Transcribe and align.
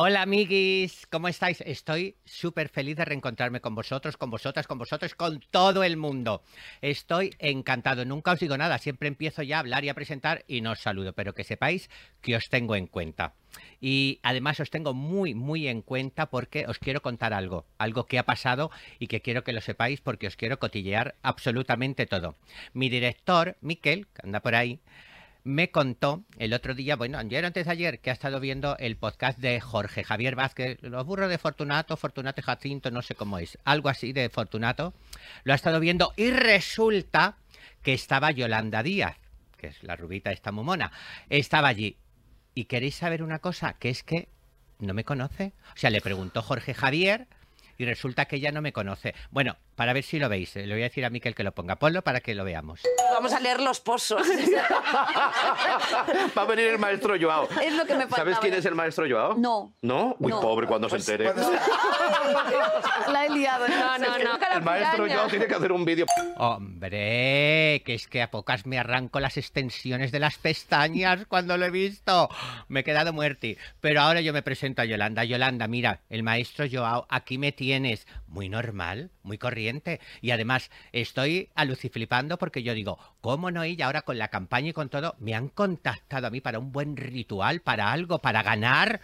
Hola 0.00 0.22
amiguis, 0.22 1.08
¿cómo 1.10 1.26
estáis? 1.26 1.60
Estoy 1.62 2.14
súper 2.24 2.68
feliz 2.68 2.96
de 2.96 3.04
reencontrarme 3.04 3.60
con 3.60 3.74
vosotros, 3.74 4.16
con 4.16 4.30
vosotras, 4.30 4.68
con 4.68 4.78
vosotros, 4.78 5.16
con 5.16 5.40
todo 5.50 5.82
el 5.82 5.96
mundo. 5.96 6.44
Estoy 6.80 7.34
encantado, 7.40 8.04
nunca 8.04 8.30
os 8.30 8.38
digo 8.38 8.56
nada, 8.56 8.78
siempre 8.78 9.08
empiezo 9.08 9.42
ya 9.42 9.56
a 9.56 9.58
hablar 9.58 9.84
y 9.84 9.88
a 9.88 9.94
presentar 9.94 10.44
y 10.46 10.60
no 10.60 10.70
os 10.70 10.78
saludo, 10.78 11.14
pero 11.14 11.34
que 11.34 11.42
sepáis 11.42 11.90
que 12.20 12.36
os 12.36 12.48
tengo 12.48 12.76
en 12.76 12.86
cuenta. 12.86 13.34
Y 13.80 14.20
además 14.22 14.60
os 14.60 14.70
tengo 14.70 14.94
muy, 14.94 15.34
muy 15.34 15.66
en 15.66 15.82
cuenta 15.82 16.30
porque 16.30 16.66
os 16.68 16.78
quiero 16.78 17.02
contar 17.02 17.34
algo, 17.34 17.66
algo 17.76 18.06
que 18.06 18.20
ha 18.20 18.24
pasado 18.24 18.70
y 19.00 19.08
que 19.08 19.20
quiero 19.20 19.42
que 19.42 19.52
lo 19.52 19.60
sepáis 19.60 20.00
porque 20.00 20.28
os 20.28 20.36
quiero 20.36 20.60
cotillear 20.60 21.16
absolutamente 21.22 22.06
todo. 22.06 22.36
Mi 22.72 22.88
director, 22.88 23.56
Miquel, 23.62 24.06
que 24.06 24.20
anda 24.22 24.38
por 24.38 24.54
ahí, 24.54 24.78
me 25.48 25.70
contó 25.70 26.24
el 26.36 26.52
otro 26.52 26.74
día, 26.74 26.94
bueno, 26.94 27.16
ayer 27.16 27.46
antes 27.46 27.64
de 27.64 27.72
ayer, 27.72 28.00
que 28.00 28.10
ha 28.10 28.12
estado 28.12 28.38
viendo 28.38 28.76
el 28.76 28.98
podcast 28.98 29.38
de 29.38 29.62
Jorge 29.62 30.04
Javier 30.04 30.36
Vázquez, 30.36 30.76
los 30.82 31.06
burros 31.06 31.30
de 31.30 31.38
Fortunato, 31.38 31.96
Fortunato 31.96 32.42
y 32.42 32.44
Jacinto, 32.44 32.90
no 32.90 33.00
sé 33.00 33.14
cómo 33.14 33.38
es, 33.38 33.56
algo 33.64 33.88
así 33.88 34.12
de 34.12 34.28
Fortunato, 34.28 34.92
lo 35.44 35.54
ha 35.54 35.56
estado 35.56 35.80
viendo 35.80 36.12
y 36.16 36.32
resulta 36.32 37.38
que 37.82 37.94
estaba 37.94 38.30
Yolanda 38.30 38.82
Díaz, 38.82 39.16
que 39.56 39.68
es 39.68 39.82
la 39.82 39.96
rubita 39.96 40.32
esta 40.32 40.52
mumona, 40.52 40.92
estaba 41.30 41.68
allí. 41.68 41.96
¿Y 42.54 42.66
queréis 42.66 42.96
saber 42.96 43.22
una 43.22 43.38
cosa? 43.38 43.72
Que 43.78 43.88
es 43.88 44.02
que 44.02 44.28
no 44.80 44.92
me 44.92 45.04
conoce. 45.04 45.54
O 45.74 45.78
sea, 45.78 45.88
le 45.88 46.02
preguntó 46.02 46.42
Jorge 46.42 46.74
Javier 46.74 47.26
y 47.78 47.86
resulta 47.86 48.26
que 48.26 48.36
ella 48.36 48.52
no 48.52 48.60
me 48.60 48.74
conoce. 48.74 49.14
Bueno, 49.30 49.56
para 49.78 49.92
ver 49.92 50.02
si 50.02 50.18
lo 50.18 50.28
veis, 50.28 50.56
le 50.56 50.66
voy 50.66 50.80
a 50.82 50.86
decir 50.88 51.04
a 51.04 51.10
Miquel 51.10 51.36
que 51.36 51.44
lo 51.44 51.52
ponga. 51.52 51.76
Ponlo 51.76 52.02
para 52.02 52.18
que 52.20 52.34
lo 52.34 52.42
veamos. 52.44 52.80
Vamos 53.12 53.32
a 53.32 53.38
leer 53.38 53.60
los 53.60 53.78
pozos. 53.80 54.20
Va 56.36 56.42
a 56.42 56.44
venir 56.46 56.66
el 56.66 56.78
maestro 56.80 57.14
Joao. 57.20 57.48
es 57.62 57.72
lo 57.74 57.86
que 57.86 57.94
me 57.94 58.00
faltaba. 58.08 58.16
¿Sabes 58.24 58.38
quién 58.40 58.54
es 58.54 58.64
el 58.66 58.74
maestro 58.74 59.06
Joao? 59.08 59.36
No. 59.38 59.72
¿No? 59.82 60.16
Uy, 60.18 60.32
No. 60.32 60.40
pobre 60.40 60.66
cuando 60.66 60.88
se 60.88 60.96
entere. 60.96 61.32
La 63.12 63.24
he 63.26 63.30
liado. 63.30 63.68
No, 63.68 63.98
no, 63.98 64.18
no. 64.18 64.38
El 64.56 64.62
maestro 64.62 65.06
Joao 65.06 65.28
tiene 65.28 65.46
que 65.46 65.54
hacer 65.54 65.70
un 65.70 65.84
vídeo. 65.84 66.06
Hombre, 66.38 67.82
que 67.86 67.94
es 67.94 68.08
que 68.08 68.20
a 68.20 68.32
pocas 68.32 68.66
me 68.66 68.80
arranco 68.80 69.20
las 69.20 69.36
extensiones 69.36 70.10
de 70.10 70.18
las 70.18 70.38
pestañas 70.38 71.24
cuando 71.28 71.56
lo 71.56 71.66
he 71.66 71.70
visto. 71.70 72.28
Me 72.66 72.80
he 72.80 72.84
quedado 72.84 73.12
muerti. 73.12 73.56
Pero 73.80 74.00
ahora 74.00 74.20
yo 74.22 74.32
me 74.32 74.42
presento 74.42 74.82
a 74.82 74.86
Yolanda. 74.86 75.22
Yolanda, 75.22 75.68
mira, 75.68 76.00
el 76.10 76.24
maestro 76.24 76.66
Joao, 76.70 77.06
aquí 77.08 77.38
me 77.38 77.52
tienes. 77.52 78.08
Muy 78.26 78.48
normal, 78.48 79.10
muy 79.22 79.38
corriente. 79.38 79.67
Y 80.20 80.30
además, 80.30 80.70
estoy 80.92 81.50
aluciflipando 81.54 82.38
porque 82.38 82.62
yo 82.62 82.74
digo, 82.74 82.98
¿cómo 83.20 83.50
no 83.50 83.62
ella 83.62 83.86
ahora 83.86 84.02
con 84.02 84.18
la 84.18 84.28
campaña 84.28 84.70
y 84.70 84.72
con 84.72 84.88
todo? 84.88 85.16
Me 85.18 85.34
han 85.34 85.48
contactado 85.48 86.26
a 86.26 86.30
mí 86.30 86.40
para 86.40 86.58
un 86.58 86.72
buen 86.72 86.96
ritual, 86.96 87.60
para 87.60 87.92
algo, 87.92 88.18
para 88.18 88.42
ganar. 88.42 89.00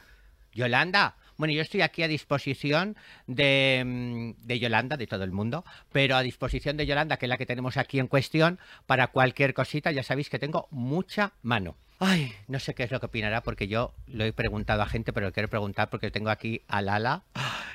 Yolanda, 0.53 1.17
bueno, 1.37 1.53
yo 1.53 1.63
estoy 1.63 1.83
aquí 1.83 2.03
a 2.03 2.09
disposición 2.09 2.97
de, 3.27 3.83
mm, 3.85 4.47
de 4.47 4.59
Yolanda, 4.59 4.97
de 4.97 5.07
todo 5.07 5.25
el 5.25 5.33
mundo, 5.33 5.65
pero 5.93 6.17
a 6.17 6.23
disposición 6.23 6.77
de 6.77 6.87
Yolanda, 6.87 7.17
que 7.17 7.27
es 7.27 7.31
la 7.31 7.39
que 7.39 7.47
tenemos 7.47 7.77
aquí 7.77 7.99
en 7.99 8.07
cuestión, 8.07 8.59
para 8.87 9.09
cualquier 9.09 9.53
cosita, 9.53 9.91
ya 9.91 10.03
sabéis 10.03 10.31
que 10.31 10.39
tengo 10.39 10.69
mucha 10.71 11.33
mano. 11.43 11.77
Ay, 11.99 12.33
no 12.49 12.59
sé 12.59 12.75
qué 12.75 12.83
es 12.85 12.91
lo 12.91 13.01
que 13.01 13.07
opinará, 13.07 13.43
porque 13.43 13.69
yo 13.69 13.95
lo 14.07 14.25
he 14.25 14.33
preguntado 14.33 14.83
a 14.83 14.87
gente, 14.87 15.13
pero 15.13 15.27
lo 15.27 15.33
quiero 15.33 15.49
preguntar 15.49 15.91
porque 15.91 16.11
tengo 16.11 16.31
aquí 16.31 16.63
a 16.69 16.83
Lala 16.83 17.23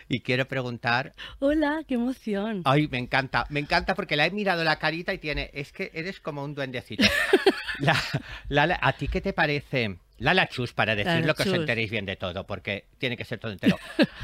y 0.10 0.20
quiero 0.22 0.46
preguntar. 0.48 1.14
Hola, 1.40 1.84
qué 1.88 1.94
emoción. 1.94 2.64
Ay, 2.66 2.88
me 2.90 2.98
encanta, 2.98 3.46
me 3.50 3.60
encanta 3.62 3.96
porque 3.96 4.16
la 4.18 4.26
he 4.26 4.32
mirado 4.32 4.64
la 4.66 4.78
carita 4.78 5.14
y 5.14 5.20
tiene, 5.20 5.52
es 5.54 5.72
que 5.72 5.92
eres 5.94 6.20
como 6.20 6.44
un 6.44 6.56
duendecito. 6.56 7.06
La- 7.80 7.96
Lala, 8.50 8.78
¿a 8.82 8.92
ti 8.94 9.08
qué 9.08 9.22
te 9.22 9.32
parece? 9.32 9.98
Lala 10.18 10.50
Chus, 10.50 10.74
para 10.74 10.96
decirlo 10.98 11.22
Lala 11.22 11.34
que 11.34 11.44
os 11.44 11.54
enteréis 11.54 11.90
bien 11.90 12.06
de 12.06 12.18
todo, 12.18 12.46
porque 12.46 12.88
tiene 12.98 13.16
que 13.16 13.24
ser 13.24 13.40
todo 13.40 13.54
entero. 13.54 13.78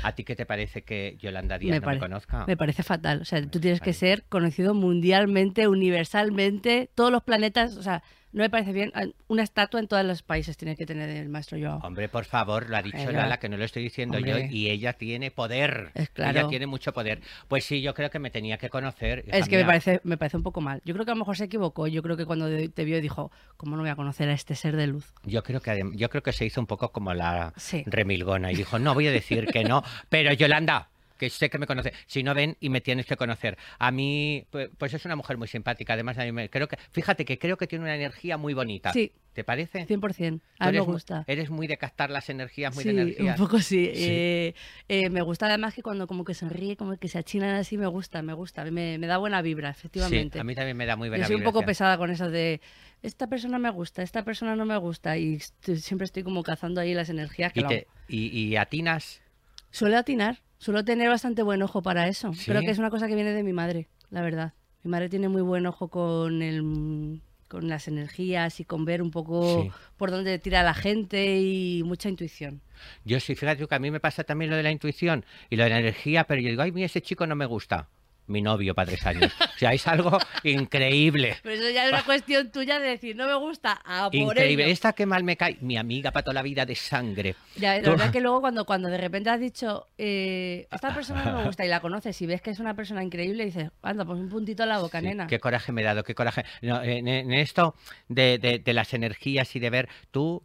¿A 0.03 0.11
ti 0.11 0.25
qué 0.25 0.35
te 0.35 0.45
parece 0.45 0.81
que 0.81 1.15
Yolanda 1.21 1.57
Díaz 1.59 1.71
Me 1.71 1.79
no 1.79 1.85
pare- 1.85 1.95
me 1.95 1.99
conozca? 2.01 2.45
Me 2.47 2.57
parece 2.57 2.83
fatal. 2.83 3.21
O 3.21 3.25
sea, 3.25 3.41
tú 3.49 3.61
tienes 3.61 3.79
que 3.79 3.93
ser 3.93 4.23
conocido 4.23 4.73
mundialmente, 4.73 5.69
universalmente, 5.69 6.89
todos 6.95 7.11
los 7.13 7.23
planetas. 7.23 7.77
O 7.77 7.83
sea, 7.83 8.03
no 8.35 8.43
me 8.43 8.49
parece 8.49 8.73
bien. 8.73 8.91
Una 9.29 9.43
estatua 9.43 9.79
en 9.79 9.87
todos 9.87 10.03
los 10.03 10.21
países 10.21 10.57
tiene 10.57 10.75
que 10.75 10.85
tener 10.85 11.09
el 11.09 11.29
maestro 11.29 11.57
Joao. 11.57 11.79
Hombre, 11.83 12.09
por 12.09 12.25
favor, 12.25 12.69
lo 12.69 12.75
ha 12.75 12.81
dicho 12.81 12.97
Venga. 12.97 13.13
Lala, 13.21 13.37
que 13.39 13.47
no 13.47 13.55
lo 13.55 13.63
estoy 13.63 13.81
diciendo 13.81 14.19
yo, 14.19 14.37
y 14.37 14.69
ella 14.69 14.91
tiene 14.91 15.31
poder. 15.31 15.91
Es 15.93 16.09
claro. 16.09 16.37
Ella 16.39 16.47
tiene 16.49 16.67
mucho 16.67 16.93
poder. 16.93 17.21
Pues 17.47 17.63
sí, 17.63 17.81
yo 17.81 17.93
creo 17.93 18.09
que 18.09 18.19
me 18.19 18.29
tenía 18.31 18.57
que 18.57 18.69
conocer. 18.69 19.23
Es 19.27 19.47
que 19.47 19.55
me 19.57 19.63
parece, 19.65 20.01
me 20.03 20.17
parece 20.17 20.35
un 20.35 20.43
poco 20.43 20.59
mal. 20.59 20.81
Yo 20.83 20.93
creo 20.93 21.05
que 21.05 21.11
a 21.11 21.15
lo 21.15 21.19
mejor 21.19 21.37
se 21.37 21.45
equivocó. 21.45 21.87
Yo 21.87 22.03
creo 22.03 22.17
que 22.17 22.25
cuando 22.25 22.49
te 22.69 22.83
vio 22.83 22.99
dijo, 22.99 23.31
¿cómo 23.55 23.77
no 23.77 23.83
voy 23.83 23.89
a 23.89 23.95
conocer 23.95 24.27
a 24.27 24.33
este 24.33 24.53
ser 24.55 24.75
de 24.75 24.87
luz? 24.87 25.13
Yo 25.23 25.41
creo 25.41 25.61
que 25.61 25.81
yo 25.93 26.09
creo 26.09 26.21
que 26.21 26.33
se 26.33 26.45
hizo 26.45 26.59
un 26.59 26.67
poco 26.67 26.91
como 26.91 27.13
la 27.13 27.53
Sí. 27.55 27.83
remilgona 27.85 28.51
y 28.51 28.55
dijo, 28.55 28.79
no 28.79 28.93
voy 28.93 29.07
a 29.07 29.11
decir 29.11 29.45
que 29.47 29.63
no, 29.63 29.81
pero 30.09 30.33
Yolanda, 30.33 30.89
que 31.17 31.29
sé 31.29 31.49
que 31.49 31.57
me 31.57 31.65
conoce, 31.67 31.93
si 32.07 32.23
no 32.23 32.33
ven 32.33 32.57
y 32.59 32.69
me 32.69 32.81
tienes 32.81 33.05
que 33.05 33.15
conocer. 33.15 33.57
A 33.79 33.91
mí, 33.91 34.45
pu- 34.51 34.69
pues 34.77 34.93
es 34.93 35.05
una 35.05 35.15
mujer 35.15 35.37
muy 35.37 35.47
simpática, 35.47 35.93
además 35.93 36.17
a 36.17 36.23
mí 36.23 36.31
me, 36.31 36.49
creo 36.49 36.67
que, 36.67 36.77
fíjate 36.91 37.25
que 37.25 37.37
creo 37.39 37.57
que 37.57 37.67
tiene 37.67 37.83
una 37.85 37.95
energía 37.95 38.37
muy 38.37 38.53
bonita. 38.53 38.91
Sí. 38.93 39.11
¿Te 39.33 39.43
parece? 39.43 39.85
100%. 39.85 40.39
Tú 40.39 40.41
A 40.59 40.67
mí 40.67 40.77
me 40.77 40.79
gusta. 40.79 41.25
Eres 41.27 41.49
muy 41.49 41.67
de 41.67 41.75
captar 41.77 42.09
las 42.09 42.29
energías, 42.29 42.73
muy 42.73 42.83
sí, 42.83 42.89
de 42.89 42.95
un 42.95 43.01
energías. 43.01 43.37
poco 43.37 43.59
sí. 43.59 43.91
Sí. 43.93 44.03
Eh, 44.07 44.53
eh, 44.87 45.09
me 45.09 45.21
gusta 45.23 45.47
además 45.47 45.73
que 45.73 45.81
cuando 45.83 46.07
como 46.07 46.23
que 46.23 46.33
sonríe, 46.33 46.77
como 46.77 46.95
que 46.95 47.09
se 47.09 47.17
achinan 47.17 47.53
así, 47.55 47.77
me 47.77 47.87
gusta, 47.87 48.21
me 48.21 48.31
gusta. 48.33 48.63
Me, 48.71 48.97
me 48.97 49.07
da 49.07 49.17
buena 49.17 49.41
vibra, 49.41 49.73
Sí, 49.73 49.79
efectivamente. 49.79 50.39
a 50.39 50.43
mí 50.45 50.55
también 50.55 50.77
me 50.77 50.85
da 50.85 50.95
muy 50.95 51.09
buena 51.09 51.23
Yo 51.25 51.27
soy 51.27 51.35
un 51.35 51.43
poco 51.43 51.63
pesada 51.63 51.97
con 51.97 52.11
eso 52.11 52.29
de 52.31 52.61
esta 53.03 53.27
persona 53.27 53.59
me 53.59 53.69
gusta, 53.71 54.03
esta 54.03 54.23
persona 54.23 54.55
no 54.55 54.65
me 54.65 54.77
gusta 54.77 55.17
y 55.17 55.39
siempre 55.39 56.05
estoy 56.05 56.23
como 56.23 56.41
cazando 56.41 56.79
ahí 56.79 56.93
las 56.93 57.09
energías 57.09 57.51
que 57.51 57.59
Y, 57.59 57.63
te- 57.65 57.87
y, 58.07 58.27
y 58.39 58.55
atinas. 58.55 59.21
Suelo 59.69 59.97
atinar, 59.97 60.39
suelo 60.57 60.83
tener 60.85 61.09
bastante 61.09 61.43
buen 61.43 61.61
ojo 61.61 61.81
para 61.81 62.07
eso. 62.07 62.33
¿Sí? 62.33 62.45
Creo 62.51 62.61
que 62.61 62.71
es 62.71 62.77
una 62.79 62.89
cosa 62.89 63.07
que 63.07 63.15
viene 63.15 63.31
de 63.33 63.43
mi 63.43 63.53
madre, 63.53 63.87
la 64.09 64.21
verdad. 64.21 64.53
Mi 64.83 64.91
madre 64.91 65.09
tiene 65.09 65.29
muy 65.29 65.41
buen 65.41 65.65
ojo 65.65 65.87
con 65.89 66.41
el 66.41 67.21
con 67.47 67.69
las 67.69 67.87
energías 67.87 68.59
y 68.59 68.65
con 68.65 68.85
ver 68.85 69.03
un 69.03 69.11
poco 69.11 69.61
Sí. 69.63 69.71
por 69.97 70.09
dónde 70.09 70.39
tira 70.39 70.63
la 70.63 70.73
gente 70.73 71.39
y 71.39 71.83
mucha 71.83 72.09
intuición. 72.09 72.59
Yo 73.05 73.19
sí, 73.19 73.35
fíjate 73.35 73.67
que 73.67 73.75
a 73.75 73.79
mí 73.79 73.91
me 73.91 73.99
pasa 73.99 74.23
también 74.23 74.49
lo 74.49 74.57
de 74.57 74.63
la 74.63 74.71
intuición 74.71 75.23
y 75.51 75.55
lo 75.55 75.63
de 75.63 75.69
la 75.69 75.79
energía, 75.79 76.23
pero 76.25 76.41
yo 76.41 76.49
digo, 76.49 76.63
ay, 76.63 76.71
mira, 76.71 76.87
ese 76.87 77.01
chico 77.03 77.27
no 77.27 77.35
me 77.35 77.45
gusta. 77.45 77.87
Mi 78.27 78.41
novio 78.41 78.73
para 78.73 78.87
tres 78.87 79.05
años. 79.05 79.31
O 79.39 79.57
sea, 79.59 79.73
es 79.73 79.87
algo 79.87 80.17
increíble. 80.43 81.37
Pero 81.43 81.55
eso 81.55 81.69
ya 81.69 81.85
es 81.85 81.91
una 81.91 82.03
cuestión 82.03 82.51
tuya 82.51 82.79
de 82.79 82.87
decir, 82.89 83.15
no 83.15 83.27
me 83.27 83.35
gusta, 83.35 83.79
a 83.85 84.09
por 84.09 84.15
Increíble. 84.15 84.63
ello. 84.63 84.71
Esta 84.73 84.93
que 84.93 85.05
mal 85.05 85.23
me 85.23 85.37
cae, 85.37 85.57
mi 85.61 85.77
amiga 85.77 86.11
para 86.11 86.23
toda 86.23 86.33
la 86.33 86.41
vida 86.41 86.65
de 86.65 86.75
sangre. 86.75 87.35
Ya, 87.55 87.79
la 87.81 87.89
verdad 87.91 88.11
que 88.11 88.21
luego 88.21 88.41
cuando, 88.41 88.65
cuando 88.65 88.89
de 88.89 88.97
repente 88.97 89.29
has 89.29 89.39
dicho, 89.39 89.85
eh, 89.97 90.67
esta 90.71 90.93
persona 90.93 91.23
no 91.25 91.37
me 91.39 91.45
gusta 91.45 91.65
y 91.65 91.69
la 91.69 91.79
conoces 91.81 92.19
y 92.21 92.25
ves 92.25 92.41
que 92.41 92.49
es 92.51 92.59
una 92.59 92.73
persona 92.75 93.03
increíble, 93.03 93.45
dices, 93.45 93.69
anda, 93.83 94.05
pues 94.05 94.19
un 94.19 94.29
puntito 94.29 94.63
a 94.63 94.65
la 94.65 94.79
boca, 94.79 94.99
Sí, 94.99 95.05
nena. 95.05 95.27
Qué 95.27 95.39
coraje 95.39 95.71
me 95.71 95.81
he 95.81 95.85
dado, 95.85 96.03
qué 96.03 96.15
coraje. 96.15 96.43
No, 96.61 96.81
en, 96.81 97.07
en 97.07 97.31
esto 97.33 97.75
de, 98.09 98.37
de- 98.39 98.59
de 98.59 98.73
las 98.73 98.93
energías 98.93 99.55
y 99.55 99.59
de 99.59 99.69
ver, 99.69 99.89
¿tú, 100.11 100.41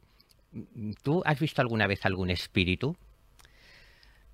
¿tú 1.03 1.23
has 1.25 1.39
visto 1.41 1.63
alguna 1.63 1.87
vez 1.87 2.05
algún 2.05 2.31
espíritu? 2.31 2.97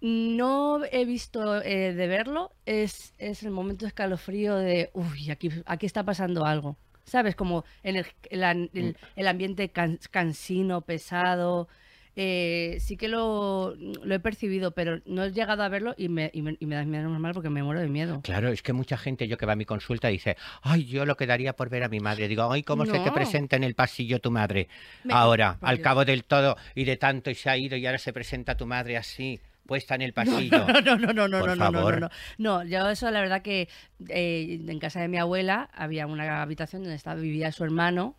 No 0.00 0.80
he 0.92 1.04
visto 1.04 1.62
eh, 1.62 1.92
de 1.94 2.06
verlo, 2.06 2.52
es, 2.66 3.14
es 3.18 3.42
el 3.42 3.50
momento 3.50 3.84
de 3.84 3.88
escalofrío 3.88 4.56
de, 4.56 4.90
uy, 4.92 5.30
aquí, 5.30 5.50
aquí 5.64 5.86
está 5.86 6.04
pasando 6.04 6.44
algo. 6.44 6.76
¿Sabes? 7.04 7.36
Como 7.36 7.64
en 7.84 7.96
el, 7.96 8.06
el, 8.30 8.40
Mm. 8.40 8.68
el- 8.76 8.96
el 9.14 9.28
ambiente 9.28 9.68
can- 9.70 9.98
cansino, 10.10 10.80
pesado. 10.82 11.68
eh, 12.18 12.78
sí 12.80 12.96
que 12.96 13.08
lo, 13.08 13.74
lo 13.76 14.14
he 14.14 14.18
percibido, 14.20 14.70
pero 14.70 15.00
no 15.04 15.24
he 15.24 15.32
llegado 15.32 15.62
a 15.62 15.68
verlo 15.68 15.94
y 15.98 16.08
me, 16.08 16.30
y 16.32 16.40
me, 16.40 16.56
y 16.58 16.64
me 16.64 16.74
da 16.74 16.82
miedo 16.84 17.10
normal 17.10 17.34
porque 17.34 17.50
me 17.50 17.62
muero 17.62 17.80
de 17.82 17.88
miedo. 17.88 18.22
Claro, 18.22 18.48
es 18.48 18.62
que 18.62 18.72
mucha 18.72 18.96
gente, 18.96 19.28
yo 19.28 19.36
que 19.36 19.44
va 19.44 19.52
a 19.52 19.56
mi 19.56 19.66
consulta, 19.66 20.08
dice, 20.08 20.34
ay, 20.62 20.86
yo 20.86 21.04
lo 21.04 21.16
que 21.18 21.26
daría 21.26 21.54
por 21.54 21.68
ver 21.68 21.84
a 21.84 21.88
mi 21.90 22.00
madre. 22.00 22.26
Digo, 22.26 22.50
ay, 22.50 22.62
¿cómo 22.62 22.86
se 22.86 22.98
te 23.00 23.12
presenta 23.12 23.56
en 23.56 23.64
el 23.64 23.74
pasillo 23.74 24.18
tu 24.18 24.30
madre? 24.30 24.66
Me- 25.04 25.12
ahora, 25.12 25.58
al 25.60 25.80
cabo 25.82 26.06
del 26.06 26.24
todo 26.24 26.56
y 26.74 26.84
de 26.84 26.96
tanto 26.96 27.30
y 27.30 27.34
se 27.34 27.50
ha 27.50 27.56
ido 27.58 27.76
y 27.76 27.84
ahora 27.84 27.98
se 27.98 28.14
presenta 28.14 28.56
tu 28.56 28.64
madre 28.66 28.96
así, 28.96 29.38
puesta 29.66 29.94
en 29.94 30.02
el 30.02 30.12
pasillo. 30.12 30.66
No, 30.66 30.80
no, 30.80 30.96
no, 30.96 31.12
no, 31.12 31.28
no, 31.28 31.40
Por 31.40 31.48
no, 31.50 31.54
no, 31.56 31.70
no, 31.70 31.78
favor. 31.78 32.00
no, 32.00 32.08
no. 32.38 32.62
No, 32.62 32.64
yo 32.64 32.88
eso 32.88 33.10
la 33.10 33.20
verdad 33.20 33.42
que 33.42 33.68
eh, 34.08 34.60
en 34.66 34.78
casa 34.78 35.00
de 35.00 35.08
mi 35.08 35.18
abuela 35.18 35.68
había 35.74 36.06
una 36.06 36.42
habitación 36.42 36.82
donde 36.82 36.96
estaba, 36.96 37.20
vivía 37.20 37.52
su 37.52 37.64
hermano, 37.64 38.14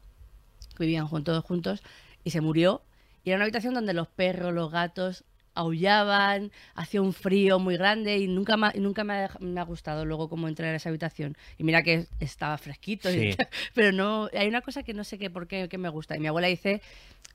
que 0.77 0.83
vivían 0.83 1.07
jun- 1.07 1.23
todos 1.23 1.43
juntos, 1.43 1.81
y 2.23 2.29
se 2.31 2.41
murió. 2.41 2.83
Y 3.23 3.29
era 3.31 3.37
una 3.37 3.45
habitación 3.45 3.73
donde 3.73 3.93
los 3.93 4.07
perros, 4.07 4.53
los 4.53 4.71
gatos 4.71 5.23
aullaban, 5.53 6.51
hacía 6.75 7.01
un 7.01 7.13
frío 7.13 7.57
muy 7.59 7.77
grande 7.77 8.17
y 8.19 8.27
nunca, 8.27 8.57
ma- 8.57 8.71
y 8.75 8.79
nunca 8.79 9.03
me, 9.03 9.13
ha, 9.25 9.31
me 9.39 9.59
ha 9.59 9.63
gustado 9.63 10.05
luego 10.05 10.29
cómo 10.29 10.47
entrar 10.47 10.71
a 10.71 10.75
esa 10.77 10.89
habitación. 10.89 11.35
Y 11.57 11.63
mira 11.63 11.81
que 11.83 12.05
estaba 12.19 12.57
fresquito, 12.57 13.09
y- 13.09 13.33
Sí. 13.33 13.37
pero 13.73 13.91
no, 13.91 14.29
hay 14.37 14.47
una 14.47 14.61
cosa 14.61 14.83
que 14.83 14.93
no 14.93 15.03
sé 15.03 15.17
qué 15.17 15.29
por 15.29 15.47
qué 15.47 15.67
que 15.67 15.77
me 15.77 15.89
gusta. 15.89 16.15
Y 16.15 16.19
mi 16.19 16.27
abuela 16.27 16.47
dice, 16.47 16.81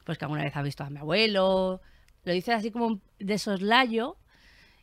pues 0.04 0.18
que 0.18 0.24
alguna 0.24 0.44
vez 0.44 0.54
ha 0.56 0.62
visto 0.62 0.84
a 0.84 0.90
mi 0.90 0.98
abuelo, 0.98 1.80
lo 2.24 2.32
dice 2.32 2.52
así 2.52 2.70
como 2.70 3.00
de 3.18 3.38
soslayo, 3.38 4.16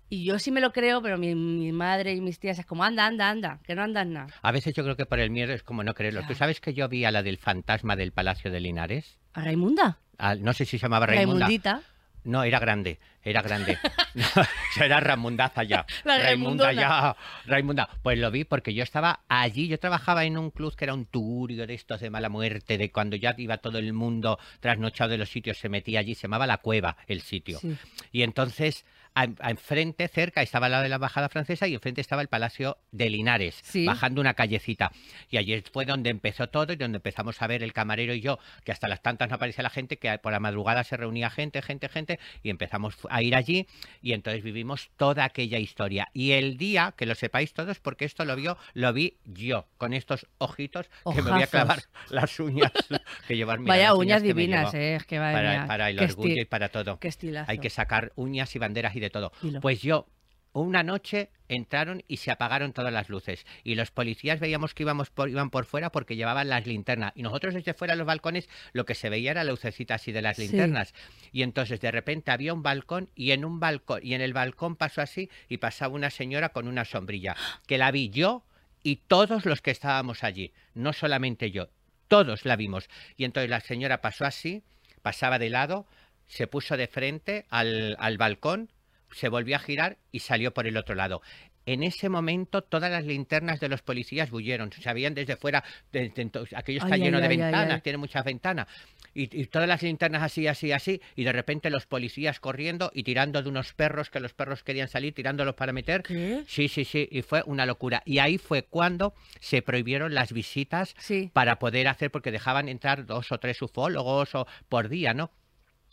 y 0.10 0.26
yo 0.26 0.40
sí 0.40 0.52
me 0.52 0.60
lo 0.60 0.72
creo, 0.74 1.02
pero 1.02 1.18
mi, 1.18 1.36
mi 1.36 1.72
madre 1.72 2.14
y 2.14 2.22
mis 2.22 2.40
tías 2.40 2.58
es 2.58 2.66
como, 2.66 2.84
anda, 2.84 3.06
anda, 3.06 3.30
anda, 3.30 3.60
que 3.64 3.76
no 3.76 3.84
andas 3.84 4.08
nada. 4.08 4.28
A 4.42 4.52
veces 4.52 4.74
yo 4.74 4.84
creo 4.84 4.96
que 4.96 5.06
por 5.06 5.20
el 5.20 5.30
miedo 5.30 5.54
es 5.54 5.62
como 5.62 5.84
no 5.84 5.94
creerlo. 5.94 6.24
¿Tú 6.28 6.34
sabes 6.34 6.60
que 6.60 6.74
yo 6.74 6.90
vi 6.90 7.06
a 7.06 7.12
la 7.12 7.22
del 7.22 7.38
fantasma 7.38 7.96
del 7.96 8.12
Palacio 8.12 8.50
de 8.50 8.60
Linares? 8.60 9.20
¿A 9.34 9.44
Raimunda? 9.44 10.00
No 10.40 10.54
sé 10.54 10.66
si 10.66 10.80
se 10.80 10.84
llamaba 10.84 11.06
Raimunda. 11.06 11.46
Raimundita. 11.46 11.82
No, 12.24 12.44
era 12.44 12.60
grande, 12.60 13.00
era 13.24 13.42
grande. 13.42 13.78
No, 14.14 14.24
eso 14.72 14.84
era 14.84 15.00
Raimundaza 15.00 15.64
ya. 15.64 15.86
La 16.04 16.18
Raimunda 16.18 16.72
ya. 16.72 17.16
Raimunda. 17.46 17.90
Pues 18.02 18.18
lo 18.18 18.32
vi 18.32 18.44
porque 18.44 18.74
yo 18.74 18.84
estaba 18.84 19.22
allí, 19.28 19.68
yo 19.68 19.80
trabajaba 19.80 20.26
en 20.26 20.38
un 20.38 20.52
club 20.52 20.76
que 20.76 20.86
era 20.86 20.94
un 20.94 21.06
turio 21.06 21.66
de 21.66 21.74
estos 21.74 22.02
de 22.02 22.10
mala 22.10 22.30
muerte, 22.30 22.78
de 22.78 22.92
cuando 22.92 23.16
ya 23.16 23.36
iba 23.38 23.58
todo 23.58 23.78
el 23.78 23.94
mundo 23.94 24.40
trasnochado 24.60 25.12
de 25.12 25.18
los 25.18 25.30
sitios, 25.30 25.58
se 25.58 25.70
metía 25.70 26.00
allí, 26.00 26.16
se 26.16 26.24
llamaba 26.24 26.48
La 26.48 26.58
Cueva 26.58 26.98
el 27.08 27.22
sitio. 27.22 27.60
Sí. 27.60 27.76
Y 28.12 28.24
entonces, 28.24 28.86
enfrente, 29.16 30.08
cerca, 30.08 30.42
estaba 30.42 30.70
la 30.70 30.82
de 30.82 30.90
la 30.90 30.96
embajada 30.96 31.30
francesa 31.30 31.68
y 31.68 31.74
enfrente 31.74 32.02
estaba 32.02 32.22
el 32.22 32.28
Palacio 32.28 32.78
de 32.92 33.10
Linares, 33.10 33.60
Sí. 33.64 33.86
bajando 33.86 34.22
una 34.22 34.34
callecita. 34.34 34.92
Y 35.30 35.38
allí 35.38 35.62
fue 35.74 35.86
donde 35.86 36.10
empezó 36.10 36.48
todo 36.48 36.74
y 36.74 36.76
donde 36.76 36.98
empezamos 36.98 37.42
a 37.42 37.48
ver 37.48 37.64
el 37.64 37.74
camarero 37.74 38.14
y 38.14 38.22
yo, 38.22 38.40
que 38.64 38.72
hasta 38.72 38.88
las 38.88 39.02
tantas 39.02 39.30
no 39.30 39.36
aparecía 39.36 39.64
la 39.64 39.70
gente, 39.70 39.98
que 39.98 40.18
por 40.20 40.32
la 40.32 40.40
madrugada 40.40 40.84
se 40.84 40.98
reunía 40.98 41.30
gente, 41.30 41.62
gente, 41.62 41.90
gente, 41.90 42.20
y 42.44 42.50
empezamos 42.50 42.96
a 43.10 43.22
ir 43.22 43.36
allí 43.36 43.68
y 44.02 44.14
entonces 44.14 44.44
vivimos 44.44 44.90
toda 44.98 45.24
aquella 45.26 45.60
historia. 45.60 46.08
Y 46.14 46.32
el 46.32 46.58
día, 46.58 46.94
que 46.98 47.06
lo 47.06 47.16
sepáis 47.16 47.54
todos, 47.54 47.80
porque 47.80 48.06
esto 48.06 48.26
lo 48.26 48.36
vio, 48.36 48.58
lo 48.74 48.94
vi 48.94 49.18
yo, 49.26 49.68
con 49.78 49.94
estos 49.94 50.28
ojitos 50.38 50.90
que 51.14 51.22
me 51.22 51.32
voy 51.32 51.32
a 51.32 51.36
Ojazos. 51.46 51.50
clavar 51.50 51.80
las 52.10 52.40
uñas 52.40 52.72
que 53.28 53.36
llevar. 53.36 53.60
Vaya 53.60 53.90
las 53.90 53.98
uñas 53.98 54.22
que 54.22 54.34
me 54.34 54.42
divinas, 54.42 54.74
llevo 54.74 54.84
eh, 54.84 54.96
es 54.96 55.06
que 55.06 55.20
vaya 55.20 55.38
para, 55.38 55.68
para 55.68 55.90
el 55.90 56.00
orgullo 56.00 56.42
y 56.42 56.46
para 56.46 56.70
todo. 56.70 57.00
Qué 57.00 57.08
estilazo. 57.08 57.52
Hay 57.52 57.60
que 57.60 57.70
sacar 57.70 58.12
uñas 58.16 58.56
y 58.56 58.60
banderas 58.60 58.96
y 59.00 59.02
de 59.02 59.10
todo. 59.10 59.32
Dilo. 59.42 59.60
Pues 59.62 59.82
yo, 59.82 60.08
una 60.52 60.84
noche 60.84 61.30
entraron 61.48 62.04
y 62.08 62.18
se 62.18 62.32
apagaron 62.32 62.74
todas 62.74 62.92
las 62.94 63.10
luces. 63.10 63.46
Y 63.64 63.76
los 63.76 63.92
policías 63.92 64.40
veíamos 64.40 64.74
que 64.74 64.84
íbamos 64.84 65.10
por, 65.10 65.30
iban 65.30 65.50
por 65.52 65.66
fuera 65.66 65.92
porque 65.92 66.16
llevaban 66.16 66.50
las 66.50 66.66
linternas. 66.68 67.12
Y 67.16 67.22
nosotros 67.24 67.54
desde 67.54 67.74
fuera 67.74 67.94
de 67.94 67.98
los 68.00 68.08
balcones 68.08 68.50
lo 68.74 68.86
que 68.86 68.96
se 68.96 69.10
veía 69.10 69.32
era 69.32 69.44
la 69.44 69.52
lucecita 69.52 69.96
así 69.96 70.12
de 70.12 70.22
las 70.22 70.38
Sí. 70.38 70.44
linternas. 70.44 70.94
Y 71.32 71.44
entonces 71.44 71.80
de 71.82 71.92
repente 71.92 72.32
había 72.32 72.54
un 72.54 72.64
balcón 72.64 73.10
y 73.16 73.32
en 73.32 73.46
un 73.46 73.60
balcón, 73.60 74.02
y 74.04 74.14
en 74.16 74.22
el 74.22 74.34
balcón 74.34 74.76
pasó 74.76 75.02
así 75.02 75.30
y 75.50 75.58
pasaba 75.58 75.94
una 75.94 76.10
señora 76.10 76.50
con 76.50 76.68
una 76.68 76.84
sombrilla. 76.86 77.36
Que 77.68 77.78
la 77.78 77.92
vi 77.92 78.10
yo 78.10 78.44
y 78.84 78.98
todos 78.98 79.46
los 79.46 79.62
que 79.62 79.72
estábamos 79.72 80.24
allí. 80.24 80.54
No 80.74 80.94
solamente 80.94 81.52
yo. 81.52 81.70
Todos 82.08 82.44
la 82.46 82.56
vimos. 82.56 82.90
Y 83.18 83.26
entonces 83.26 83.50
la 83.52 83.60
señora 83.60 84.02
pasó 84.02 84.26
así, 84.26 84.64
pasaba 85.04 85.38
de 85.38 85.52
lado, 85.52 85.86
se 86.28 86.48
puso 86.48 86.76
de 86.76 86.88
frente 86.88 87.46
al, 87.50 87.96
al 88.00 88.18
balcón, 88.18 88.72
se 89.12 89.30
volvió 89.30 89.56
a 89.56 89.60
girar 89.60 89.98
y 90.12 90.20
salió 90.20 90.54
por 90.54 90.68
el 90.68 90.78
otro 90.78 90.96
lado. 90.96 91.22
En 91.66 91.84
ese 91.84 92.10
momento 92.10 92.64
todas 92.64 92.90
las 92.90 93.06
linternas 93.06 93.60
de 93.60 93.70
los 93.70 93.84
policías 93.84 94.32
bullieron, 94.32 94.72
se 94.72 94.92
veían 94.92 95.14
desde 95.14 95.36
fuera, 95.36 95.64
desde 95.92 96.22
entonces, 96.24 96.58
aquello 96.58 96.80
está 96.80 96.96
Ay, 96.96 97.02
lleno 97.02 97.18
ay, 97.18 97.24
de 97.24 97.30
ay, 97.30 97.38
ventanas, 97.38 97.84
tiene 97.84 97.98
muchas 97.98 98.24
ventanas. 98.26 98.68
Y, 99.14 99.24
y 99.40 99.46
todas 99.48 99.68
las 99.68 99.84
linternas 99.84 100.24
así, 100.24 100.48
así, 100.48 100.72
así, 100.72 101.00
y 101.16 101.26
de 101.26 101.32
repente 101.32 101.70
los 101.70 101.86
policías 101.86 102.40
corriendo 102.40 102.90
y 102.94 103.04
tirando 103.04 103.44
de 103.44 103.50
unos 103.50 103.74
perros 103.74 104.10
que 104.10 104.20
los 104.20 104.34
perros 104.34 104.64
querían 104.64 104.88
salir, 104.88 105.14
tirándolos 105.14 105.56
para 105.56 105.74
meter. 105.74 106.02
¿Qué? 106.04 106.44
Sí, 106.48 106.70
sí, 106.70 106.86
sí, 106.86 107.08
y 107.12 107.22
fue 107.22 107.44
una 107.46 107.66
locura. 107.68 108.02
Y 108.06 108.18
ahí 108.20 108.38
fue 108.40 108.64
cuando 108.64 109.14
se 109.40 109.62
prohibieron 109.62 110.16
las 110.16 110.32
visitas 110.32 110.96
Sí. 110.98 111.30
para 111.34 111.60
poder 111.60 111.88
hacer, 111.88 112.10
porque 112.10 112.32
dejaban 112.32 112.68
entrar 112.70 113.06
dos 113.06 113.32
o 113.32 113.38
tres 113.40 113.62
ufólogos 113.62 114.34
o 114.34 114.48
por 114.70 114.90
día, 114.90 115.14
¿no? 115.14 115.32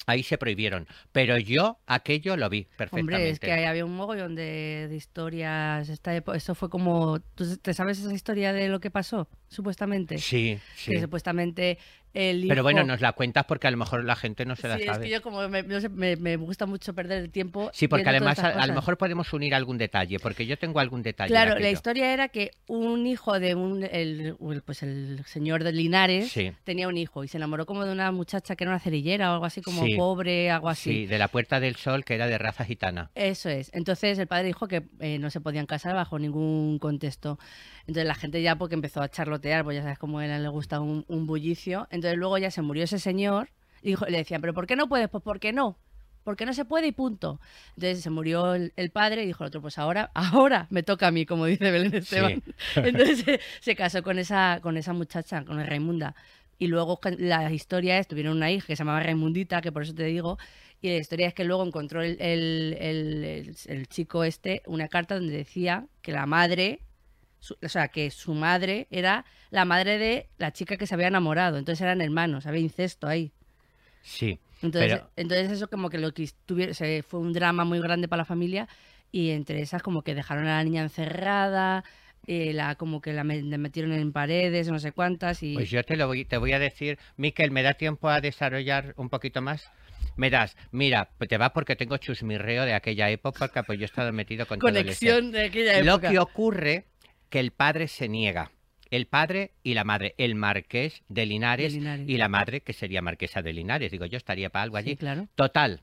Ahí 0.05 0.23
se 0.23 0.39
prohibieron. 0.39 0.87
Pero 1.13 1.39
yo 1.39 1.79
aquello 1.87 2.37
lo 2.37 2.49
vi 2.49 2.65
perfectamente. 2.77 3.15
Hombre, 3.15 3.31
es 3.31 3.41
que 3.41 3.53
ahí 3.53 3.65
había 3.65 3.85
un 3.85 3.97
mogollón 3.97 4.35
de, 4.35 4.87
de 4.89 4.97
historias. 4.97 5.89
Esta 5.89 6.17
eso 6.17 6.55
fue 6.55 6.69
como. 6.69 7.21
¿Tú 7.35 7.57
te 7.57 7.75
sabes 7.75 7.99
esa 7.99 8.13
historia 8.13 8.53
de 8.53 8.69
lo 8.69 8.81
que 8.81 8.91
pasó? 8.91 9.29
Supuestamente. 9.49 10.19
Sí, 10.19 10.59
sí. 10.77 10.93
Que 10.93 11.01
supuestamente 11.01 11.79
el 12.17 12.39
hijo... 12.45 12.49
Pero 12.49 12.63
bueno, 12.63 12.83
nos 12.85 13.01
la 13.01 13.13
cuentas 13.13 13.45
porque 13.47 13.67
a 13.67 13.71
lo 13.71 13.77
mejor 13.77 14.05
la 14.05 14.17
gente 14.17 14.45
no 14.45 14.57
se 14.57 14.69
la 14.69 14.77
Sí, 14.77 14.83
es 14.83 14.87
sabe. 14.89 15.05
que 15.07 15.11
yo 15.13 15.23
como 15.23 15.49
me, 15.49 15.63
no 15.63 15.81
sé, 15.81 15.89
me- 15.89 16.17
me 16.17 16.37
gusta 16.37 16.67
mucho 16.67 16.95
perder 16.95 17.23
el 17.23 17.31
tiempo. 17.31 17.71
Sí, 17.73 17.89
porque 17.89 18.09
además 18.09 18.39
a, 18.39 18.67
lo 18.67 18.75
mejor 18.75 18.97
podemos 18.97 19.33
unir 19.33 19.55
algún 19.55 19.79
detalle, 19.79 20.19
porque 20.19 20.47
yo 20.47 20.57
tengo 20.59 20.81
algún 20.81 21.03
detalle. 21.03 21.29
de 21.29 21.35
Claro, 21.35 21.59
la 21.59 21.71
historia 21.71 22.13
era 22.13 22.29
que 22.29 22.51
un 22.67 23.07
hijo 23.07 23.39
de 23.39 23.55
un, 23.55 23.85
el, 23.85 24.35
pues 24.65 24.83
el 24.83 25.23
señor 25.27 25.63
de 25.65 25.73
Linares 25.73 26.31
Sí. 26.33 26.53
tenía 26.65 26.89
un 26.89 26.97
hijo 26.97 27.23
y 27.25 27.29
se 27.29 27.37
enamoró 27.37 27.67
como 27.67 27.85
de 27.85 27.93
una 27.93 28.11
muchacha 28.13 28.57
que 28.57 28.65
era 28.65 28.71
una 28.71 28.81
cerillera 28.81 29.31
o 29.31 29.35
algo 29.35 29.45
así 29.47 29.61
como 29.61 29.85
Sí. 29.85 29.95
pobre, 29.97 30.51
algo 30.51 30.69
así. 30.69 30.91
Sí, 30.91 31.07
de 31.07 31.19
la 31.19 31.29
Puerta 31.29 31.61
del 31.61 31.77
Sol, 31.77 32.05
que 32.05 32.15
era 32.15 32.27
de 32.27 32.39
raza 32.39 32.65
gitana. 32.65 33.11
Eso 33.15 33.49
es. 33.51 33.71
Entonces 33.75 34.19
el 34.19 34.27
padre 34.27 34.47
dijo 34.47 34.69
que 34.69 34.83
eh, 35.01 35.19
no 35.19 35.31
se 35.31 35.41
podían 35.41 35.67
casar 35.67 35.95
bajo 35.95 36.19
ningún 36.19 36.79
contexto. 36.79 37.39
Entonces 37.81 38.05
la 38.07 38.15
gente 38.15 38.43
ya 38.43 38.57
porque 38.57 38.75
empezó 38.75 39.01
a 39.03 39.09
charlotear, 39.09 39.62
pues 39.65 39.77
ya 39.77 39.83
sabes 39.83 39.99
cómo 39.99 40.19
a 40.19 40.27
él 40.27 40.43
le 40.43 40.49
gusta 40.49 40.81
un, 40.81 41.05
un 41.09 41.27
bullicio. 41.27 41.87
Entonces 41.91 42.06
luego 42.14 42.38
ya 42.38 42.50
se 42.50 42.62
murió 42.62 42.85
ese 42.85 42.99
señor 42.99 43.49
y 43.82 43.88
dijo, 43.88 44.06
le 44.06 44.19
decían, 44.19 44.41
pero 44.41 44.55
¿por 44.55 44.67
qué 44.67 44.76
no 44.76 44.88
puedes? 44.88 45.08
Pues 45.08 45.23
¿por 45.25 45.41
qué 45.41 45.53
no? 45.53 45.76
Porque 46.25 46.44
no 46.44 46.53
se 46.55 46.64
puede 46.64 46.88
y 46.88 46.93
punto. 46.93 47.41
Entonces 47.76 48.03
se 48.03 48.11
murió 48.11 48.55
el, 48.55 48.73
el 48.76 48.91
padre 48.91 49.23
y 49.23 49.26
dijo 49.26 49.44
el 49.44 49.49
otro, 49.49 49.61
pues 49.62 49.79
ahora, 49.79 50.11
ahora 50.14 50.67
me 50.70 50.82
toca 50.82 51.06
a 51.06 51.11
mí, 51.11 51.25
como 51.25 51.47
dice 51.47 51.70
Belén 51.70 51.94
Esteban. 51.94 52.43
Entonces 52.76 53.20
se, 53.20 53.41
se 53.61 53.76
casó 53.76 54.03
con 54.03 54.19
esa, 54.19 54.58
con 54.62 54.76
esa 54.76 54.93
muchacha, 54.93 55.44
con 55.44 55.64
Raimunda. 55.64 56.14
Y 56.58 56.67
luego 56.69 56.99
la 57.19 57.53
historia 57.53 57.99
es, 57.99 58.09
tuvieron 58.09 58.37
una 58.37 58.50
hija 58.50 58.67
que 58.67 58.76
se 58.76 58.81
llamaba 58.81 59.00
Raimundita, 59.00 59.61
que 59.61 59.70
por 59.73 59.82
eso 59.82 59.94
te 59.94 60.05
digo, 60.05 60.38
y 60.81 60.88
la 60.88 60.97
historia 60.97 61.29
es 61.29 61.35
que 61.35 61.44
luego 61.44 61.64
encontró 61.64 62.02
el, 62.02 62.17
el- 62.20 62.76
el- 62.81 63.25
el- 63.25 63.56
el 63.67 63.87
chico 63.88 64.25
este 64.25 64.62
una 64.67 64.88
carta 64.88 65.14
donde 65.17 65.37
decía 65.37 65.87
que 66.02 66.12
la 66.12 66.26
madre, 66.26 66.81
su- 67.47 67.57
o 67.63 67.69
sea, 67.69 67.89
que 67.89 68.11
su 68.11 68.35
madre 68.35 68.87
era 68.91 69.25
la 69.51 69.65
madre 69.65 69.99
de 69.99 70.29
la 70.39 70.53
chica 70.53 70.77
que 70.77 70.87
se 70.87 70.95
había 70.95 71.09
enamorado. 71.09 71.59
Entonces 71.59 71.81
eran 71.83 72.01
hermanos, 72.01 72.47
había 72.47 72.61
incesto 72.61 73.07
ahí. 73.07 73.33
Sí. 74.03 74.39
Entonces, 74.63 74.93
Pero- 74.95 75.11
entonces 75.17 75.51
eso 75.51 75.69
como 75.69 75.91
que 75.91 75.99
lo 75.99 76.13
que 76.13 76.29
tuviera, 76.47 76.73
se, 76.75 77.03
fue 77.03 77.21
un 77.21 77.33
drama 77.33 77.65
muy 77.65 77.79
grande 77.81 78.09
para 78.09 78.23
la 78.23 78.25
familia 78.25 78.69
y 79.13 79.31
entre 79.31 79.61
esas 79.61 79.83
como 79.83 80.03
que 80.03 80.15
dejaron 80.15 80.47
a 80.47 80.57
la 80.59 80.65
niña 80.65 80.83
encerrada, 80.83 81.85
eh, 82.27 82.53
la 82.53 82.75
como 82.75 83.01
que 83.01 83.13
la, 83.13 83.23
me- 83.23 83.43
la 83.43 83.59
metieron 83.59 83.93
en 83.93 84.13
paredes, 84.13 84.69
no 84.69 84.79
sé 84.79 84.93
cuántas 84.93 85.43
y 85.43 85.55
Pues 85.55 85.71
yo 85.71 85.85
te 85.85 85.97
lo 85.97 86.07
voy, 86.07 86.25
te 86.25 86.39
voy 86.39 86.53
a 86.53 86.59
decir, 86.59 86.99
Miquel, 87.17 87.51
¿me 87.51 87.63
da 87.63 87.75
tiempo 87.75 88.09
a 88.09 88.21
desarrollar 88.21 88.95
un 88.97 89.09
poquito 89.11 89.43
más? 89.43 89.71
Me 90.17 90.31
das, 90.31 90.57
mira, 90.73 91.11
pues 91.19 91.29
te 91.29 91.37
va 91.37 91.53
porque 91.53 91.77
tengo 91.77 91.99
chusmirreo 91.99 92.65
de 92.65 92.73
aquella 92.73 93.11
época, 93.11 93.39
porque 93.47 93.63
pues 93.63 93.79
yo 93.79 93.85
he 93.85 93.87
estado 93.87 94.13
metido 94.15 94.47
con 94.47 94.59
todo 94.59 94.71
conexión 94.71 95.31
de 95.31 95.45
aquella 95.47 95.83
Lo 95.83 95.93
época. 95.97 96.11
que 96.11 96.19
ocurre 96.19 96.87
que 97.31 97.40
el 97.40 97.50
padre 97.52 97.88
se 97.88 98.08
niega. 98.08 98.50
El 98.90 99.06
padre 99.06 99.52
y 99.64 99.75
la 99.75 99.82
madre, 99.84 100.14
el 100.17 100.37
marqués 100.37 101.02
de 101.08 101.26
Linares, 101.26 101.73
De 101.73 101.81
Linares. 101.81 102.08
y 102.08 102.17
la 102.19 102.28
madre, 102.28 102.61
que 102.61 102.73
sería 102.73 103.02
marquesa 103.02 103.43
de 103.43 103.52
Linares. 103.52 103.90
Digo, 103.90 104.06
yo 104.06 104.17
estaría 104.17 104.49
para 104.50 104.62
algo 104.62 104.76
allí. 104.76 104.90
Sí, 104.90 104.96
claro. 104.96 105.26
Total, 105.34 105.82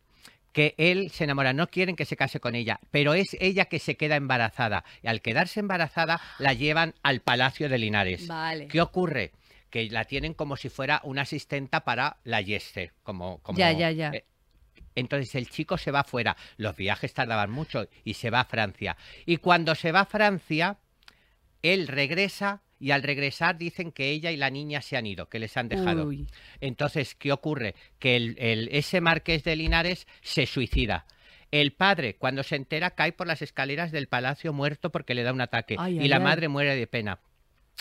que 0.53 0.73
él 0.77 1.09
se 1.11 1.25
enamora, 1.25 1.51
no 1.51 1.67
quieren 1.67 1.97
que 1.97 2.05
se 2.05 2.15
case 2.15 2.39
con 2.39 2.55
ella, 2.55 2.79
pero 2.91 3.13
es 3.13 3.35
ella 3.41 3.65
que 3.65 3.79
se 3.79 3.97
queda 3.97 4.15
embarazada. 4.15 4.85
Y 5.01 5.07
al 5.07 5.21
quedarse 5.21 5.59
embarazada, 5.59 6.21
la 6.39 6.53
llevan 6.53 6.93
al 7.03 7.19
Palacio 7.19 7.67
de 7.67 7.77
Linares. 7.77 8.25
Vale. 8.27 8.67
¿Qué 8.69 8.79
ocurre? 8.79 9.31
Que 9.69 9.89
la 9.89 10.05
tienen 10.05 10.33
como 10.33 10.55
si 10.55 10.69
fuera 10.69 11.01
una 11.03 11.23
asistenta 11.23 11.81
para 11.83 12.17
la 12.23 12.39
Yeste. 12.39 12.91
Como, 13.03 13.39
como, 13.39 13.57
Ya, 13.59 13.71
ya, 13.73 13.91
ya. 13.91 14.11
eh, 14.13 14.23
entonces 14.95 15.33
el 15.35 15.49
chico 15.49 15.77
se 15.77 15.91
va 15.91 16.03
fuera. 16.05 16.37
Los 16.55 16.77
viajes 16.77 17.13
tardaban 17.13 17.51
mucho 17.51 17.89
y 18.05 18.13
se 18.13 18.29
va 18.29 18.41
a 18.41 18.45
Francia. 18.45 18.95
Y 19.25 19.37
cuando 19.37 19.75
se 19.75 19.91
va 19.91 20.01
a 20.01 20.05
Francia, 20.05 20.77
él 21.63 21.87
regresa 21.87 22.61
y 22.79 22.91
al 22.91 23.01
regresar 23.01 23.57
dicen 23.57 23.91
que 23.91 24.09
ella 24.11 24.29
y 24.31 24.37
la 24.37 24.49
niña 24.49 24.81
se 24.81 24.97
han 24.97 25.05
ido, 25.07 25.29
que 25.29 25.39
les 25.39 25.55
han 25.57 25.69
dejado. 25.69 26.05
Uy. 26.07 26.27
Entonces, 26.61 27.15
¿qué 27.15 27.31
ocurre? 27.31 27.75
Que 27.97 28.15
el, 28.17 28.35
el- 28.37 28.69
ese 28.71 28.99
marqués 29.01 29.43
de 29.43 29.55
Linares 29.55 30.05
se 30.21 30.45
suicida. 30.45 31.05
El 31.51 31.71
padre, 31.73 32.15
cuando 32.15 32.43
se 32.43 32.55
entera, 32.55 32.91
cae 32.91 33.11
por 33.13 33.27
las 33.27 33.41
escaleras 33.41 33.91
del 33.91 34.07
palacio 34.07 34.53
muerto 34.53 34.91
porque 34.91 35.13
le 35.13 35.23
da 35.23 35.31
un 35.31 35.39
ataque. 35.41 35.75
Ay, 35.79 35.95
y 35.97 35.99
ay, 35.99 36.07
la 36.09 36.17
ay. 36.17 36.23
madre 36.23 36.47
muere 36.49 36.75
de 36.75 36.87
pena. 36.87 37.19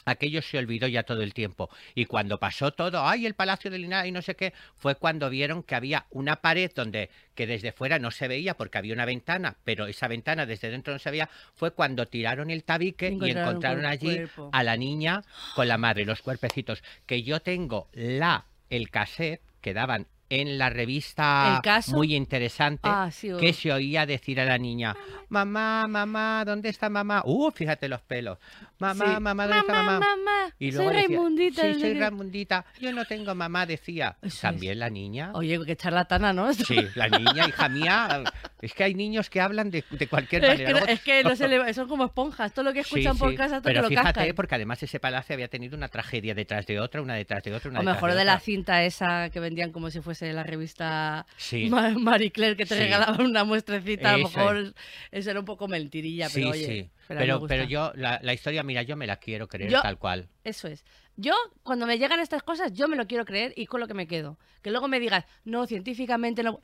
Aquello 0.05 0.43
se 0.43 0.59
olvidó 0.59 0.87
ya 0.89 1.03
todo 1.03 1.23
el 1.23 1.35
tiempo. 1.35 1.71
Y 1.95 2.07
cuando 2.07 2.39
pasó 2.39 2.73
todo, 2.73 3.07
ay, 3.07 3.27
el 3.27 3.35
palacio 3.35 3.71
de 3.71 3.79
Linares 3.79 4.09
y 4.09 4.13
no 4.13 4.23
sé 4.23 4.35
qué, 4.35 4.53
fue 4.77 4.95
cuando 4.97 5.31
vieron 5.31 5.63
que 5.63 5.75
había 5.75 6.07
una 6.11 6.37
pared 6.37 6.71
donde 6.75 7.11
que 7.35 7.47
desde 7.47 7.73
fuera 7.73 7.99
no 7.99 8.11
se 8.11 8.29
veía 8.29 8.55
porque 8.55 8.79
había 8.79 8.95
una 8.95 9.05
ventana, 9.05 9.57
pero 9.65 9.87
esa 9.87 10.09
ventana 10.09 10.45
desde 10.47 10.71
dentro 10.71 10.93
no 10.93 10.99
se 10.99 11.11
veía, 11.11 11.29
fue 11.55 11.73
cuando 11.73 12.07
tiraron 12.07 12.51
el 12.51 12.65
tabique 12.65 13.09
y 13.09 13.31
Encontraron 13.31 13.87
allí 13.87 14.17
cuerpo. 14.17 14.51
a 14.53 14.63
la 14.63 14.77
niña 14.77 15.23
con 15.55 15.69
la 15.69 15.79
madre, 15.79 16.05
los 16.05 16.23
cuerpecitos. 16.23 16.83
Que 17.07 17.23
yo 17.23 17.41
tengo 17.41 17.89
la, 17.93 18.47
el 18.71 18.91
cassette 18.91 19.41
que 19.61 19.75
daban 19.75 20.07
en 20.41 20.57
la 20.59 20.71
revista 20.71 21.61
muy 21.89 22.15
interesante 22.15 22.89
Ah, 22.91 23.11
sí, 23.11 23.29
que 23.39 23.53
se 23.53 23.73
oía 23.73 24.07
decir 24.07 24.41
a 24.41 24.45
la 24.45 24.57
niña, 24.59 24.97
mamá, 25.29 25.87
mamá, 25.89 26.45
¿dónde 26.47 26.69
está 26.71 26.89
mamá? 26.89 27.23
Uh, 27.25 27.51
fíjate 27.51 27.89
los 27.89 28.01
pelos. 28.01 28.39
mamá, 28.79 29.15
Sí. 29.15 29.21
mamá, 29.21 29.47
¿dónde 29.47 29.61
está 29.61 29.73
mamá? 29.75 29.99
mamá, 30.01 30.55
Y 30.59 30.73
soy 30.73 30.85
luego 30.85 30.91
decía, 30.93 31.09
Raimundita. 31.09 31.63
Sí, 31.63 31.81
soy 31.81 31.93
qué". 31.95 32.01
Raimundita. 32.01 32.65
Yo 32.81 32.93
no 32.93 33.05
tengo 33.05 33.35
mamá, 33.35 33.67
decía. 33.67 34.17
Eso 34.23 34.27
es. 34.35 34.41
También 34.41 34.79
la 34.79 34.91
niña. 34.91 35.31
Oye, 35.35 35.59
qué 35.67 35.77
charlatana, 35.77 36.33
¿no? 36.33 36.53
Sí, 36.55 36.77
la 36.95 37.09
niña, 37.09 37.49
hija 37.49 37.69
mía. 37.69 38.25
Es 38.63 38.73
que 38.75 38.85
hay 38.85 38.95
niños 38.95 39.29
que 39.29 39.41
hablan 39.41 39.71
de, 39.71 39.85
de 39.91 40.07
cualquier 40.07 40.45
Es 40.45 40.51
manera. 40.61 40.87
que, 40.87 40.93
es 40.93 41.01
que 41.03 41.23
no 41.25 41.37
se 41.37 41.49
le- 41.49 41.75
son 41.75 41.89
como 41.89 42.05
esponjas, 42.07 42.55
todo 42.55 42.65
lo 42.65 42.73
que 42.73 42.85
Sí, 42.85 43.01
escuchan 43.01 43.19
por 43.19 43.31
sí, 43.33 43.37
casa, 43.37 43.57
todo 43.57 43.65
Pero 43.65 43.81
que 43.81 43.83
lo 43.83 43.89
fíjate, 43.89 44.13
cascan. 44.21 44.35
porque 44.37 44.55
además 44.55 44.83
ese 44.83 45.01
palacio 45.01 45.35
había 45.35 45.49
tenido 45.49 45.77
una 45.77 45.89
tragedia 45.89 46.35
detrás 46.35 46.65
de 46.67 46.81
otra, 46.81 47.03
una 47.03 47.15
detrás 47.15 47.43
de 47.43 47.53
otra, 47.53 47.69
una 47.71 47.81
O 47.81 47.83
detrás 47.83 47.97
mejor 47.97 48.11
de 48.11 48.17
de 48.17 48.23
otra. 48.23 48.35
la 48.35 48.41
cinta 48.41 48.85
esa 48.85 49.29
que 49.31 49.41
vendían 49.41 49.73
como 49.73 49.91
si 49.91 50.01
fuese 50.01 50.33
la 50.33 50.45
revista 50.45 51.27
Sí. 51.37 51.69
Marie 51.71 52.31
Claire, 52.31 52.57
que 52.57 52.65
te 52.65 52.77
regalaban 52.79 53.21
una 53.27 53.45
muestrecita, 53.45 54.15
a 54.15 54.17
lo 54.17 54.29
mejor 54.29 54.75
eso 55.11 55.31
era 55.31 55.41
un 55.41 55.45
poco 55.47 55.67
mentirilla, 55.69 56.29
Sí, 56.29 56.41
pero 56.41 56.51
oye, 56.53 56.65
sí. 56.67 56.91
pero, 57.09 57.45
Pero, 57.49 57.65
yo, 57.65 57.93
la, 57.97 58.21
la 58.23 58.33
historia, 58.33 58.63
mira, 58.63 58.83
yo 58.83 58.97
me 58.97 59.07
la 59.09 59.17
quiero 59.17 59.49
creer 59.49 59.71
Yo- 59.73 59.83
tal 59.83 59.99
cual. 59.99 60.29
Eso 60.45 60.69
es. 60.69 60.85
Yo, 61.17 61.35
cuando 61.63 61.85
me 61.87 61.99
llegan 61.99 62.21
estas 62.21 62.43
cosas, 62.43 62.73
yo 62.73 62.89
me 62.89 62.97
lo 62.97 63.07
quiero 63.07 63.25
creer 63.27 63.53
y 63.57 63.67
con 63.67 63.81
lo 63.81 63.87
que 63.89 63.93
me 63.95 64.07
quedo. 64.07 64.39
Que 64.63 64.71
luego 64.71 64.89
me 64.89 64.99
digas, 65.01 65.25
no, 65.45 65.67
científicamente 65.67 66.43
no... 66.43 66.61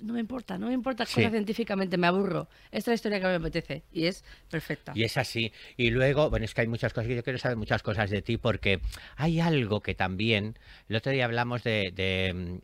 No 0.00 0.12
me 0.14 0.20
importa, 0.20 0.58
no 0.58 0.68
me 0.68 0.74
importa 0.74 1.04
Sí. 1.06 1.14
cosas 1.16 1.32
científicamente, 1.32 1.96
me 1.96 2.06
aburro. 2.06 2.48
Esta 2.66 2.78
es 2.78 2.86
la 2.86 2.94
historia 2.94 3.20
que 3.20 3.26
me 3.26 3.34
apetece 3.34 3.82
y 3.92 4.06
es 4.06 4.24
perfecta. 4.50 4.92
Y 4.94 5.04
es 5.04 5.16
así. 5.16 5.52
Y 5.76 5.90
luego, 5.90 6.30
bueno, 6.30 6.44
es 6.44 6.54
que 6.54 6.60
hay 6.62 6.66
muchas 6.68 6.92
cosas, 6.92 7.10
yo 7.10 7.22
quiero 7.22 7.38
saber 7.38 7.56
muchas 7.56 7.82
cosas 7.82 8.10
de 8.10 8.22
ti 8.22 8.36
porque 8.36 8.80
hay 9.16 9.40
algo 9.40 9.80
que 9.80 9.94
también, 9.94 10.56
el 10.88 10.96
otro 10.96 11.12
día 11.12 11.24
hablamos 11.24 11.62
de, 11.64 11.92
de, 11.94 12.32
mm, 12.34 12.58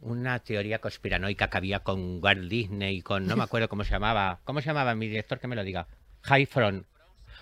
una 0.00 0.38
teoría 0.40 0.78
conspiranoica 0.80 1.48
que 1.50 1.56
había 1.56 1.80
con 1.80 2.22
Walt 2.22 2.48
Disney 2.48 2.98
y 2.98 3.02
con, 3.02 3.26
no 3.26 3.36
me 3.36 3.42
acuerdo 3.44 3.68
cómo 3.68 3.84
se 3.84 3.90
llamaba, 3.90 4.40
¿cómo 4.44 4.60
se 4.60 4.66
llamaba 4.66 4.94
mi 4.94 5.08
director 5.08 5.40
que 5.40 5.48
me 5.48 5.56
lo 5.56 5.64
diga? 5.64 5.86
Highfront. 6.28 6.86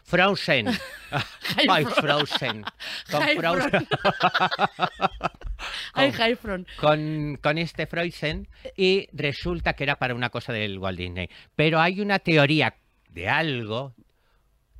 Frozen. 0.04 0.68
Ay, 1.68 1.84
Frozen. 1.84 2.64
Con 3.10 3.22
High 3.22 3.36
Frozen. 3.36 3.88
Ay, 5.94 6.10
con- 6.10 6.66
con, 6.78 7.38
con 7.42 7.58
este 7.58 7.86
Frozen 7.86 8.48
y 8.76 9.08
resulta 9.12 9.72
que 9.74 9.84
era 9.84 9.96
para 9.96 10.14
una 10.14 10.30
cosa 10.30 10.52
del 10.52 10.78
Walt 10.78 10.98
Disney. 10.98 11.28
Pero 11.54 11.80
hay 11.80 12.00
una 12.00 12.18
teoría 12.18 12.74
de 13.10 13.28
algo 13.28 13.94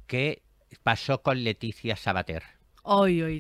que 0.07 0.43
pasó 0.83 1.23
con 1.23 1.43
Leticia 1.43 1.97
Sabater 1.97 2.43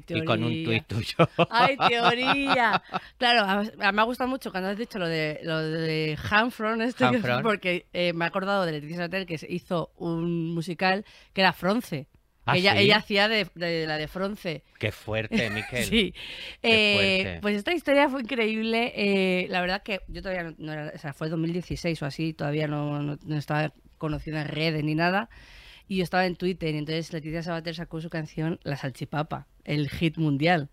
teoría. 0.01 0.25
y 0.25 0.27
con 0.27 0.43
un 0.43 0.65
tuit 0.65 0.87
tuyo. 0.87 1.29
¡Ay, 1.51 1.77
teoría! 1.89 2.83
Claro, 3.19 3.43
a- 3.43 3.87
a- 3.89 3.93
me 3.93 4.01
ha 4.01 4.05
gustado 4.05 4.29
mucho 4.29 4.51
cuando 4.51 4.71
has 4.71 4.79
dicho 4.79 4.99
lo 4.99 5.07
de 5.07 5.39
lo 5.45 5.59
de 5.63 6.19
Hanfron, 6.31 6.83
este, 6.83 7.05
porque 7.45 7.87
eh, 7.93 8.13
me 8.13 8.25
he 8.25 8.29
acordado 8.29 8.67
de 8.67 8.73
Leticia 8.73 8.97
Sabater 8.97 9.25
que 9.27 9.39
hizo 9.49 9.93
un 9.97 10.53
musical 10.55 11.05
que 11.33 11.43
era 11.43 11.53
Fronce. 11.53 12.09
¿Ah, 12.47 12.57
ella, 12.57 12.73
sí? 12.75 12.79
ella 12.79 12.97
hacía 12.97 13.29
de, 13.29 13.47
de 13.55 13.87
la 13.87 13.99
de 13.99 14.09
Fronce. 14.09 14.63
Qué 14.79 14.93
fuerte, 14.93 15.51
Miquel. 15.51 15.85
Sí. 15.85 16.15
Qué 16.63 16.69
Eh, 16.71 16.95
fuerte. 17.23 17.39
pues 17.43 17.57
esta 17.57 17.75
historia 17.75 18.09
fue 18.09 18.23
increíble. 18.23 18.93
eh, 18.97 19.47
la 19.51 19.61
verdad 19.61 19.83
que 19.83 20.01
yo 20.09 20.23
todavía 20.23 20.45
no, 20.45 20.55
no 20.59 20.73
era, 20.73 20.93
o 20.95 20.99
sea, 20.99 21.13
fue 21.13 21.29
2016 21.29 22.01
o 22.03 22.07
así, 22.07 22.33
todavía 22.33 22.69
no, 22.69 23.03
no- 23.03 23.19
no 23.23 23.37
estaba 23.37 23.73
conocida 23.99 24.43
en 24.43 24.49
redes 24.49 24.85
ni 24.85 24.95
nada. 24.95 25.29
Y 25.89 25.99
yo 25.99 26.03
estaba 26.05 26.27
en 26.27 26.37
Twitter 26.37 26.75
y 26.75 26.79
entonces 26.79 27.13
Leticia 27.13 27.43
Sabater 27.43 27.75
sacó 27.75 28.01
su 28.01 28.11
canción 28.11 28.59
La 28.65 28.77
Salchipapa, 28.77 29.47
el 29.65 29.89
hit 29.91 30.17
mundial. 30.19 30.69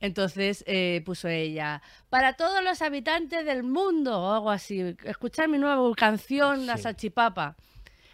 Entonces 0.00 0.62
eh, 0.66 1.02
puso 1.04 1.28
ella, 1.28 1.82
para 2.08 2.34
todos 2.34 2.62
los 2.62 2.80
habitantes 2.82 3.44
del 3.44 3.62
mundo, 3.64 4.18
o 4.20 4.32
algo 4.34 4.50
así, 4.50 4.94
escuchar 5.04 5.48
mi 5.48 5.58
nueva 5.58 5.82
canción, 5.96 6.66
La 6.66 6.76
Sí. 6.76 6.84
Salchipapa. 6.84 7.56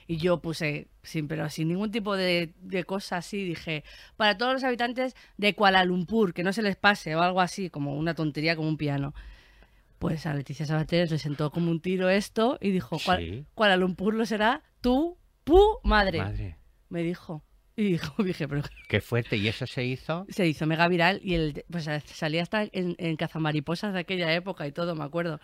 Y 0.06 0.18
yo 0.18 0.40
puse, 0.40 0.88
sin, 1.02 1.28
pero 1.28 1.48
sin 1.48 1.68
ningún 1.68 1.90
tipo 1.90 2.14
de, 2.16 2.52
de 2.60 2.84
cosa 2.84 3.16
así, 3.18 3.42
dije, 3.44 3.84
para 4.16 4.36
todos 4.36 4.52
los 4.52 4.64
habitantes 4.64 5.14
de 5.38 5.54
Kuala 5.54 5.84
Lumpur, 5.84 6.34
que 6.34 6.42
no 6.42 6.52
se 6.52 6.62
les 6.62 6.76
pase 6.76 7.16
o 7.16 7.22
algo 7.22 7.40
así, 7.40 7.70
como 7.70 7.96
una 7.96 8.14
tontería, 8.14 8.54
como 8.56 8.68
un 8.68 8.76
piano. 8.76 9.14
Pues 9.98 10.26
a 10.26 10.34
Leticia 10.34 10.66
Sabater 10.66 11.10
le 11.10 11.18
sentó 11.18 11.50
como 11.50 11.70
un 11.70 11.80
tiro 11.80 12.10
esto 12.10 12.58
y 12.60 12.70
dijo, 12.70 12.98
"Kuala- 13.54 13.76
Lumpur 13.76 14.12
lo 14.14 14.26
será 14.26 14.62
tú, 14.82 15.16
pu, 15.44 15.58
madre. 15.82 16.18
Madre, 16.18 16.56
Me 16.90 17.02
dijo. 17.02 17.42
Y 17.76 17.92
dijo, 17.92 18.22
dije, 18.22 18.46
pero 18.46 18.62
qué 18.88 19.00
fuerte. 19.00 19.36
¿Y 19.36 19.48
eso 19.48 19.66
se 19.66 19.84
hizo? 19.84 20.26
se 20.28 20.46
hizo 20.46 20.66
mega 20.66 20.86
viral 20.88 21.20
y 21.24 21.34
el, 21.34 21.64
pues 21.70 21.88
salía 22.06 22.42
hasta 22.42 22.62
en, 22.72 22.94
en 22.98 23.16
cazamariposas 23.16 23.92
de 23.92 24.00
aquella 24.00 24.32
época 24.32 24.66
y 24.66 24.72
todo, 24.72 24.94
me 24.94 25.04
acuerdo. 25.04 25.40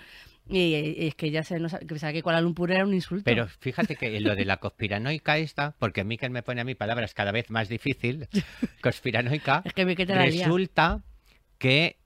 Y, 0.48 0.74
y 0.74 1.08
es 1.08 1.14
que 1.14 1.30
ya 1.30 1.42
se 1.42 1.58
nos, 1.58 1.74
que 1.74 1.86
pensaba 1.86 2.12
que 2.12 2.22
Kuala 2.22 2.40
Lumpur 2.40 2.70
era 2.72 2.84
un 2.84 2.94
insulto. 2.94 3.24
Pero 3.24 3.46
fíjate 3.46 3.96
que 3.96 4.20
lo 4.20 4.34
de 4.34 4.44
la 4.44 4.56
conspiranoica 4.58 5.38
esta, 5.38 5.74
porque 5.78 6.04
Miquel 6.04 6.30
me 6.30 6.42
pone 6.42 6.60
a 6.60 6.64
mí 6.64 6.74
palabras 6.74 7.14
cada 7.14 7.32
vez 7.32 7.50
más 7.50 7.68
difícil, 7.68 8.28
conspiranoica, 8.82 9.62
es 9.64 9.74
que 9.74 9.84
resulta 9.84 11.02
que, 11.58 11.98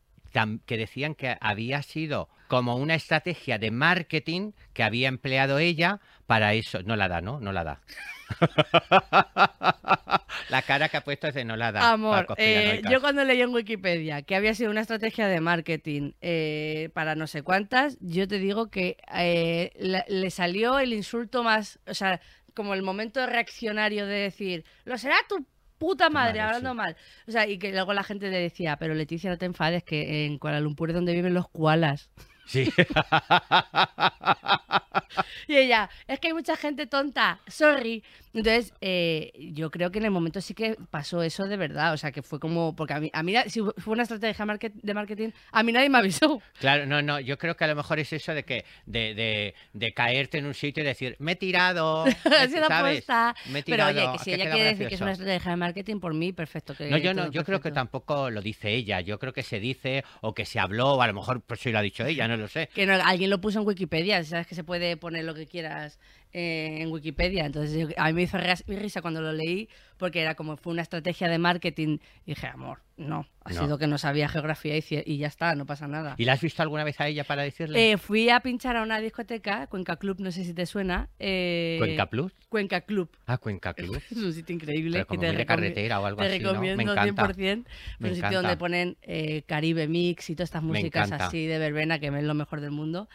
que 0.66 0.76
decían 0.76 1.14
que 1.14 1.36
había 1.40 1.82
sido 1.82 2.28
como 2.48 2.76
una 2.76 2.94
estrategia 2.94 3.58
de 3.58 3.70
marketing 3.70 4.52
que 4.74 4.82
había 4.82 5.08
empleado 5.08 5.58
ella 5.58 6.00
para 6.26 6.54
eso. 6.54 6.82
No 6.82 6.96
la 6.96 7.08
da, 7.08 7.20
¿no? 7.20 7.40
No 7.40 7.52
la 7.52 7.64
da. 7.64 7.80
la 10.48 10.62
cara 10.62 10.88
que 10.88 10.96
ha 10.96 11.04
puesto 11.04 11.28
es 11.28 11.34
de 11.34 11.44
no 11.44 11.56
la 11.56 11.72
da. 11.72 11.92
Amor, 11.92 12.26
eh, 12.36 12.82
yo 12.90 13.00
cuando 13.00 13.24
leí 13.24 13.40
en 13.40 13.54
Wikipedia 13.54 14.22
que 14.22 14.36
había 14.36 14.54
sido 14.54 14.70
una 14.70 14.80
estrategia 14.80 15.28
de 15.28 15.40
marketing 15.40 16.12
eh, 16.20 16.90
para 16.94 17.14
no 17.14 17.26
sé 17.26 17.42
cuántas, 17.42 17.96
yo 18.00 18.26
te 18.28 18.38
digo 18.38 18.70
que 18.70 18.96
eh, 19.14 19.70
la- 19.78 20.04
le 20.08 20.30
salió 20.30 20.78
el 20.78 20.92
insulto 20.92 21.42
más, 21.42 21.78
o 21.86 21.94
sea, 21.94 22.20
como 22.54 22.74
el 22.74 22.82
momento 22.82 23.24
reaccionario 23.26 24.06
de 24.06 24.14
decir, 24.14 24.64
lo 24.84 24.96
será 24.98 25.16
tu 25.28 25.46
puta 25.78 26.08
madre, 26.08 26.38
madre, 26.38 26.40
hablando 26.40 26.70
sí. 26.70 26.76
mal. 26.76 26.96
O 27.26 27.32
sea, 27.32 27.48
y 27.48 27.58
que 27.58 27.72
luego 27.72 27.92
la 27.92 28.04
gente 28.04 28.30
le 28.30 28.38
decía, 28.38 28.76
pero 28.76 28.94
Leticia, 28.94 29.30
no 29.30 29.38
te 29.38 29.46
enfades, 29.46 29.82
que 29.82 30.24
en 30.26 30.38
Kuala 30.38 30.60
Lumpur 30.60 30.90
es 30.90 30.94
donde 30.94 31.12
viven 31.12 31.34
los 31.34 31.48
koalas. 31.48 32.10
Sí. 32.46 32.72
Y 35.46 35.56
ella, 35.56 35.88
es 36.06 36.18
que 36.20 36.28
hay 36.28 36.34
mucha 36.34 36.56
gente 36.56 36.86
tonta, 36.86 37.40
sorry. 37.46 38.02
Entonces, 38.32 38.72
eh, 38.80 39.32
yo 39.52 39.70
creo 39.70 39.92
que 39.92 40.00
en 40.00 40.06
el 40.06 40.10
momento 40.10 40.40
sí 40.40 40.54
que 40.54 40.76
pasó 40.90 41.22
eso 41.22 41.44
de 41.44 41.56
verdad. 41.56 41.92
O 41.92 41.96
sea, 41.96 42.10
que 42.10 42.22
fue 42.22 42.40
como, 42.40 42.74
porque 42.74 42.94
a 42.94 43.00
mí, 43.00 43.10
a 43.12 43.22
mí 43.22 43.34
si 43.46 43.60
fue 43.60 43.92
una 43.92 44.02
estrategia 44.02 44.44
de 44.72 44.94
marketing, 44.94 45.30
a 45.52 45.62
mí 45.62 45.72
nadie 45.72 45.88
me 45.88 45.98
avisó. 45.98 46.42
Claro, 46.58 46.86
no, 46.86 47.00
no, 47.00 47.20
yo 47.20 47.38
creo 47.38 47.56
que 47.56 47.64
a 47.64 47.68
lo 47.68 47.76
mejor 47.76 48.00
es 48.00 48.12
eso 48.12 48.34
de 48.34 48.42
que 48.42 48.64
de, 48.86 49.14
de, 49.14 49.54
de 49.72 49.94
caerte 49.94 50.38
en 50.38 50.46
un 50.46 50.54
sitio 50.54 50.82
y 50.82 50.86
decir, 50.86 51.16
me 51.20 51.32
he 51.32 51.36
tirado, 51.36 52.06
sido 52.06 52.66
¿sabes? 52.68 53.06
Me 53.50 53.60
he 53.60 53.62
Pero 53.62 53.86
tirado, 53.86 53.90
oye, 53.90 54.18
que 54.18 54.24
si 54.24 54.32
ella 54.32 54.50
quiere 54.50 54.70
decir 54.70 54.88
que 54.88 54.94
es 54.96 55.00
una 55.00 55.12
estrategia 55.12 55.50
de 55.52 55.56
marketing, 55.56 56.00
por 56.00 56.14
mí, 56.14 56.32
perfecto. 56.32 56.74
Que 56.74 56.90
No, 56.90 56.96
yo 56.96 57.14
no, 57.14 57.30
yo 57.30 57.44
creo 57.44 57.60
que 57.60 57.70
tampoco 57.70 58.30
lo 58.30 58.42
dice 58.42 58.70
ella, 58.70 59.00
yo 59.00 59.18
creo 59.20 59.32
que 59.32 59.44
se 59.44 59.60
dice 59.60 60.04
o 60.22 60.34
que 60.34 60.44
se 60.44 60.58
habló, 60.58 60.94
o 60.94 61.02
a 61.02 61.06
lo 61.06 61.14
mejor 61.14 61.40
pues 61.42 61.60
sí 61.60 61.70
lo 61.70 61.78
ha 61.78 61.82
dicho 61.82 62.04
ella, 62.04 62.26
no 62.36 62.42
lo 62.42 62.48
sé. 62.48 62.68
Que 62.74 62.86
no, 62.86 62.94
alguien 62.94 63.30
lo 63.30 63.40
puso 63.40 63.60
en 63.60 63.66
Wikipedia, 63.66 64.22
sabes 64.24 64.46
que 64.46 64.54
se 64.54 64.64
puede 64.64 64.96
poner 64.96 65.24
lo 65.24 65.34
que 65.34 65.46
quieras 65.46 65.98
eh, 66.34 66.78
en 66.82 66.90
Wikipedia. 66.92 67.46
Entonces, 67.46 67.94
a 67.96 68.06
mí 68.08 68.12
me 68.12 68.22
hizo 68.22 68.36
risa 68.66 69.00
cuando 69.00 69.22
lo 69.22 69.32
leí, 69.32 69.68
porque 69.96 70.20
era 70.20 70.34
como 70.34 70.56
fue 70.56 70.72
una 70.72 70.82
estrategia 70.82 71.28
de 71.28 71.38
marketing. 71.38 71.98
Y 72.26 72.32
dije, 72.34 72.48
amor, 72.48 72.80
no, 72.96 73.26
ha 73.44 73.52
No. 73.52 73.60
sido 73.62 73.78
que 73.78 73.86
no 73.86 73.96
sabía 73.98 74.28
geografía 74.28 74.76
y, 74.76 75.16
ya 75.18 75.28
está, 75.28 75.54
no 75.54 75.64
pasa 75.64 75.86
nada. 75.88 76.16
¿Y 76.18 76.24
la 76.24 76.32
has 76.34 76.40
visto 76.40 76.60
alguna 76.62 76.84
vez 76.84 77.00
a 77.00 77.06
ella 77.08 77.24
para 77.24 77.42
decirle? 77.42 77.92
Eh, 77.92 77.96
fui 77.98 78.28
a 78.30 78.40
pinchar 78.40 78.76
a 78.76 78.82
una 78.82 78.98
discoteca, 79.00 79.68
Cuenca 79.68 79.96
Club, 79.96 80.20
no 80.20 80.32
sé 80.32 80.44
si 80.44 80.52
te 80.54 80.66
suena. 80.66 81.08
eh, 81.18 81.76
¿Cuenca 81.78 82.06
Plus? 82.10 82.32
Cuenca 82.48 82.80
Club. 82.82 83.08
Ah, 83.26 83.38
Cuenca 83.38 83.72
Club. 83.74 84.00
Es 84.10 84.16
un 84.16 84.32
sitio 84.32 84.54
increíble. 84.54 84.92
Pero 84.98 85.06
como 85.06 85.20
que 85.22 85.26
te 85.30 85.36
de 85.36 85.46
carretera 85.46 86.00
o 86.00 86.06
algo 86.06 86.20
te 86.20 86.26
así, 86.34 86.42
¿no? 86.42 86.52
Me 86.54 86.74
recomiendo 86.74 86.92
encanta. 86.92 87.26
100%. 87.28 87.34
pero 87.64 87.64
Me 88.00 88.08
un 88.10 88.14
sitio 88.16 88.36
donde 88.42 88.56
ponen 88.56 88.96
eh, 89.02 89.42
Caribe 89.46 89.86
Mix 89.88 90.30
y 90.30 90.34
todas 90.34 90.48
estas 90.48 90.62
músicas 90.62 91.12
así 91.12 91.46
de 91.46 91.58
verbena, 91.58 92.00
que 92.00 92.08
es 92.08 92.24
lo 92.24 92.34
mejor 92.34 92.60
del 92.60 92.72
mundo. 92.72 93.08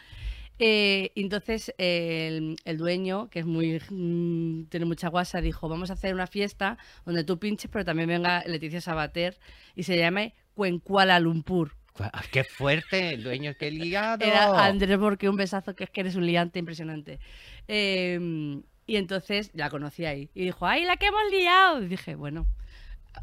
Eh, 0.62 1.10
y 1.14 1.22
entonces 1.22 1.74
eh, 1.78 2.26
el, 2.28 2.56
el 2.66 2.76
dueño, 2.76 3.30
que 3.30 3.38
es 3.40 3.46
muy 3.46 3.80
mm, 3.90 4.66
tiene 4.66 4.84
mucha 4.84 5.08
guasa, 5.08 5.40
dijo, 5.40 5.70
vamos 5.70 5.88
a 5.88 5.94
hacer 5.94 6.12
una 6.12 6.26
fiesta 6.26 6.76
donde 7.06 7.24
tú 7.24 7.38
pinches, 7.38 7.70
pero 7.70 7.84
también 7.84 8.08
venga 8.08 8.44
Leticia 8.46 8.82
Sabater 8.82 9.38
y 9.74 9.84
se 9.84 9.96
llame 9.96 10.34
Cuencuala 10.54 11.18
Lumpur. 11.18 11.76
Ah, 11.98 12.22
¡Qué 12.30 12.44
fuerte! 12.44 13.14
El 13.14 13.24
dueño, 13.24 13.54
qué 13.58 13.70
liado. 13.70 14.24
Era 14.24 14.66
Andrés 14.66 14.98
porque 14.98 15.28
un 15.28 15.36
besazo 15.36 15.74
que 15.74 15.84
es 15.84 15.90
que 15.90 16.02
eres 16.02 16.14
un 16.14 16.26
liante 16.26 16.58
impresionante. 16.58 17.20
Eh, 17.66 18.60
y 18.86 18.96
entonces 18.96 19.50
la 19.54 19.70
conocí 19.70 20.04
ahí. 20.04 20.30
Y 20.34 20.44
dijo, 20.44 20.66
¡ay, 20.66 20.84
la 20.84 20.96
que 20.96 21.06
hemos 21.06 21.30
liado! 21.30 21.82
Y 21.82 21.86
dije, 21.86 22.16
bueno, 22.16 22.46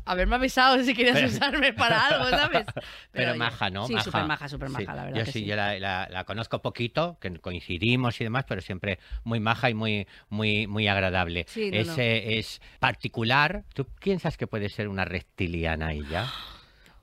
haberme 0.05 0.35
avisado 0.35 0.81
si 0.83 0.93
querías 0.93 1.15
Pero- 1.15 1.27
usarme 1.27 1.73
para 1.73 2.07
algo, 2.07 2.29
¿sabes? 2.29 2.65
Pero, 3.11 3.31
oye, 3.31 3.39
maja, 3.39 3.69
¿no? 3.69 3.87
Sí, 3.87 3.93
maja. 3.93 4.03
súper 4.05 4.23
maja, 4.25 4.49
súper 4.49 4.69
maja, 4.69 4.79
Sí, 4.81 4.85
la 4.87 5.03
verdad. 5.05 5.17
Yo 5.19 5.25
que 5.25 5.31
sí, 5.31 5.45
yo 5.45 5.55
la, 5.55 5.79
la- 5.79 6.07
la 6.09 6.23
conozco 6.23 6.61
poquito, 6.61 7.17
que 7.19 7.37
coincidimos 7.39 8.19
y 8.21 8.23
demás, 8.23 8.45
pero 8.47 8.61
siempre 8.61 8.99
muy 9.23 9.39
maja 9.39 9.69
y 9.69 9.73
muy, 9.73 10.07
muy, 10.29 10.67
muy 10.67 10.87
agradable. 10.87 11.45
Sí, 11.47 11.71
no, 11.71 11.77
es, 11.77 11.87
no. 11.87 11.97
eh, 11.97 12.37
es 12.39 12.61
particular. 12.79 13.63
¿Tú 13.73 13.85
piensas 13.85 14.37
que 14.37 14.47
puede 14.47 14.69
ser 14.69 14.87
una 14.87 15.05
reptiliana 15.05 15.93
ella? 15.93 16.25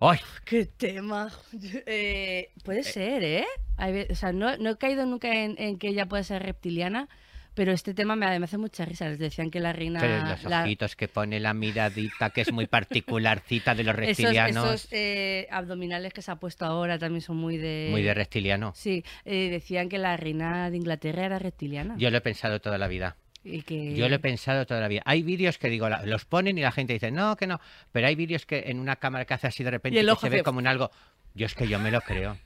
¡Ay! 0.01 0.19
¡Qué 0.45 0.67
tema! 0.67 1.31
Eh, 1.87 2.51
puede 2.65 2.83
ser, 2.83 3.23
¿eh? 3.23 3.47
Hay 3.77 3.93
ve- 3.93 4.09
o 4.11 4.15
sea, 4.15 4.33
no, 4.33 4.57
no 4.59 4.71
he 4.71 4.77
caído 4.79 5.07
nunca 5.07 5.29
en, 5.35 5.55
en 5.59 5.79
que 5.79 5.89
ella 5.89 6.07
puede 6.07 6.25
ser 6.25 6.43
reptiliana, 6.43 7.09
Pero 7.55 7.73
este 7.73 7.95
tema 7.95 8.17
me, 8.17 8.39
me 8.39 8.45
hace 8.45 8.59
mucha 8.59 8.85
risa. 8.85 9.09
Les 9.09 9.19
decían 9.19 9.51
que 9.51 9.61
la 9.61 9.73
reina... 9.73 10.01
Pero 10.01 10.25
los 10.27 10.43
la- 10.45 10.65
ojitos 10.65 10.97
que 10.97 11.07
pone 11.09 11.39
la 11.41 11.55
miradita, 11.55 12.31
que 12.31 12.41
es 12.41 12.53
muy 12.53 12.67
particularcita 12.67 13.75
de 13.75 13.85
los 13.85 13.95
esos 13.99 14.07
reptilianos. 14.07 14.67
esos, 14.75 14.89
eh, 14.93 15.47
abdominales 15.51 16.13
que 16.13 16.21
se 16.23 16.31
ha 16.33 16.37
puesto 16.37 16.65
ahora 16.65 16.99
también 16.99 17.21
son 17.23 17.37
muy 17.37 17.57
de... 17.57 17.89
Muy 17.91 18.03
de 18.03 18.13
reptiliano. 18.15 18.73
Sí, 18.75 19.05
eh, 19.25 19.49
decían 19.51 19.89
que 19.89 19.99
la 19.99 20.17
reina 20.17 20.71
de 20.71 20.77
Inglaterra 20.77 21.25
era 21.27 21.39
reptiliana. 21.39 21.95
Yo 21.97 22.11
lo 22.11 22.17
he 22.19 22.21
pensado 22.21 22.61
toda 22.61 22.77
la 22.79 22.89
vida. 22.89 23.17
y 23.45 23.63
que... 23.63 23.95
Yo 23.95 24.09
lo 24.09 24.17
he 24.17 24.19
pensado 24.21 24.67
toda 24.67 24.81
la 24.81 24.89
vida. 24.89 25.03
Hay 25.05 25.23
vídeos 25.23 25.59
que 25.59 25.69
digo, 25.69 25.89
los 26.05 26.25
ponen 26.25 26.59
y 26.59 26.63
la 26.63 26.73
gente 26.73 26.95
dice, 26.95 27.11
no, 27.13 27.37
que 27.37 27.47
no. 27.47 27.61
Pero 27.93 28.07
hay 28.09 28.17
vídeos 28.17 28.47
que 28.47 28.65
en 28.67 28.81
una 28.81 28.97
cámara 28.97 29.25
que 29.27 29.35
hace 29.35 29.47
así 29.47 29.63
de 29.63 29.71
repente 29.71 29.97
Y 29.97 30.01
el 30.01 30.07
que 30.07 30.13
ojo 30.13 30.23
se 30.23 30.31
ve 30.31 30.43
como 30.43 30.61
en 30.61 30.67
algo. 30.67 30.91
Yo 31.35 31.47
es 31.47 31.55
que 31.55 31.69
yo 31.69 31.79
me 31.79 31.91
lo 31.91 32.01
creo. 32.01 32.37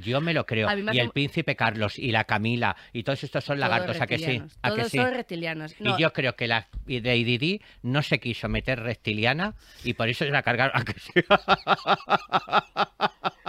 Yo 0.00 0.20
me 0.20 0.32
lo 0.34 0.46
creo. 0.46 0.68
Me 0.76 0.94
Y 0.94 0.98
el 1.00 1.10
príncipe 1.10 1.56
Carlos 1.56 1.98
y 1.98 2.10
la 2.12 2.24
Camila 2.24 2.76
y 2.92 3.02
todos 3.02 3.24
estos 3.24 3.44
son 3.44 3.58
todos 3.58 3.70
lagartos, 3.70 4.00
¿a 4.00 4.06
que 4.06 4.18
sí? 4.18 4.42
¿A 4.62 4.70
que 4.70 4.76
Todos 4.76 4.90
sí? 4.92 4.98
son 4.98 5.12
reptilianos. 5.12 5.74
No, 5.80 5.96
Y 5.98 6.02
yo 6.02 6.12
creo 6.12 6.36
que 6.36 6.46
la 6.46 6.68
Lady 6.86 7.38
Di 7.38 7.60
no 7.82 8.02
se 8.02 8.18
quiso 8.20 8.48
meter 8.48 8.80
reptiliana 8.80 9.54
y 9.84 9.94
por 9.94 10.08
eso 10.08 10.24
se 10.24 10.30
la 10.30 10.42
cargaron. 10.42 10.80
¿A 10.80 10.84
que 10.84 10.94
sí? 10.98 11.10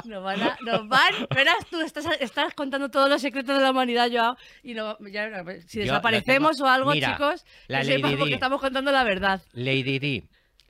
Nos 0.06 0.24
van, 0.24 0.42
a- 0.42 0.58
nos 0.62 0.88
van, 0.88 1.14
verás 1.36 1.66
tú, 1.70 1.82
estás, 1.82 2.06
estás 2.20 2.54
contando 2.54 2.90
todos 2.90 3.10
los 3.10 3.22
secretos 3.22 3.58
de 3.58 3.64
la 3.64 3.72
humanidad, 3.72 4.10
Joao, 4.12 4.38
y 4.64 4.74
no, 4.74 4.98
ya, 5.12 5.44
si 5.68 5.80
desaparecemos 5.80 6.58
tengo- 6.58 6.68
o 6.70 6.72
algo, 6.72 6.92
Mira, 6.92 7.12
chicos, 7.12 7.46
la 7.68 7.82
que 7.84 8.00
porque 8.00 8.34
estamos 8.34 8.62
contando 8.62 8.92
la 8.92 9.04
verdad. 9.04 9.42
Lady 9.54 10.00
Di, 10.00 10.24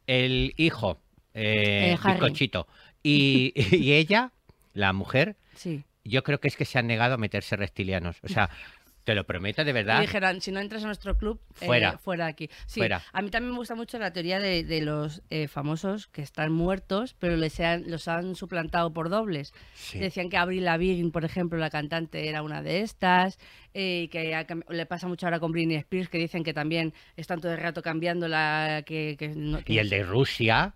el 0.07 0.53
hijo, 0.57 0.99
eh, 1.33 1.91
Eh, 1.93 1.97
Harry. 2.03 2.13
bizcochito, 2.19 2.67
y, 3.03 3.53
y 3.71 3.93
ella, 3.93 4.31
la 4.73 4.93
mujer, 4.93 5.35
Sí. 5.59 5.83
yo 6.05 6.23
creo 6.23 6.39
que 6.39 6.47
es 6.47 6.55
que 6.55 6.65
se 6.65 6.79
han 6.79 6.87
negado 6.87 7.15
a 7.15 7.17
meterse 7.17 7.55
reptilianos. 7.57 8.17
O 8.23 8.27
sea, 8.29 8.49
te 9.03 9.15
lo 9.15 9.25
prometo 9.25 9.63
de 9.63 9.71
Y 9.71 9.73
verdad. 9.73 10.01
dijeron, 10.01 10.39
si 10.39 10.51
no 10.51 10.59
entras 10.59 10.83
a 10.83 10.85
nuestro 10.85 11.17
club, 11.17 11.41
eh, 11.61 11.65
Fuera. 11.65 11.97
fuera 11.97 12.25
de 12.25 12.31
aquí. 12.31 12.49
Sí, 12.67 12.79
Fuera. 12.79 13.01
a 13.11 13.21
mí 13.21 13.29
también 13.31 13.51
me 13.53 13.57
gusta 13.57 13.73
mucho 13.75 13.97
la 13.97 14.11
teoría 14.13 14.39
de, 14.39 14.63
de 14.63 14.81
los 14.81 15.23
eh, 15.31 15.47
famosos 15.47 16.07
que 16.07 16.21
están 16.21 16.51
muertos, 16.51 17.15
pero 17.17 17.35
les 17.35 17.59
han- 17.59 17.89
los 17.89 18.07
han 18.07 18.35
suplantado 18.35 18.93
por 18.93 19.09
dobles. 19.09 19.53
Sí. 19.73 19.97
Decían 19.99 20.29
que 20.29 20.37
Avril 20.37 20.65
Lavigne, 20.65 21.11
por 21.11 21.25
ejemplo, 21.25 21.57
la 21.57 21.69
cantante, 21.71 22.27
era 22.29 22.43
una 22.43 22.61
de 22.61 22.81
estas, 22.81 23.39
eh, 23.73 24.03
y 24.03 24.07
que 24.09 24.35
ha 24.35 24.45
cam- 24.45 24.63
le 24.69 24.85
pasa 24.85 25.07
mucho 25.07 25.25
ahora 25.25 25.39
con 25.39 25.51
Britney 25.51 25.77
Spears, 25.77 26.09
que 26.09 26.17
dicen 26.19 26.43
que 26.43 26.53
también 26.53 26.93
están 27.15 27.39
todo 27.41 27.51
el 27.53 27.57
rato 27.59 27.81
cambiando 27.81 28.27
la... 28.27 28.83
Que, 28.85 29.15
que 29.17 29.29
no- 29.29 29.63
que- 29.63 29.73
Y 29.73 29.79
el 29.79 29.89
de 29.89 30.03
Rusia, 30.03 30.75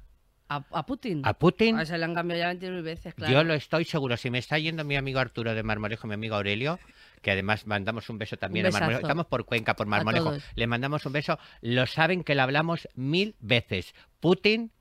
a, 0.56 0.66
a 0.72 0.86
Putin. 0.86 1.22
a 1.24 1.34
Putin, 1.34 1.80
ese 1.80 1.98
le 1.98 2.06
han 2.06 2.14
cambiado 2.14 2.42
ya 2.42 2.48
29 2.48 2.82
veces, 2.82 3.14
claro. 3.14 3.34
yo 3.34 3.44
lo 3.44 3.54
estoy 3.54 3.86
seguro. 3.86 4.18
Si 4.18 4.30
me 4.30 4.40
está 4.40 4.58
yendo 4.58 4.84
mi 4.84 4.96
amigo 4.96 5.20
Arturo 5.20 5.54
de 5.54 5.64
Marmolejo, 5.64 6.08
mi 6.08 6.14
amigo 6.14 6.36
Aurelio, 6.36 6.80
que 7.22 7.32
además 7.32 7.66
mandamos 7.68 8.10
un 8.10 8.18
beso 8.18 8.38
también 8.38 8.66
Un 8.66 8.70
a 8.70 8.74
Marmolejo. 8.74 9.02
Estamos 9.02 9.26
por 9.28 9.46
Cuenca, 9.46 9.76
por 9.76 9.88
Marmolejo. 9.88 10.34
Le 10.56 10.68
mandamos 10.68 11.06
un 11.06 11.14
beso. 11.14 11.40
Lo 11.62 11.86
saben 11.88 12.24
que 12.24 12.36
lo 12.36 12.44
hablamos 12.44 12.88
mil 12.96 13.36
veces. 13.40 13.94
Putin 14.20 14.72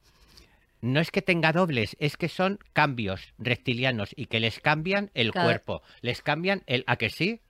no 0.83 1.01
es 1.01 1.11
que 1.11 1.23
tenga 1.23 1.53
dobles, 1.53 1.97
es 2.01 2.17
que 2.17 2.29
son 2.29 2.59
cambios 2.73 3.33
reptilianos 3.39 4.11
y 4.17 4.27
que 4.27 4.41
les 4.41 4.59
cambian 4.59 5.11
el 5.15 5.33
cuerpo. 5.33 5.83
Les 6.01 6.23
cambian 6.23 6.63
el... 6.67 6.85
¿A 6.89 6.97
que 6.97 7.09
sí? 7.09 7.41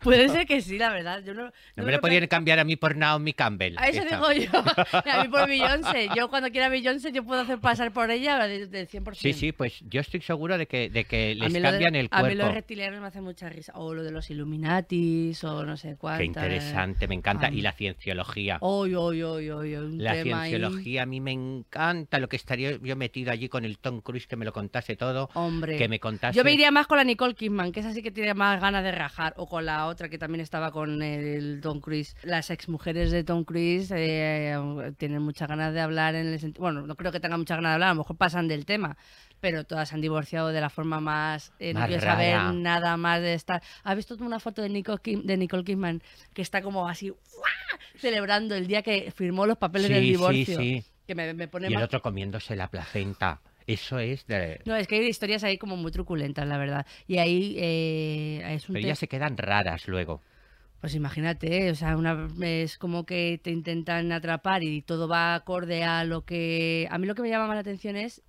Puede 0.00 0.28
ser 0.28 0.46
que 0.46 0.60
sí, 0.60 0.78
la 0.78 0.90
verdad. 0.90 1.22
Yo 1.24 1.34
no, 1.34 1.44
No 1.44 1.52
no 1.76 1.84
me 1.84 1.92
lo 1.92 2.00
podían 2.00 2.26
cambiar 2.26 2.58
a 2.58 2.64
mí 2.64 2.76
por 2.76 2.96
Naomi 2.96 3.32
Campbell. 3.32 3.76
A 3.78 3.88
eso 3.88 4.02
digo 4.04 4.32
yo. 4.32 4.50
A 5.12 5.22
mí 5.22 5.28
por 5.28 5.46
Beyoncé. 5.48 6.08
Yo 6.16 6.28
cuando 6.28 6.50
quiera 6.50 6.68
Beyoncé 6.68 7.12
yo 7.12 7.24
puedo 7.24 7.40
hacer 7.42 7.58
pasar 7.58 7.92
por 7.92 8.10
ella 8.10 8.46
del 8.46 8.70
del 8.70 8.88
100%. 8.88 9.14
Sí, 9.14 9.32
sí, 9.32 9.52
pues 9.52 9.80
yo 9.88 10.00
estoy 10.00 10.20
seguro 10.20 10.58
de 10.58 10.66
que, 10.66 10.90
de 10.90 11.04
que 11.04 11.34
les 11.34 11.52
de- 11.52 11.60
cambian 11.62 11.94
el 11.94 12.08
A 12.10 12.22
mí 12.22 12.30
los 12.30 12.36
cuerpo. 12.36 12.54
reptilianos 12.54 13.00
me 13.00 13.06
hace 13.06 13.20
mucha 13.20 13.48
risa. 13.48 13.72
O 13.76 13.94
lo 13.94 14.02
de 14.02 14.10
los 14.10 14.30
Illuminatis, 14.30 15.42
o 15.44 15.64
no 15.64 15.76
sé 15.76 15.96
cuánto. 15.96 16.18
Qué 16.20 16.24
interesante, 16.26 17.08
me 17.08 17.14
encanta. 17.14 17.50
Y 17.50 17.60
la 17.60 17.72
cienciología. 17.72 18.58
Hoy, 18.60 18.94
hoy, 18.94 19.22
hoy. 19.22 19.48
Un 19.50 20.02
La 20.02 20.12
tema 20.14 20.42
ahí. 20.42 20.50
cienciología 20.50 21.02
a 21.02 21.06
mí 21.06 21.20
me 21.20 21.32
encanta. 21.32 22.18
Lo 22.18 22.28
que 22.28 22.36
estaría 22.36 22.78
yo 22.82 22.96
metido 22.96 23.30
allí 23.32 23.48
con 23.48 23.64
el 23.64 23.78
Tom 23.78 24.00
Cruise 24.00 24.26
que 24.26 24.36
me 24.36 24.44
lo 24.44 24.52
contase 24.52 24.96
todo. 24.96 25.30
Hombre. 25.34 25.76
Que 25.76 25.88
me 25.88 25.98
contase. 26.00 26.36
Yo 26.36 26.44
me 26.44 26.52
iría 26.52 26.70
más 26.70 26.86
con 26.86 26.98
la 26.98 27.04
Nicole 27.04 27.34
Kidman, 27.34 27.72
que 27.72 27.80
esa 27.80 27.92
sí 27.92 28.02
que 28.02 28.10
tiene 28.10 28.34
más 28.34 28.60
ganas 28.60 28.82
de 28.84 28.92
rajar, 28.92 29.34
o 29.36 29.48
con 29.48 29.61
la 29.62 29.86
otra 29.86 30.08
que 30.08 30.18
también 30.18 30.40
estaba 30.40 30.70
con 30.70 31.02
el 31.02 31.60
Tom 31.62 31.80
Cruise. 31.80 32.14
Las 32.22 32.50
exmujeres 32.50 33.10
de 33.10 33.24
Tom 33.24 33.44
Cruise 33.44 33.90
eh, 33.94 34.56
tienen 34.98 35.22
muchas 35.22 35.48
ganas 35.48 35.72
de 35.72 35.80
hablar 35.80 36.14
en 36.14 36.26
el 36.26 36.38
sentido... 36.40 36.62
Bueno, 36.62 36.86
no 36.86 36.94
creo 36.96 37.12
que 37.12 37.20
tengan 37.20 37.40
muchas 37.40 37.56
ganas 37.56 37.70
de 37.70 37.74
hablar, 37.74 37.88
a 37.90 37.94
lo 37.94 37.98
mejor 38.00 38.16
pasan 38.16 38.48
del 38.48 38.64
tema, 38.66 38.96
pero 39.40 39.64
todas 39.64 39.88
se 39.88 39.94
han 39.94 40.00
divorciado 40.00 40.48
de 40.48 40.60
la 40.60 40.70
forma 40.70 41.00
más... 41.00 41.52
eh, 41.58 41.72
no 41.74 41.86
quiero 41.86 42.02
rara. 42.04 42.12
saber 42.12 42.54
nada 42.54 42.96
más 42.96 43.20
de 43.20 43.34
estar... 43.34 43.62
¿Has 43.84 43.96
visto 43.96 44.14
una 44.20 44.40
foto 44.40 44.62
de 44.62 44.68
Nicole, 44.68 45.00
Kim- 45.02 45.22
de 45.24 45.36
Nicole 45.36 45.64
Kidman 45.64 46.02
que 46.32 46.42
está 46.42 46.62
como 46.62 46.88
así 46.88 47.08
¡guau! 47.10 47.20
celebrando 47.96 48.54
el 48.54 48.66
día 48.66 48.82
que 48.82 49.12
firmó 49.14 49.46
los 49.46 49.58
papeles 49.58 49.86
Sí, 49.88 49.92
del 49.94 50.02
sí, 50.04 50.10
divorcio? 50.10 50.58
sí. 50.58 50.84
Que 51.06 51.14
me, 51.16 51.34
me 51.34 51.48
pone 51.48 51.66
Y 51.66 51.72
el 51.72 51.74
más... 51.74 51.84
otro 51.84 52.00
comiéndose 52.02 52.54
la 52.56 52.68
placenta. 52.68 53.40
Eso 53.72 53.98
es 53.98 54.26
de... 54.26 54.60
No, 54.64 54.76
es 54.76 54.86
que 54.86 54.96
hay 54.96 55.06
historias 55.06 55.44
ahí 55.44 55.58
como 55.58 55.76
muy 55.76 55.90
truculentas, 55.92 56.46
la 56.46 56.58
verdad. 56.58 56.86
Y 57.06 57.18
ahí 57.18 57.54
eh, 57.58 58.42
es 58.54 58.68
un 58.68 58.74
Pero 58.74 58.86
ellas 58.86 58.98
se 58.98 59.08
quedan 59.08 59.36
raras 59.36 59.88
luego. 59.88 60.20
Pues 60.80 60.94
imagínate, 60.96 61.70
o 61.70 61.74
sea, 61.76 61.96
una, 61.96 62.28
es 62.40 62.76
como 62.76 63.06
que 63.06 63.40
te 63.42 63.50
intentan 63.50 64.10
atrapar 64.10 64.62
y 64.64 64.82
todo 64.82 65.06
va 65.06 65.34
acorde 65.34 65.84
a 65.84 66.04
lo 66.04 66.24
que... 66.24 66.88
A 66.90 66.98
mí 66.98 67.06
lo 67.06 67.14
que 67.14 67.22
me 67.22 67.28
llama 67.28 67.46
más 67.46 67.54
la 67.54 67.60
atención 67.60 67.96
es 67.96 68.22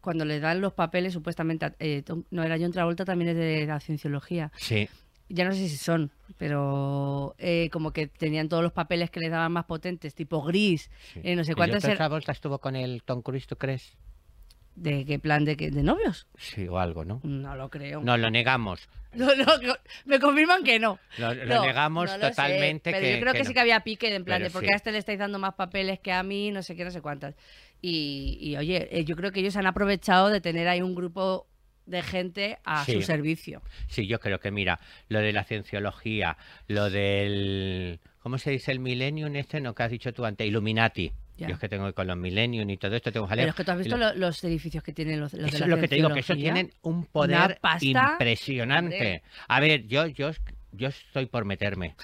cuando 0.00 0.24
le 0.24 0.40
dan 0.40 0.60
los 0.60 0.72
papeles, 0.72 1.12
supuestamente, 1.12 1.66
a- 1.66 1.74
eh, 1.78 2.02
no 2.30 2.42
era 2.42 2.56
John 2.58 2.72
Travolta, 2.72 3.04
también 3.04 3.30
es 3.30 3.36
de 3.36 3.66
la 3.66 3.78
cienciología. 3.78 4.50
Sí. 4.56 4.88
Ya 5.28 5.44
no 5.44 5.52
sé 5.52 5.68
si 5.68 5.76
son, 5.76 6.10
pero 6.38 7.34
eh, 7.38 7.70
como 7.72 7.92
que 7.92 8.06
tenían 8.06 8.48
todos 8.48 8.62
los 8.62 8.72
papeles 8.72 9.10
que 9.10 9.20
les 9.20 9.30
daban 9.30 9.52
más 9.52 9.64
potentes, 9.64 10.14
tipo 10.14 10.42
gris, 10.42 10.90
sí. 11.14 11.20
eh, 11.22 11.36
no 11.36 11.44
sé 11.44 11.52
¿Y 11.52 11.54
cuántas... 11.54 11.84
er- 11.84 11.96
Travolta 11.96 12.32
estuvo 12.32 12.58
con 12.58 12.74
el 12.76 13.02
Tom 13.02 13.22
Cruise, 13.22 13.46
tú 13.46 13.56
crees? 13.56 13.96
¿De 14.74 15.04
qué 15.04 15.18
plan? 15.18 15.44
¿De, 15.44 15.56
qué- 15.56 15.70
de 15.70 15.82
novios? 15.82 16.26
Sí, 16.38 16.66
o 16.66 16.78
algo, 16.78 17.04
¿no? 17.04 17.20
No 17.24 17.54
lo 17.56 17.68
creo. 17.70 18.00
No, 18.02 18.16
lo 18.16 18.30
negamos. 18.30 18.88
No, 19.14 19.26
no, 19.36 19.44
me 20.06 20.18
confirman 20.18 20.64
que 20.64 20.78
no. 20.78 20.98
Lo, 21.18 21.34
lo 21.34 21.44
No, 21.56 21.66
negamos 21.66 22.10
no 22.10 22.16
lo 22.16 22.24
sé, 22.24 22.30
totalmente. 22.30 22.90
pero 22.90 23.02
que, 23.04 23.12
yo 23.12 23.20
creo 23.20 23.32
que, 23.34 23.40
que 23.40 23.44
sí 23.44 23.52
que 23.52 23.60
había 23.60 23.80
pique 23.80 24.06
en 24.14 24.24
plan 24.24 24.38
Pero 24.38 24.48
de 24.48 24.52
porque 24.54 24.68
sí. 24.68 24.72
a 24.72 24.76
este 24.76 24.90
le 24.90 24.96
estáis 24.96 25.18
dando 25.18 25.38
más 25.38 25.52
papeles 25.52 26.00
que 26.00 26.12
a 26.12 26.22
mí, 26.22 26.50
no 26.50 26.62
sé 26.62 26.74
qué, 26.76 26.82
no 26.86 26.90
sé 26.90 27.02
cuántas. 27.02 27.34
Y, 27.82 28.38
y, 28.40 28.56
oye, 28.56 28.88
eh, 28.90 29.04
yo 29.04 29.14
creo 29.14 29.30
que 29.30 29.40
ellos 29.40 29.54
han 29.56 29.66
aprovechado 29.66 30.30
de 30.30 30.40
tener 30.40 30.66
ahí 30.66 30.80
un 30.80 30.94
grupo 30.94 31.46
de 31.84 32.00
gente 32.00 32.56
a 32.64 32.86
Sí. 32.86 32.92
su 32.94 33.02
servicio. 33.02 33.60
Sí, 33.88 34.06
yo 34.06 34.18
creo 34.18 34.40
que 34.40 34.50
mira, 34.50 34.80
lo 35.10 35.18
de 35.18 35.34
la 35.34 35.44
cienciología, 35.44 36.38
lo 36.68 36.88
del 36.88 38.00
¿cómo 38.20 38.38
se 38.38 38.50
dice 38.52 38.72
el 38.72 38.78
millennium 38.80 39.36
este? 39.36 39.60
No 39.60 39.74
que 39.74 39.82
has 39.82 39.90
dicho 39.90 40.14
tú 40.14 40.24
antes, 40.24 40.46
Illuminati. 40.46 41.12
Ya. 41.42 41.48
Yo 41.48 41.54
es 41.54 41.60
que 41.60 41.68
tengo 41.68 41.92
con 41.92 42.06
los 42.06 42.16
millennium 42.16 42.68
y 42.70 42.76
todo 42.76 42.94
esto 42.94 43.10
tengo 43.10 43.26
jaleo. 43.26 43.42
Pero 43.42 43.50
es 43.50 43.56
que 43.56 43.64
tú 43.64 43.70
has 43.72 43.78
visto 43.78 43.96
los 43.96 44.44
edificios 44.44 44.84
que 44.84 44.92
tienen 44.92 45.20
los, 45.20 45.32
los 45.32 45.50
de 45.50 45.56
eso 45.56 45.58
la 45.58 45.64
es 45.64 45.70
lo 45.70 45.76
que 45.80 45.88
te 45.88 45.94
digo, 45.96 46.12
que 46.12 46.20
eso 46.20 46.34
tienen 46.34 46.72
un 46.82 47.06
poder 47.06 47.58
impresionante. 47.80 49.22
A 49.48 49.60
ver, 49.60 49.86
yo, 49.86 50.06
yo, 50.06 50.30
yo 50.72 50.88
estoy 50.88 51.26
por 51.26 51.44
meterme. 51.44 51.96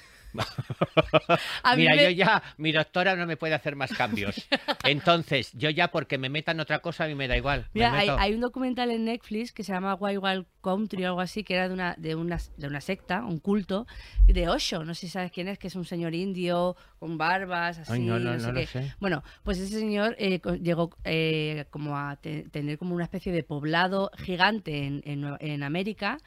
Mira, 1.76 1.94
me- 1.94 2.02
yo 2.02 2.10
ya, 2.10 2.42
mi 2.56 2.72
doctora 2.72 3.16
no 3.16 3.26
me 3.26 3.36
puede 3.36 3.54
hacer 3.54 3.76
más 3.76 3.92
cambios. 3.92 4.46
Entonces, 4.84 5.50
yo 5.54 5.70
ya 5.70 5.88
porque 5.88 6.18
me 6.18 6.28
metan 6.28 6.60
otra 6.60 6.80
cosa, 6.80 7.04
a 7.04 7.08
mí 7.08 7.14
me 7.14 7.28
da 7.28 7.36
igual. 7.36 7.66
Mira, 7.72 7.92
hay, 8.18 8.34
un 8.34 8.40
documental 8.40 8.90
en 8.90 9.04
Netflix 9.04 9.52
que 9.52 9.64
se 9.64 9.72
llama 9.72 9.94
Wild 9.94 10.22
Wild 10.22 10.46
Country 10.62 11.04
o 11.04 11.08
algo 11.08 11.20
así, 11.20 11.44
que 11.44 11.54
era 11.54 11.68
de 11.68 11.74
una, 11.74 11.94
de 11.98 12.14
una, 12.14 12.38
de 12.56 12.66
una 12.66 12.80
secta, 12.80 13.24
un 13.24 13.38
culto, 13.38 13.86
de 14.26 14.48
Osho, 14.48 14.84
no 14.84 14.94
sé 14.94 15.02
si 15.02 15.08
sabes 15.08 15.32
quién 15.32 15.48
es, 15.48 15.58
que 15.58 15.68
es 15.68 15.74
un 15.76 15.84
señor 15.84 16.14
indio 16.14 16.76
con 16.98 17.18
barbas, 17.18 17.78
así, 17.78 17.92
Ay, 17.92 18.00
no, 18.00 18.18
no, 18.18 18.38
sé 18.38 18.46
no 18.52 18.54
qué. 18.54 18.66
sé. 18.66 18.94
Bueno, 19.00 19.22
pues 19.42 19.58
ese 19.58 19.78
señor 19.78 20.14
eh, 20.18 20.40
llegó 20.62 20.90
eh, 21.04 21.66
como 21.70 21.96
a 21.96 22.16
te- 22.16 22.42
tener 22.50 22.78
como 22.78 22.94
una 22.94 23.04
especie 23.04 23.32
de 23.32 23.42
poblado 23.42 24.10
gigante 24.18 24.84
en, 24.84 25.02
en 25.04 25.62
América. 25.62 26.18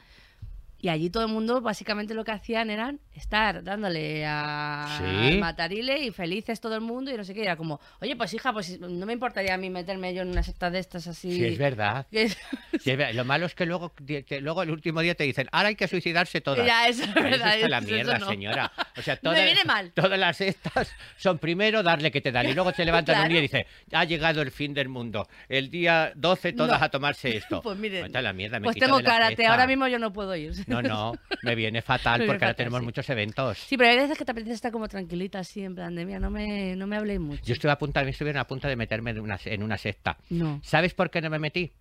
Y 0.82 0.88
allí 0.88 1.08
todo 1.10 1.22
el 1.24 1.30
mundo 1.32 1.60
básicamente 1.60 2.12
lo 2.12 2.24
que 2.24 2.32
hacían 2.32 2.68
eran 2.68 2.98
estar 3.14 3.62
dándole 3.62 4.26
a 4.26 4.98
Sí. 4.98 5.04
al 5.04 5.38
matarile 5.38 6.00
y 6.04 6.10
felices 6.10 6.60
todo 6.60 6.74
el 6.74 6.80
mundo 6.80 7.10
y 7.12 7.16
no 7.16 7.22
sé 7.24 7.32
qué. 7.34 7.42
Era 7.42 7.56
como, 7.56 7.80
oye, 8.00 8.16
pues 8.16 8.34
hija, 8.34 8.52
pues 8.52 8.80
no 8.80 9.06
me 9.06 9.12
importaría 9.12 9.54
a 9.54 9.56
mí 9.56 9.70
meterme 9.70 10.12
yo 10.12 10.22
en 10.22 10.28
una 10.30 10.42
secta 10.42 10.70
de 10.70 10.80
estas 10.80 11.06
así. 11.06 11.36
Sí, 11.36 11.44
es 11.44 11.56
verdad. 11.56 12.06
Que- 12.10 12.28
Sí, 12.28 12.90
es 12.90 12.96
verdad. 12.98 13.14
Lo 13.14 13.24
malo 13.24 13.46
es 13.46 13.54
que 13.54 13.64
luego, 13.64 13.94
que 13.94 14.40
luego 14.40 14.62
el 14.64 14.70
último 14.70 15.00
día 15.02 15.14
te 15.14 15.22
dicen, 15.24 15.48
ahora 15.52 15.68
hay 15.68 15.76
que 15.76 15.86
suicidarse 15.86 16.40
todas. 16.40 16.66
Ya, 16.66 16.88
eso 16.88 17.04
es 17.04 17.14
verdad. 17.14 17.54
está 17.54 17.68
la 17.68 17.78
eso 17.78 17.86
mierda, 17.86 18.18
no. 18.18 18.26
señora. 18.28 18.72
O 18.98 19.02
sea, 19.02 19.14
Me 19.22 19.30
todas, 19.30 19.44
viene 19.44 19.64
mal. 19.64 19.92
todas 19.92 20.18
las 20.18 20.40
estas 20.40 20.92
son 21.16 21.38
primero 21.38 21.84
darle 21.84 22.10
que 22.10 22.20
te 22.20 22.32
dan 22.32 22.48
y 22.48 22.54
luego 22.54 22.72
te 22.72 22.84
levantan 22.84 23.22
un 23.22 23.28
día 23.28 23.38
y 23.38 23.42
dice, 23.42 23.66
ha 23.92 24.04
llegado 24.04 24.42
el 24.42 24.50
fin 24.50 24.74
del 24.74 24.88
mundo. 24.88 25.28
El 25.48 25.70
día 25.70 26.12
12 26.16 26.54
todas 26.54 26.80
No. 26.80 26.86
a 26.86 26.88
tomarse 26.90 27.36
esto. 27.36 27.62
Pues 27.62 27.78
miren, 27.78 28.06
Está 28.06 28.20
la 28.20 28.32
mierda, 28.32 28.58
me 28.58 28.64
Pues 28.64 28.76
tengo 28.76 28.98
la 28.98 29.04
karate, 29.04 29.46
ahora 29.46 29.68
mismo 29.68 29.86
yo 29.86 30.00
no 30.00 30.12
puedo 30.12 30.34
ir. 30.34 30.52
No, 30.72 30.82
no, 30.82 31.12
me 31.42 31.54
viene 31.54 31.82
fatal 31.82 32.12
Me 32.12 32.24
viene 32.24 32.32
porque 32.32 32.44
ahora 32.44 32.54
tenemos 32.54 32.80
sí. 32.80 32.84
muchos 32.86 33.10
eventos. 33.10 33.58
Sí, 33.58 33.76
pero 33.76 33.90
hay 33.90 33.96
veces 33.96 34.16
que 34.16 34.24
te 34.24 34.32
apetece 34.32 34.54
estar 34.54 34.72
como 34.72 34.88
tranquilita 34.88 35.40
así, 35.40 35.62
en 35.62 35.74
plan 35.74 35.94
de, 35.94 36.06
mira, 36.06 36.18
no 36.18 36.30
me, 36.30 36.74
no 36.76 36.86
me 36.86 36.96
habléis 36.96 37.20
mucho. 37.20 37.42
Yo 37.44 37.54
estuve 37.54 37.72
a 37.72 37.78
punto, 37.78 38.02
me 38.02 38.10
estuvieron 38.10 38.40
a 38.40 38.46
punto 38.46 38.68
de 38.68 38.76
meterme 38.76 39.10
en 39.10 39.20
una, 39.20 39.38
en 39.44 39.62
una 39.62 39.78
secta. 39.78 40.16
No. 40.30 40.60
¿Sabes 40.62 40.94
por 40.94 41.10
qué 41.10 41.20
no 41.20 41.30
me 41.30 41.38
metí? 41.38 41.72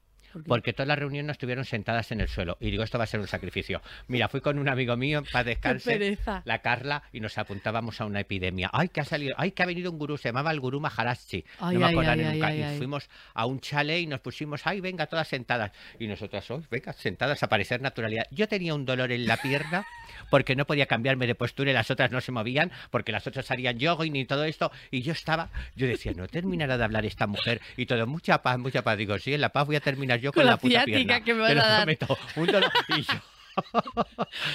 Porque 0.47 0.73
todas 0.73 0.87
las 0.87 0.99
reuniones 0.99 1.31
estuvieron 1.31 1.65
sentadas 1.65 2.11
en 2.11 2.21
el 2.21 2.27
suelo. 2.27 2.57
Y 2.59 2.71
digo, 2.71 2.83
esto 2.83 2.97
va 2.97 3.05
a 3.05 3.07
ser 3.07 3.19
un 3.19 3.27
sacrificio. 3.27 3.81
Mira, 4.07 4.27
fui 4.27 4.41
con 4.41 4.59
un 4.59 4.69
amigo 4.69 4.95
mío 4.97 5.23
para 5.31 5.43
descansar, 5.51 5.99
la 6.45 6.59
Carla, 6.59 7.03
y 7.11 7.19
nos 7.19 7.37
apuntábamos 7.37 8.01
a 8.01 8.05
una 8.05 8.19
epidemia. 8.19 8.69
Ay, 8.73 8.89
que 8.89 9.01
ha 9.01 9.05
salido, 9.05 9.35
ay, 9.37 9.51
que 9.51 9.63
ha 9.63 9.65
venido 9.65 9.91
un 9.91 9.97
gurú, 9.97 10.17
se 10.17 10.29
llamaba 10.29 10.51
el 10.51 10.59
gurú 10.59 10.79
Maharaji. 10.79 11.43
Ay, 11.59 11.73
no 11.75 11.79
me 11.81 11.85
acordaré 11.87 12.25
ay, 12.25 12.33
nunca. 12.33 12.47
ay, 12.47 12.63
y 12.63 12.77
fuimos 12.77 13.09
a 13.33 13.45
un 13.45 13.59
chalet 13.59 14.01
y 14.01 14.07
nos 14.07 14.19
pusimos, 14.21 14.65
ay, 14.65 14.81
venga, 14.81 15.07
todas 15.07 15.27
sentadas. 15.27 15.71
Y 15.99 16.07
nosotras, 16.07 16.49
oh, 16.51 16.61
venga, 16.69 16.93
sentadas 16.93 17.43
a 17.43 17.47
parecer 17.47 17.81
naturalidad. 17.81 18.25
Yo 18.31 18.47
tenía 18.47 18.73
un 18.73 18.85
dolor 18.85 19.11
en 19.11 19.25
la 19.25 19.37
pierna 19.37 19.85
porque 20.29 20.55
no 20.55 20.65
podía 20.65 20.85
cambiarme 20.85 21.27
de 21.27 21.35
postura 21.35 21.71
y 21.71 21.73
las 21.73 21.91
otras 21.91 22.11
no 22.11 22.21
se 22.21 22.31
movían, 22.31 22.71
porque 22.89 23.11
las 23.11 23.27
otras 23.27 23.49
harían 23.51 23.77
yoga 23.77 24.05
y 24.05 24.09
ni 24.09 24.25
todo 24.25 24.45
esto. 24.45 24.71
Y 24.89 25.01
yo 25.01 25.11
estaba, 25.11 25.49
yo 25.75 25.87
decía, 25.87 26.13
no 26.15 26.27
terminará 26.27 26.77
de 26.77 26.83
hablar 26.83 27.05
esta 27.05 27.27
mujer. 27.27 27.61
Y 27.77 27.85
todo, 27.85 28.07
mucha 28.07 28.41
paz, 28.41 28.57
mucha 28.57 28.81
paz. 28.81 28.97
Digo, 28.97 29.17
sí, 29.19 29.33
en 29.33 29.41
la 29.41 29.49
paz 29.49 29.67
voy 29.67 29.75
a 29.75 29.81
terminar 29.81 30.19
yo 30.21 30.31
con, 30.31 30.41
Con 30.41 30.45
la 30.45 30.51
la 30.51 30.57
puta 30.57 30.83
pierna. 30.85 31.23
que 31.23 31.33
me 31.33 31.41
van 31.41 31.57
a 31.59 31.67
dar. 31.67 31.77
prometo. 31.83 32.17
Un 32.35 32.47
dolor. 32.47 32.71
Y 32.89 33.01
yo... 33.01 33.13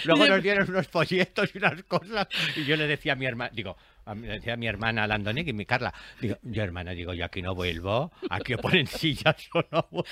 Luego 0.04 0.26
nos 0.26 0.42
dieron 0.42 0.70
unos 0.70 0.86
folletos 0.88 1.50
y 1.54 1.58
unas 1.58 1.82
cosas 1.84 2.28
y 2.56 2.64
yo 2.64 2.76
le 2.76 2.86
decía 2.86 3.12
a 3.12 3.16
mi 3.16 3.26
hermana, 3.26 3.50
digo, 3.54 3.76
a 4.06 4.14
decía 4.14 4.56
mi 4.56 4.66
hermana 4.68 5.06
Landonic 5.06 5.48
y 5.48 5.52
mi 5.52 5.66
Carla, 5.66 5.92
digo, 6.20 6.36
yo 6.42 6.62
hermana, 6.62 6.92
digo, 6.92 7.12
yo 7.12 7.24
aquí 7.24 7.42
no 7.42 7.54
vuelvo, 7.54 8.12
aquí 8.30 8.54
o 8.54 8.58
ponen 8.58 8.86
sillas 8.86 9.36
o 9.52 9.62
no 9.72 9.86
vuelvo. 9.90 10.06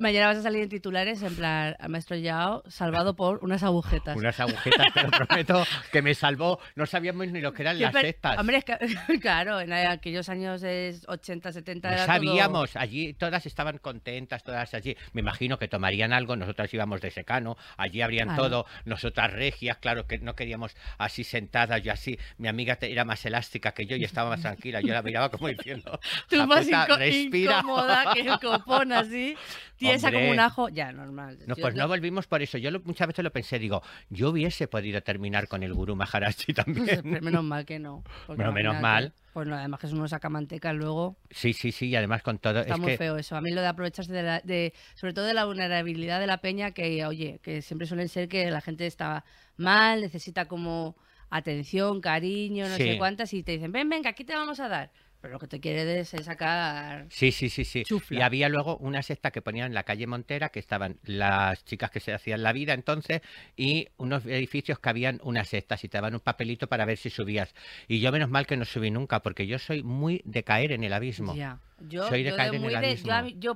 Mañana 0.00 0.28
vas 0.28 0.38
a 0.38 0.42
salir 0.42 0.62
en 0.62 0.68
titulares 0.68 1.22
en 1.22 1.34
plan, 1.34 1.74
al 1.78 1.88
maestro 1.90 2.16
Yao 2.16 2.62
salvado 2.68 3.16
por 3.16 3.40
unas 3.44 3.62
agujetas. 3.62 4.16
Unas 4.16 4.38
agujetas, 4.38 4.92
te 4.94 5.02
lo 5.02 5.10
prometo, 5.10 5.64
que 5.90 6.02
me 6.02 6.14
salvó. 6.14 6.60
No 6.76 6.86
sabíamos 6.86 7.26
ni 7.28 7.40
lo 7.40 7.52
que 7.52 7.62
eran 7.62 7.80
las 7.80 7.92
sectas. 7.92 8.38
Hombre, 8.38 8.58
es 8.58 8.64
que- 8.64 8.78
claro, 9.20 9.60
en 9.60 9.72
aquellos 9.72 10.28
años 10.28 10.60
de 10.60 10.96
80, 11.08 11.52
70 11.52 11.88
No 11.88 11.94
era 11.94 12.06
todo- 12.06 12.14
sabíamos, 12.14 12.76
allí 12.76 13.12
todas 13.14 13.44
estaban 13.46 13.78
contentas, 13.78 14.44
todas 14.44 14.72
allí. 14.74 14.96
Me 15.12 15.20
imagino 15.20 15.58
que 15.58 15.66
tomarían 15.68 16.12
algo, 16.12 16.36
nosotras 16.36 16.72
íbamos 16.72 17.00
de 17.00 17.10
secano, 17.10 17.56
allí 17.76 18.02
habrían 18.02 18.28
Claro. 18.28 18.42
todo, 18.44 18.66
nosotras 18.84 19.32
regias, 19.32 19.78
claro 19.78 20.06
que 20.06 20.18
no 20.18 20.36
queríamos 20.36 20.76
así 20.98 21.24
sentadas, 21.24 21.82
yo 21.82 21.92
así, 21.92 22.16
mi 22.38 22.46
amiga 22.48 22.78
era 22.80 23.04
más 23.04 23.24
elástica 23.32 23.72
que 23.72 23.86
yo 23.86 23.96
y 23.96 24.04
estaba 24.04 24.30
más 24.30 24.42
tranquila, 24.42 24.80
yo 24.80 24.92
la 24.92 25.02
miraba 25.02 25.30
como 25.30 25.48
diciendo, 25.48 25.98
Tú 26.28 26.36
"Ja 26.36 26.46
más 26.46 26.64
puta, 26.64 26.86
respira. 26.96 27.58
incómoda 27.60 28.12
que 28.14 28.20
el 28.20 28.38
copón 28.38 28.92
así, 28.92 29.34
tiesa 29.76 30.12
como 30.12 30.30
un 30.30 30.38
ajo, 30.40 30.68
ya, 30.68 30.92
normal. 30.92 31.38
No, 31.46 31.56
Yo- 31.56 31.62
pues 31.62 31.74
no 31.74 31.88
volvimos 31.88 32.26
por 32.26 32.42
eso. 32.42 32.58
Yo 32.58 32.70
lo- 32.70 32.80
muchas 32.80 33.08
veces 33.08 33.24
lo 33.24 33.32
pensé, 33.32 33.58
digo, 33.58 33.82
yo 34.10 34.30
hubiese 34.30 34.68
podido 34.68 35.02
terminar 35.02 35.48
con 35.48 35.62
el 35.62 35.72
gurú 35.74 35.96
Maharaji 35.96 36.52
también. 36.54 37.00
Pero 37.02 37.20
menos 37.22 37.42
mal 37.44 37.64
que 37.64 37.78
no. 37.78 38.04
Bueno, 38.28 38.52
menos 38.52 38.80
mal. 38.80 39.12
Pues 39.32 39.48
no, 39.48 39.56
además 39.56 39.80
que 39.80 39.86
es 39.86 39.92
uno 39.94 40.06
saca 40.08 40.28
manteca 40.28 40.72
luego. 40.74 41.16
Sí, 41.30 41.54
sí, 41.54 41.72
sí, 41.72 41.86
y 41.88 41.96
además 41.96 42.22
con 42.22 42.38
todo. 42.38 42.60
Está 42.60 42.74
es 42.74 42.80
muy 42.80 42.90
que 42.92 42.98
feo 42.98 43.16
eso. 43.16 43.34
A 43.34 43.40
mí 43.40 43.50
lo 43.50 43.62
de 43.62 43.66
aprovecharse 43.66 44.12
de, 44.12 44.22
la, 44.22 44.40
de 44.40 44.74
sobre 44.94 45.14
todo 45.14 45.24
de 45.24 45.32
la 45.34 45.46
vulnerabilidad 45.46 46.20
de 46.20 46.26
la 46.26 46.38
peña, 46.42 46.72
que 46.72 47.04
oye, 47.06 47.40
que 47.42 47.62
siempre 47.62 47.86
suelen 47.86 48.08
ser 48.10 48.28
que 48.28 48.50
la 48.50 48.60
gente 48.60 48.86
está 48.86 49.24
mal, 49.56 50.02
necesita 50.02 50.44
como 50.48 50.96
atención, 51.32 52.00
cariño, 52.00 52.68
no 52.68 52.76
sé 52.76 52.98
cuántas, 52.98 53.32
y 53.32 53.42
te 53.42 53.52
dicen, 53.52 53.72
ven, 53.72 53.88
venga, 53.88 54.10
aquí 54.10 54.24
te 54.24 54.34
vamos 54.34 54.60
a 54.60 54.68
dar. 54.68 54.90
Pero 55.20 55.34
lo 55.34 55.38
que 55.38 55.46
te 55.46 55.60
quieres 55.60 56.12
es 56.12 56.24
sacar... 56.24 57.06
Sí, 57.08 57.30
sí, 57.30 57.48
sí, 57.48 57.64
sí. 57.64 57.84
Chufla. 57.84 58.18
Y 58.18 58.22
había 58.22 58.48
luego 58.48 58.76
una 58.78 59.04
secta 59.04 59.30
que 59.30 59.40
ponían 59.40 59.68
en 59.68 59.74
la 59.74 59.84
calle 59.84 60.08
Montera, 60.08 60.48
que 60.48 60.58
estaban 60.58 60.98
las 61.04 61.64
chicas 61.64 61.92
que 61.92 62.00
se 62.00 62.12
hacían 62.12 62.42
la 62.42 62.52
vida 62.52 62.74
entonces, 62.74 63.22
y 63.56 63.88
unos 63.98 64.26
edificios 64.26 64.80
que 64.80 64.88
habían 64.88 65.20
unas 65.22 65.48
sectas 65.48 65.84
y 65.84 65.88
te 65.88 65.96
daban 65.96 66.14
un 66.14 66.20
papelito 66.20 66.66
para 66.66 66.84
ver 66.84 66.98
si 66.98 67.08
subías. 67.08 67.54
Y 67.86 68.00
yo 68.00 68.10
menos 68.10 68.30
mal 68.30 68.48
que 68.48 68.56
no 68.56 68.64
subí 68.64 68.90
nunca, 68.90 69.22
porque 69.22 69.46
yo 69.46 69.60
soy 69.60 69.84
muy 69.84 70.22
de 70.24 70.42
caer 70.42 70.72
en 70.72 70.82
el 70.82 70.92
abismo. 70.92 71.36
Ya. 71.36 71.60
Yo, 71.88 72.08
de 72.30 72.30
yo, 72.46 72.60
muy 72.60 72.74
de- 72.74 72.78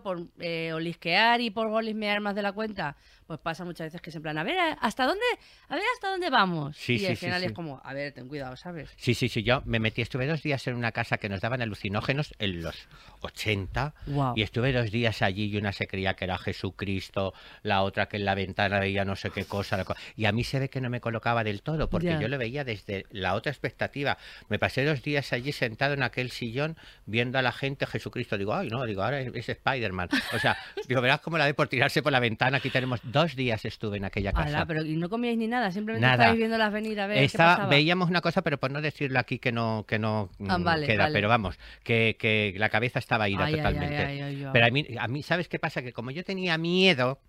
por 0.03 0.23
eh, 0.41 0.73
olisquear 0.73 1.41
y 1.41 1.51
por 1.51 1.67
olismear 1.69 2.21
más 2.21 2.35
de 2.35 2.43
la 2.43 2.53
cuenta, 2.53 2.97
pues 3.27 3.39
pasa 3.41 3.65
muchas 3.65 3.87
veces 3.87 4.01
que 4.01 4.11
es 4.11 4.17
en 4.17 4.23
plan, 4.23 4.39
a 4.39 4.45
ver, 4.45 4.57
¿hasta 4.81 5.05
dónde, 5.07 5.25
a 5.69 5.75
ver, 5.75 5.85
hasta 5.95 6.11
dónde 6.11 6.31
vamos? 6.31 6.77
Sí, 6.77 6.95
y 6.95 6.99
sí, 7.01 7.07
al 7.07 7.17
final 7.17 7.41
sí. 7.41 7.47
es 7.47 7.53
como, 7.53 7.81
a 7.85 7.93
ver, 7.93 8.13
ten 8.13 8.29
cuidado, 8.29 8.57
¿sabes? 8.57 8.91
Sí, 8.97 9.15
sí, 9.15 9.29
sí, 9.29 9.43
yo 9.43 9.63
me 9.65 9.79
metí, 9.81 10.03
estuve 10.03 10.27
dos 10.27 10.43
días 10.43 10.67
en 10.67 10.75
una 10.75 10.93
casa 10.93 11.19
que 11.19 11.29
nos 11.29 11.41
daban 11.41 11.61
alucinógenos 11.63 12.35
en 12.39 12.63
los 12.63 12.89
80 13.21 13.95
Guau. 14.07 14.35
y 14.37 14.43
estuve 14.43 14.73
dos 14.73 14.91
días 14.91 15.23
allí 15.23 15.45
y 15.47 15.57
una 15.57 15.73
se 15.73 15.87
creía 15.87 16.15
que 16.15 16.25
era 16.25 16.39
Jesucristo, 16.39 17.35
la 17.63 17.83
otra 17.83 18.07
que 18.09 18.17
en 18.17 18.25
la 18.25 18.35
ventana 18.35 18.79
veía 18.81 19.05
no 19.05 19.17
sé 19.17 19.31
qué 19.31 19.45
cosa, 19.45 19.85
co- 19.85 19.95
y 20.17 20.25
a 20.27 20.33
mí 20.33 20.45
se 20.45 20.59
ve 20.59 20.69
que 20.69 20.81
no 20.81 20.91
me 20.91 21.01
colocaba 21.01 21.45
del 21.45 21.63
todo 21.63 21.89
porque 21.91 22.07
yo 22.21 22.29
lo 22.29 22.39
veía 22.39 22.65
desde 22.65 23.07
la 23.11 23.35
otra 23.35 23.51
expectativa. 23.53 24.19
Me 24.49 24.59
pasé 24.59 24.85
dos 24.85 25.03
días 25.03 25.33
allí 25.33 25.53
sentado 25.53 25.95
en 25.95 26.03
aquel 26.03 26.31
sillón 26.31 26.77
viendo 27.07 27.39
a 27.39 27.43
la 27.43 27.53
gente 27.53 27.87
Jesucristo, 27.87 28.16
digo, 28.17 28.55
ay 28.55 28.69
no, 28.69 28.85
digo, 28.85 29.03
ahora 29.03 29.21
es, 29.21 29.31
es 29.35 29.49
Spider-Man. 29.49 30.09
O 30.35 30.39
sea, 30.39 30.57
digo, 30.89 31.01
verás 31.01 31.21
cómo 31.21 31.39
la 31.39 31.47
de 31.47 31.55
por 31.55 31.69
tirarse 31.69 32.03
por 32.03 32.13
la 32.13 32.21
ventana, 32.21 32.59
aquí 32.59 32.71
tenemos 32.71 33.01
dos 33.05 33.37
días 33.37 33.65
estuve 33.65 33.97
en 33.99 34.05
aquella 34.05 34.33
casa. 34.33 34.65
Pero 34.67 34.85
y 34.85 34.97
no 34.97 35.09
comíais 35.09 35.37
ni 35.39 35.47
nada, 35.49 35.71
simplemente 35.71 36.07
Nada. 36.07 36.25
estáis 36.25 36.39
viéndolas 36.39 36.73
venir 36.73 37.01
a 37.01 37.07
ver 37.07 37.19
Estaba- 37.19 37.51
qué 37.51 37.57
pasaba. 37.57 37.69
veíamos 37.71 38.09
una 38.11 38.21
cosa, 38.21 38.43
pero 38.43 38.59
por 38.59 38.71
no 38.71 38.81
decirlo 38.81 39.19
aquí 39.19 39.39
que 39.39 39.53
no, 39.53 39.85
que 39.87 39.99
no 39.99 40.31
Ah, 40.49 40.59
mm, 40.59 40.65
vale, 40.65 40.87
queda, 40.87 41.05
vale. 41.05 41.13
pero 41.15 41.29
vamos, 41.29 41.59
que, 41.85 42.17
que 42.19 42.55
la 42.57 42.69
cabeza 42.69 42.99
estaba 42.99 43.29
ida 43.29 43.45
Ay, 43.45 43.57
totalmente. 43.57 43.97
ay, 43.97 44.21
ay. 44.21 44.47
Pero 44.53 44.67
a 44.67 44.71
mí, 44.71 44.87
a 44.99 45.09
mí, 45.09 45.23
¿sabes 45.23 45.49
qué 45.49 45.59
pasa? 45.59 45.83
Que 45.83 45.93
como 45.93 46.11
yo 46.11 46.25
tenía 46.25 46.57
miedo, 46.59 47.21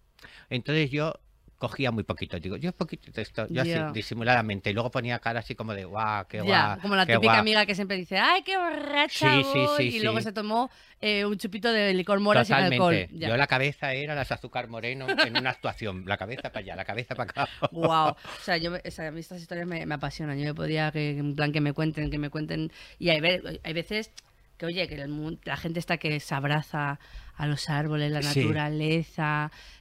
entonces 0.50 0.90
yo 0.92 1.14
cogía 1.58 1.92
muy 1.92 2.04
poquito. 2.04 2.40
Digo, 2.40 2.56
yo 2.58 2.72
poquito 2.72 3.12
de 3.12 3.22
esto, 3.22 3.48
yo 3.50 3.62
así, 3.62 3.74
disimuladamente. 3.94 4.70
Y 4.70 4.74
luego 4.74 4.92
ponía 4.92 5.20
cara 5.20 5.40
así 5.40 5.56
como 5.56 5.74
de, 5.74 5.86
guau, 5.86 6.26
qué 6.28 6.42
guau. 6.42 6.80
como 6.80 6.96
la 6.96 7.06
qué 7.06 7.14
típica 7.14 7.34
guau". 7.34 7.42
amiga 7.42 7.66
que 7.66 7.76
siempre 7.76 7.98
dice, 7.98 8.18
ay, 8.18 8.44
qué 8.44 8.58
borracha 8.58 9.36
Sí, 9.38 9.44
sí, 9.44 9.60
voy", 9.60 9.92
sí, 9.92 9.98
y 9.98 10.00
luego 10.02 10.22
se 10.22 10.32
tomó 10.32 10.70
eh, 11.02 11.26
un 11.26 11.38
chupito 11.38 11.72
de 11.72 11.94
licor 11.94 12.20
mora 12.20 12.46
sin 12.46 12.56
alcohol. 12.56 13.08
Yo 13.12 13.36
la 13.38 13.48
cabeza 13.48 13.94
era 13.94 14.16
las 14.16 14.32
azúcar 14.32 14.68
moreno 14.68 15.08
en 15.10 15.38
una 15.38 15.50
actuación. 15.52 16.04
La 16.06 16.18
cabeza 16.18 16.50
para 16.50 16.60
allá, 16.60 16.76
la 16.76 16.86
cabeza 16.86 17.16
para 17.16 17.32
acá. 17.32 17.50
Wow. 17.72 18.10
O 18.10 18.16
sea, 18.44 18.58
yo, 18.58 18.74
o 18.74 18.92
sea, 18.92 19.08
a 19.08 19.12
mí 19.12 19.20
estas 19.20 19.42
historias 19.42 19.68
me, 19.68 19.86
me 19.86 19.96
apasionan. 19.96 20.38
Yo 20.38 20.46
me 20.46 20.54
podría, 20.54 20.92
que, 20.92 21.18
en 21.18 21.36
plan, 21.36 21.52
que 21.52 21.62
me 21.62 21.74
cuenten, 21.74 22.10
que 22.10 22.18
me 22.18 22.30
cuenten. 22.30 22.72
Y 23.00 23.10
hay, 23.10 23.22
hay 23.64 23.74
veces 23.74 24.12
que, 24.58 24.66
oye, 24.66 24.88
que 24.88 24.96
el 24.96 25.40
la 25.46 25.58
gente 25.58 25.80
está 25.80 25.98
que 25.98 26.20
se 26.20 26.36
abraza 26.36 27.00
a 27.36 27.46
los 27.46 27.70
árboles, 27.70 28.12
la 28.12 28.22
Sí. 28.24 28.42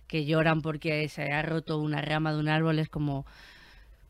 Que 0.07 0.25
lloran 0.25 0.63
porque 0.63 1.09
se 1.09 1.33
ha 1.33 1.43
roto 1.43 1.79
una 1.79 2.01
rama 2.03 2.33
de 2.33 2.39
un 2.41 2.49
árbol. 2.49 2.79
Es 2.79 2.89
como, 2.89 3.27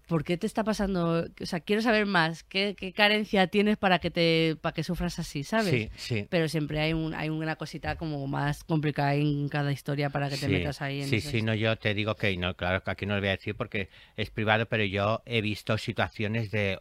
¿por 0.06 0.24
qué 0.24 0.36
te 0.36 0.46
está 0.46 0.62
pasando? 0.64 1.26
O 1.40 1.46
sea, 1.46 1.60
quiero 1.60 1.82
saber 1.82 2.06
más. 2.06 2.42
¿Qué, 2.44 2.76
qué 2.78 2.92
carencia 2.92 3.46
tienes 3.48 3.76
para 3.76 3.98
que 3.98 4.10
te 4.10 4.56
para 4.60 4.72
que 4.72 4.84
sufras 4.84 5.18
así, 5.18 5.42
sabes? 5.44 5.70
Sí, 5.70 5.90
sí. 5.96 6.26
Pero 6.30 6.48
siempre 6.48 6.80
hay, 6.80 6.92
un, 6.92 7.14
hay 7.14 7.28
una 7.28 7.56
cosita 7.56 7.96
como 7.96 8.26
más 8.26 8.64
complicada 8.64 9.14
en 9.14 9.48
cada 9.48 9.72
historia 9.72 10.10
para 10.10 10.28
que 10.28 10.36
te 10.36 10.46
Sí, 10.46 10.52
metas 10.52 10.80
ahí 10.82 11.00
en 11.02 11.08
Sí, 11.08 11.20
sí, 11.20 11.42
no, 11.42 11.54
yo 11.54 11.76
te 11.76 11.94
digo 11.94 12.14
que 12.14 12.36
no, 12.36 12.54
claro 12.54 12.82
que 12.82 12.90
aquí 12.90 13.06
no 13.06 13.14
lo 13.14 13.20
voy 13.20 13.28
a 13.28 13.32
decir 13.32 13.54
porque 13.54 13.88
es 14.16 14.30
privado, 14.30 14.66
pero 14.66 14.84
yo 14.84 15.22
he 15.26 15.40
visto 15.40 15.76
situaciones 15.78 16.50
de, 16.50 16.80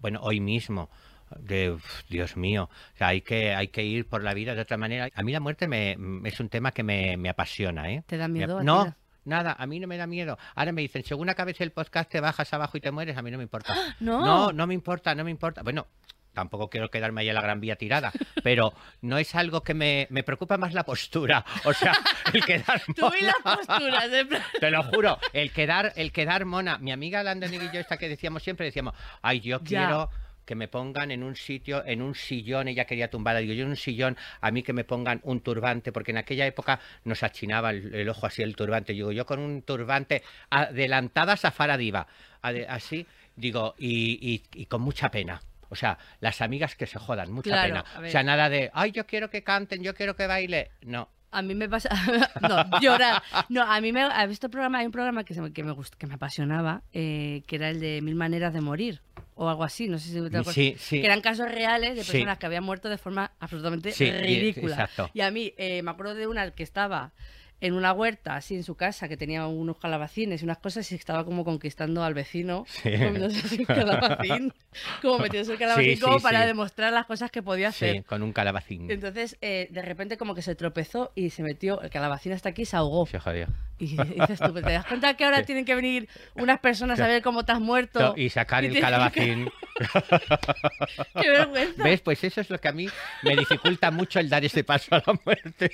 bueno, 0.00 0.20
hoy 0.22 0.40
mismo, 0.40 0.90
de, 1.38 1.76
Dios 2.08 2.36
mío, 2.36 2.70
o 2.94 2.96
sea, 2.96 3.08
hay 3.08 3.20
que, 3.22 3.54
hay 3.54 3.68
que 3.68 3.82
ir 3.84 4.06
por 4.08 4.22
la 4.22 4.34
vida 4.34 4.54
de 4.54 4.60
otra 4.62 4.76
manera. 4.76 5.08
A 5.14 5.22
mí 5.22 5.32
la 5.32 5.40
muerte 5.40 5.66
me, 5.68 5.96
es 6.24 6.40
un 6.40 6.48
tema 6.48 6.72
que 6.72 6.82
me, 6.82 7.16
me 7.16 7.28
apasiona, 7.28 7.90
¿eh? 7.90 8.02
¿Te 8.06 8.16
da 8.16 8.28
Me- 8.28 8.34
miedo? 8.40 8.58
a? 8.58 8.62
No. 8.62 8.94
Nada, 9.24 9.56
a 9.58 9.66
mí 9.66 9.80
no 9.80 9.88
me 9.88 9.96
da 9.96 10.06
miedo. 10.06 10.38
Ahora 10.54 10.70
me 10.70 10.82
dicen, 10.82 11.02
según 11.02 11.28
acabes 11.28 11.60
el 11.60 11.72
podcast 11.72 12.08
te 12.10 12.20
bajas 12.20 12.52
abajo 12.54 12.76
y 12.78 12.80
te 12.80 12.92
mueres, 12.92 13.16
a 13.16 13.22
mí 13.22 13.30
no 13.32 13.38
me 13.38 13.42
importa. 13.44 13.74
No. 14.00 14.24
No, 14.24 14.52
no 14.52 14.66
me 14.68 14.74
importa, 14.74 15.14
no 15.16 15.24
me 15.24 15.32
importa. 15.32 15.62
Bueno, 15.64 15.88
tampoco 16.32 16.68
quiero 16.70 16.90
quedarme 16.90 17.22
ahí 17.22 17.28
en 17.30 17.34
la 17.34 17.40
Gran 17.40 17.60
Vía 17.60 17.74
tirada, 17.74 18.12
pero 18.44 18.72
no 19.00 19.18
es 19.18 19.34
algo 19.34 19.62
que 19.62 19.74
me, 19.74 20.06
me 20.10 20.22
preocupa 20.22 20.58
más 20.58 20.74
la 20.74 20.84
postura. 20.84 21.44
O 21.64 21.72
sea, 21.72 21.92
el 22.32 22.44
quedar 22.44 22.80
Tú 22.94 23.10
y 23.20 23.24
las 23.24 23.34
mona. 23.44 23.56
posturas, 23.56 24.04
plan- 24.28 24.42
Te 24.60 24.70
lo 24.70 24.82
juro, 24.84 25.18
el 25.32 25.50
quedar, 25.50 25.92
el 25.96 26.12
quedar 26.12 26.44
mona. 26.44 26.78
Mi 26.78 26.92
amiga 26.92 27.20
Landon 27.24 27.52
y 27.52 27.58
yo, 27.58 27.80
esta 27.80 27.96
que 27.96 28.08
decíamos 28.08 28.44
siempre, 28.44 28.66
decíamos, 28.66 28.94
ay, 29.22 29.40
yo 29.40 29.58
Ya. 29.64 30.08
Que 30.46 30.54
me 30.54 30.68
pongan 30.68 31.10
en 31.10 31.22
un 31.22 31.36
sitio, 31.36 31.84
en 31.84 32.00
un 32.00 32.14
sillón, 32.14 32.68
ella 32.68 32.84
quería 32.86 33.10
tumbarla, 33.10 33.40
digo 33.40 33.52
yo 33.52 33.64
en 33.64 33.70
un 33.70 33.76
sillón, 33.76 34.16
a 34.40 34.50
mí 34.50 34.62
que 34.62 34.72
me 34.72 34.84
pongan 34.84 35.20
un 35.24 35.40
turbante, 35.40 35.92
porque 35.92 36.12
en 36.12 36.18
aquella 36.18 36.46
época 36.46 36.80
nos 37.04 37.22
achinaba 37.22 37.70
el, 37.72 37.94
el 37.94 38.08
ojo 38.08 38.26
así 38.26 38.42
el 38.42 38.56
turbante, 38.56 38.92
digo 38.94 39.12
yo 39.12 39.26
con 39.26 39.40
un 39.40 39.62
turbante 39.62 40.22
adelantadas 40.50 41.44
a 41.44 41.50
Faradiva, 41.50 42.06
ade- 42.42 42.66
así, 42.68 43.06
digo, 43.34 43.74
y, 43.78 44.18
y- 44.34 44.42
y 44.62 44.66
con 44.66 44.82
mucha 44.82 45.10
pena. 45.10 45.40
O 45.68 45.74
sea, 45.74 45.98
las 46.20 46.40
amigas 46.42 46.76
que 46.76 46.86
se 46.86 46.98
jodan, 46.98 47.32
mucha 47.32 47.50
Claro, 47.50 47.68
pena. 47.68 47.84
a 47.96 48.00
O 48.00 48.08
sea, 48.08 48.22
nada 48.22 48.48
de, 48.48 48.70
ay, 48.72 48.92
yo 48.92 49.04
quiero 49.06 49.28
que 49.30 49.42
canten, 49.42 49.82
yo 49.82 49.94
quiero 49.94 50.14
que 50.14 50.26
baile. 50.28 50.70
No, 50.82 51.08
A 51.32 51.42
mí 51.42 51.54
me 51.56 51.68
pasa. 51.68 51.88
no, 52.40 52.80
llorar. 52.80 53.20
No, 53.48 53.62
a 53.62 53.80
mí 53.80 53.92
me. 53.92 54.02
¿Has 54.02 54.28
visto 54.28 54.46
el 54.46 54.52
programa? 54.52 54.78
Hay 54.78 54.86
un 54.86 54.92
programa 54.92 55.24
que, 55.24 55.34
se 55.34 55.40
me, 55.42 55.52
que, 55.52 55.64
me, 55.64 55.72
gust- 55.72 55.96
que 55.98 56.06
me 56.06 56.14
apasionaba, 56.14 56.82
eh, 56.92 57.42
que 57.48 57.56
era 57.56 57.68
el 57.68 57.80
de 57.80 58.00
Mil 58.00 58.14
Maneras 58.14 58.54
de 58.54 58.60
Morir, 58.60 59.00
o 59.36 59.48
algo 59.48 59.62
así. 59.62 59.86
No 59.88 59.98
sé 59.98 60.08
si 60.08 60.14
te 60.14 60.26
acuerdas. 60.26 60.52
Sí, 60.54 60.74
sí. 60.78 61.00
Que 61.00 61.06
eran 61.06 61.20
casos 61.20 61.48
reales 61.50 61.94
de 61.94 62.02
Sí. 62.02 62.10
personas 62.12 62.38
que 62.38 62.46
habían 62.46 62.64
muerto 62.64 62.88
de 62.88 62.98
forma 62.98 63.30
absolutamente 63.38 63.92
Sí, 63.92 64.04
y- 64.06 64.10
ridícula. 64.10 64.72
exacto. 64.74 65.08
Y 65.14 65.20
a 65.20 65.30
mí, 65.30 65.52
eh, 65.56 65.82
me 65.82 65.90
acuerdo 65.92 66.14
de 66.16 66.26
una 66.26 66.50
que 66.50 66.62
estaba. 66.64 67.12
en 67.58 67.72
una 67.72 67.94
huerta, 67.94 68.36
así 68.36 68.54
en 68.54 68.62
su 68.64 68.74
casa, 68.74 69.08
que 69.08 69.16
tenía 69.16 69.46
unos 69.46 69.78
calabacines 69.78 70.42
y 70.42 70.44
unas 70.44 70.58
cosas, 70.58 70.92
y 70.92 70.94
estaba 70.94 71.24
como 71.24 71.42
conquistando 71.42 72.04
al 72.04 72.12
vecino, 72.12 72.66
Sí. 72.68 72.90
comiéndose 73.32 73.56
un 73.60 73.64
calabacín, 73.64 74.52
como 75.00 75.18
metiéndose 75.20 75.52
el 75.52 75.58
calabacín 75.58 75.94
Sí, 75.96 76.00
como 76.02 76.18
sí, 76.18 76.22
para 76.22 76.42
sí. 76.42 76.46
demostrar 76.48 76.92
las 76.92 77.06
cosas 77.06 77.30
que 77.30 77.42
podía 77.42 77.68
hacer. 77.68 77.96
Sí, 77.96 78.02
con 78.02 78.22
un 78.22 78.34
calabacín. 78.34 78.90
Entonces, 78.90 79.38
eh, 79.40 79.68
de 79.70 79.80
repente 79.80 80.18
como 80.18 80.34
que 80.34 80.42
se 80.42 80.54
tropezó 80.54 81.12
y 81.14 81.30
se 81.30 81.42
metió, 81.42 81.80
el 81.80 81.88
calabacín 81.88 82.32
hasta 82.32 82.50
aquí 82.50 82.66
se 82.66 82.76
ahogó. 82.76 83.06
Se 83.06 83.18
jodió. 83.18 83.46
Y 83.78 83.88
dices 83.96 84.40
tú, 84.40 84.54
¿te 84.54 84.60
das 84.62 84.86
cuenta 84.86 85.14
que 85.18 85.24
ahora 85.24 85.42
tienen 85.46 85.64
que 85.66 85.74
venir 85.74 86.08
unas 86.34 86.60
personas 86.60 86.98
a 87.00 87.06
ver 87.06 87.20
cómo 87.22 87.44
te 87.44 87.52
has 87.52 87.60
muerto? 87.60 88.00
No, 88.00 88.14
y 88.16 88.30
sacar 88.30 88.64
Y 88.64 88.68
el 88.68 88.72
que- 88.74 88.80
calabacín. 88.80 89.50
¡Qué 91.20 91.28
vergüenza! 91.28 91.82
¿Ves? 91.82 92.00
Pues 92.00 92.24
eso 92.24 92.40
es 92.40 92.50
lo 92.50 92.58
que 92.58 92.68
a 92.68 92.72
mí 92.72 92.88
me 93.22 93.36
dificulta 93.36 93.90
mucho 93.90 94.18
el 94.20 94.28
dar 94.28 94.44
ese 94.44 94.64
paso 94.64 94.94
a 94.94 95.02
la 95.06 95.18
muerte. 95.24 95.70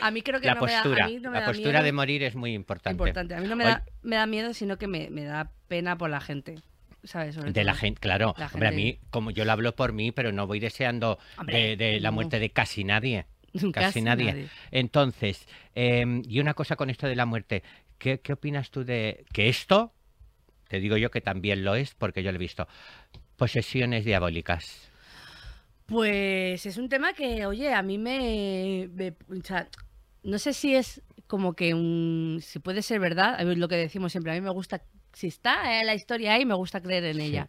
A 0.00 0.10
mí 0.10 0.22
creo 0.22 0.40
que 0.40 0.46
La 0.48 0.54
no 0.54 0.62
me 0.62 0.72
da, 0.72 0.80
a 0.82 1.06
mí 1.06 1.18
no 1.20 1.30
me 1.30 1.34
la 1.38 1.40
da 1.42 1.46
postura 1.46 1.70
miedo. 1.72 1.84
de 1.84 1.92
morir 1.92 2.22
es 2.22 2.34
muy 2.34 2.52
importante. 2.54 2.94
importante. 2.94 3.34
A 3.34 3.40
mí 3.40 3.48
no 3.48 3.56
me 3.56 3.64
da, 3.64 3.84
me 4.02 4.16
da 4.16 4.26
miedo, 4.26 4.52
sino 4.54 4.76
que 4.78 4.86
me, 4.88 5.10
me 5.10 5.24
da 5.24 5.50
pena 5.68 5.96
por 5.96 6.10
la 6.10 6.20
gente. 6.20 6.56
¿Sabes? 7.04 7.34
Sobre 7.34 7.52
De 7.52 7.64
la 7.64 7.74
gente, 7.74 8.00
claro. 8.00 8.34
La 8.38 8.46
Hombre, 8.46 8.68
a 8.68 8.72
mí, 8.72 8.98
como 9.10 9.30
yo 9.30 9.44
lo 9.44 9.52
hablo 9.52 9.76
por 9.76 9.92
mí, 9.92 10.10
pero 10.10 10.32
no 10.32 10.46
voy 10.46 10.58
deseando 10.58 11.18
Hombre, 11.36 11.76
de, 11.76 11.76
de 11.76 12.00
la 12.00 12.08
no. 12.08 12.14
muerte 12.14 12.38
de 12.38 12.50
casi 12.50 12.82
nadie. 12.82 13.26
Casi, 13.72 13.72
Casi 13.72 14.02
nadie. 14.02 14.26
nadie. 14.32 14.48
Entonces, 14.70 15.46
eh, 15.74 16.22
y 16.28 16.40
una 16.40 16.54
cosa 16.54 16.76
con 16.76 16.90
esto 16.90 17.06
de 17.06 17.16
la 17.16 17.24
muerte, 17.26 17.62
¿qué, 17.98 18.20
qué 18.20 18.32
opinas 18.34 18.70
tú 18.70 18.84
de 18.84 19.24
que 19.32 19.48
esto, 19.48 19.92
te 20.68 20.80
digo 20.80 20.96
yo 20.96 21.10
que 21.10 21.20
también 21.20 21.64
lo 21.64 21.74
es, 21.74 21.94
porque 21.94 22.22
yo 22.22 22.30
lo 22.32 22.36
he 22.36 22.38
visto, 22.38 22.68
posesiones 23.36 24.04
diabólicas? 24.04 24.90
Pues 25.86 26.64
es 26.66 26.76
un 26.78 26.88
tema 26.88 27.12
que, 27.12 27.44
oye, 27.46 27.72
a 27.74 27.82
mí 27.82 27.98
me, 27.98 28.88
me- 28.94 29.14
o 29.28 29.42
sea, 29.44 29.68
no 30.22 30.38
sé 30.38 30.52
si 30.54 30.74
es 30.74 31.02
como 31.26 31.54
que 31.54 31.74
un, 31.74 32.38
si 32.42 32.58
puede 32.58 32.80
ser 32.82 33.00
verdad, 33.00 33.36
a 33.38 33.44
ver, 33.44 33.58
lo 33.58 33.68
que 33.68 33.76
decimos 33.76 34.12
siempre, 34.12 34.32
a 34.32 34.34
mí 34.34 34.40
me 34.40 34.50
gusta, 34.50 34.82
si 35.12 35.26
está 35.26 35.80
eh, 35.80 35.84
la 35.84 35.94
historia 35.94 36.34
ahí, 36.34 36.46
me 36.46 36.54
gusta 36.54 36.80
creer 36.80 37.04
en 37.04 37.16
Sí. 37.16 37.22
ella, 37.22 37.48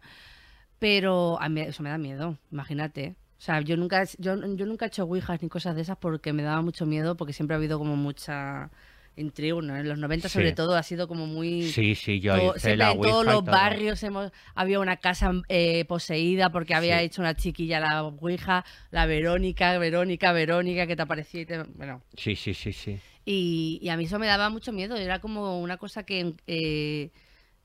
pero 0.78 1.40
a 1.40 1.48
mí 1.48 1.62
eso 1.62 1.82
me 1.82 1.90
da 1.90 1.98
miedo, 1.98 2.38
imagínate. 2.52 3.16
O 3.38 3.40
sea, 3.40 3.60
yo 3.60 3.76
nunca, 3.76 4.04
yo, 4.18 4.34
yo 4.54 4.66
nunca 4.66 4.86
he 4.86 4.88
hecho 4.88 5.04
ouijas 5.04 5.42
ni 5.42 5.48
cosas 5.48 5.74
de 5.76 5.82
esas 5.82 5.96
porque 5.98 6.32
me 6.32 6.42
daba 6.42 6.62
mucho 6.62 6.86
miedo, 6.86 7.16
porque 7.16 7.32
siempre 7.32 7.54
ha 7.54 7.58
habido 7.58 7.78
como 7.78 7.94
mucha 7.96 8.70
intriga, 9.18 9.60
¿no? 9.62 9.76
En 9.76 9.88
los 9.88 9.98
90 9.98 10.28
sobre 10.28 10.52
todo 10.52 10.74
ha 10.76 10.82
sido 10.82 11.08
como 11.08 11.26
muy... 11.26 11.62
Sí, 11.70 11.94
sí, 11.94 12.20
yo 12.20 12.34
todo- 12.36 12.56
hice 12.56 12.76
la 12.76 12.92
en 12.92 13.00
todos 13.00 13.24
los 13.24 13.44
todo. 13.44 13.52
barrios 13.52 14.02
hemos, 14.02 14.30
había 14.54 14.78
una 14.78 14.96
casa 14.98 15.32
eh, 15.48 15.84
poseída 15.86 16.50
porque 16.50 16.74
había 16.74 16.98
Sí. 16.98 17.04
hecho 17.06 17.22
una 17.22 17.34
chiquilla 17.34 17.80
la 17.80 18.02
ouija, 18.04 18.64
la 18.90 19.06
Verónica, 19.06 19.78
Verónica, 19.78 20.32
Verónica, 20.32 20.86
que 20.86 20.96
te 20.96 21.02
aparecía 21.02 21.40
y 21.42 21.46
te... 21.46 21.62
Bueno, 21.62 22.02
Sí, 22.16 22.36
sí, 22.36 22.52
sí, 22.52 22.72
sí. 22.74 22.98
y, 23.24 23.78
y 23.82 23.88
a 23.88 23.96
mí 23.96 24.04
eso 24.04 24.18
me 24.18 24.26
daba 24.26 24.50
mucho 24.50 24.72
miedo, 24.72 24.96
era 24.96 25.18
como 25.20 25.60
una 25.60 25.78
cosa 25.78 26.02
que 26.04 26.34
eh, 26.46 27.10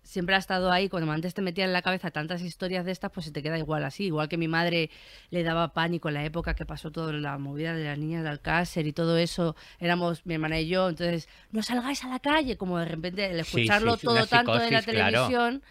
siempre 0.04 0.36
ha 0.36 0.40
estado 0.40 0.72
ahí, 0.72 0.90
cuando 0.90 1.12
antes 1.12 1.34
te 1.34 1.42
metían 1.42 1.68
en 1.70 1.74
la 1.74 1.82
cabeza 1.82 2.12
tantas 2.12 2.42
historias 2.42 2.86
de 2.86 2.92
estas, 2.92 3.12
pues 3.12 3.26
se 3.28 3.32
te 3.32 3.42
queda 3.44 3.58
igual 3.58 3.84
así, 3.84 4.06
igual 4.06 4.28
que 4.30 4.38
mi 4.38 4.48
madre 4.48 4.90
le 5.30 5.44
daba 5.44 5.74
pánico 5.74 6.08
en 6.10 6.16
la 6.16 6.26
época 6.26 6.54
que 6.56 6.66
pasó 6.66 6.92
toda 6.92 7.14
la 7.14 7.38
movida 7.38 7.74
de 7.76 7.84
las 7.86 7.98
niñas 7.98 8.24
de 8.24 8.30
Alcácer 8.30 8.88
y 8.88 8.94
todo 8.94 9.18
eso, 9.18 9.56
éramos 9.80 10.26
mi 10.26 10.34
hermana 10.34 10.60
y 10.60 10.68
yo, 10.68 10.90
entonces, 10.90 11.30
no 11.52 11.62
salgáis 11.64 12.04
a 12.04 12.10
la 12.10 12.20
calle, 12.20 12.58
como 12.58 12.78
de 12.80 12.86
repente 12.86 13.26
el 13.32 13.40
escucharlo 13.40 13.94
sí, 13.94 14.00
sí, 14.02 14.06
todo 14.08 14.26
tanto 14.28 14.56
en 14.56 14.74
la 14.74 14.82
claro. 14.82 15.12
televisión... 15.12 15.64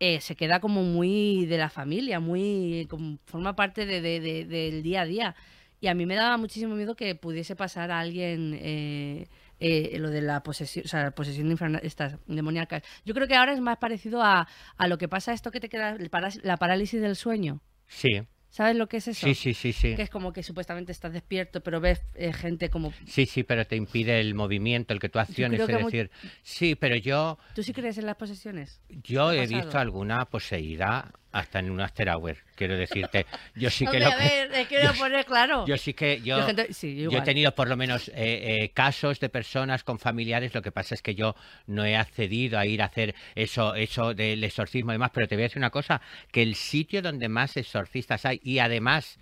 eh, 0.00 0.20
se 0.20 0.36
queda 0.36 0.60
como 0.60 0.82
muy 0.84 1.46
de 1.46 1.58
la 1.58 1.70
familia, 1.70 2.20
muy 2.20 2.86
como 2.88 3.18
forma 3.26 3.56
parte 3.56 3.84
de, 3.84 4.00
de- 4.00 4.20
de- 4.20 4.44
del 4.44 4.82
día 4.84 5.00
a 5.02 5.04
día. 5.06 5.34
Y 5.80 5.88
a 5.88 5.94
mí 5.94 6.06
me 6.06 6.14
daba 6.14 6.36
muchísimo 6.36 6.74
miedo 6.76 6.94
que 6.94 7.14
pudiese 7.16 7.56
pasar 7.56 7.90
a 7.90 7.98
alguien 8.00 8.56
eh, 8.60 9.28
eh, 9.60 9.96
lo 9.98 10.10
de 10.10 10.20
la 10.22 10.42
posesión, 10.42 10.84
o 10.84 10.88
sea, 10.88 11.02
la 11.04 11.10
posesión 11.10 11.50
infra- 11.50 11.80
estas 11.82 12.16
demoníacas. 12.26 12.82
Yo 13.04 13.14
creo 13.14 13.26
que 13.28 13.34
ahora 13.36 13.52
es 13.52 13.60
más 13.60 13.78
parecido 13.78 14.22
a, 14.22 14.46
a 14.76 14.88
lo 14.88 14.98
que 14.98 15.08
pasa 15.08 15.32
esto 15.32 15.50
que 15.50 15.60
te 15.60 15.68
queda, 15.68 15.96
la 16.42 16.56
parálisis 16.56 17.00
del 17.00 17.16
sueño. 17.16 17.60
Sí, 17.86 18.22
¿Sabes 18.50 18.76
lo 18.76 18.88
que 18.88 18.96
es 18.96 19.06
eso? 19.08 19.26
sí, 19.26 19.34
sí, 19.34 19.52
sí, 19.52 19.72
sí. 19.74 19.94
Que 19.94 20.00
es 20.02 20.08
como 20.10 20.32
que 20.32 20.42
supuestamente 20.42 20.90
estás 20.90 21.12
despierto, 21.12 21.62
pero 21.62 21.80
ves 21.80 22.00
eh, 22.14 22.32
gente 22.32 22.70
como... 22.70 22.94
Sí, 23.06 23.26
sí, 23.26 23.42
pero 23.42 23.66
te 23.66 23.76
impide 23.76 24.20
el 24.20 24.34
movimiento, 24.34 24.94
el 24.94 25.00
que 25.00 25.10
tú 25.10 25.18
acciones, 25.18 25.60
es 25.60 25.66
decir, 25.68 26.10
sí, 26.42 26.74
pero 26.74 26.96
yo, 26.96 27.38
¿Tú 27.54 27.62
sí 27.62 27.74
crees 27.74 27.98
en 27.98 28.06
las 28.06 28.16
posesiones? 28.16 28.80
yo 28.88 29.32
he 29.32 29.42
pasado? 29.42 29.62
visto 29.64 29.78
alguna 29.78 30.24
poseída 30.24 31.12
hasta 31.32 31.58
en 31.58 31.70
un 31.70 31.80
after 31.80 32.08
hour, 32.08 32.36
quiero 32.54 32.76
decirte. 32.76 33.26
Yo 33.54 33.70
sí 33.70 33.84
que 33.90 33.98
Hombre, 33.98 34.00
lo 34.04 34.08
a 34.10 34.16
que- 34.16 34.24
ver, 34.24 34.52
es 34.54 34.68
que 34.68 34.78
voy 34.78 34.86
a 34.86 34.92
poner 34.92 35.24
claro. 35.26 35.66
Yo 35.66 35.76
sí 35.76 35.92
que 35.94 36.20
yo, 36.22 36.38
Yo 36.40 36.46
gente- 36.46 36.72
sí, 36.72 36.96
yo 36.96 37.10
yo 37.10 37.18
he 37.18 37.22
tenido 37.22 37.54
por 37.54 37.68
lo 37.68 37.76
menos 37.76 38.08
eh, 38.08 38.14
eh, 38.16 38.70
casos 38.74 39.20
de 39.20 39.28
personas 39.28 39.84
con 39.84 39.98
familiares. 39.98 40.54
Lo 40.54 40.62
que 40.62 40.72
pasa 40.72 40.94
es 40.94 41.02
que 41.02 41.14
yo 41.14 41.34
no 41.66 41.84
he 41.84 41.96
accedido 41.96 42.58
a 42.58 42.66
ir 42.66 42.80
a 42.82 42.86
hacer 42.86 43.14
eso, 43.34 43.74
eso 43.74 44.14
del 44.14 44.42
exorcismo 44.44 44.90
y 44.92 44.94
demás. 44.94 45.10
Pero 45.12 45.28
te 45.28 45.34
voy 45.36 45.42
a 45.42 45.46
decir 45.46 45.58
una 45.58 45.70
cosa, 45.70 46.00
que 46.32 46.42
el 46.42 46.54
sitio 46.54 47.02
donde 47.02 47.28
más 47.28 47.56
exorcistas 47.56 48.24
hay 48.24 48.40
y 48.42 48.58
además 48.60 49.18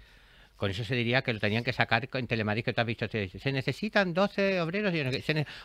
con 0.57 0.71
eso 0.71 0.85
se 0.85 0.95
diría 0.95 1.23
que 1.23 1.33
lo 1.33 1.39
tenían 1.39 1.63
que 1.63 1.73
sacar 1.73 2.09
en 2.13 2.27
Telemadrid, 2.27 2.65
que 2.65 2.73
tú 2.73 2.81
has 2.81 2.87
visto. 2.87 3.07
Se 3.09 3.53
necesitan 3.53 4.15
12 4.15 4.61
obreros. 4.61 4.93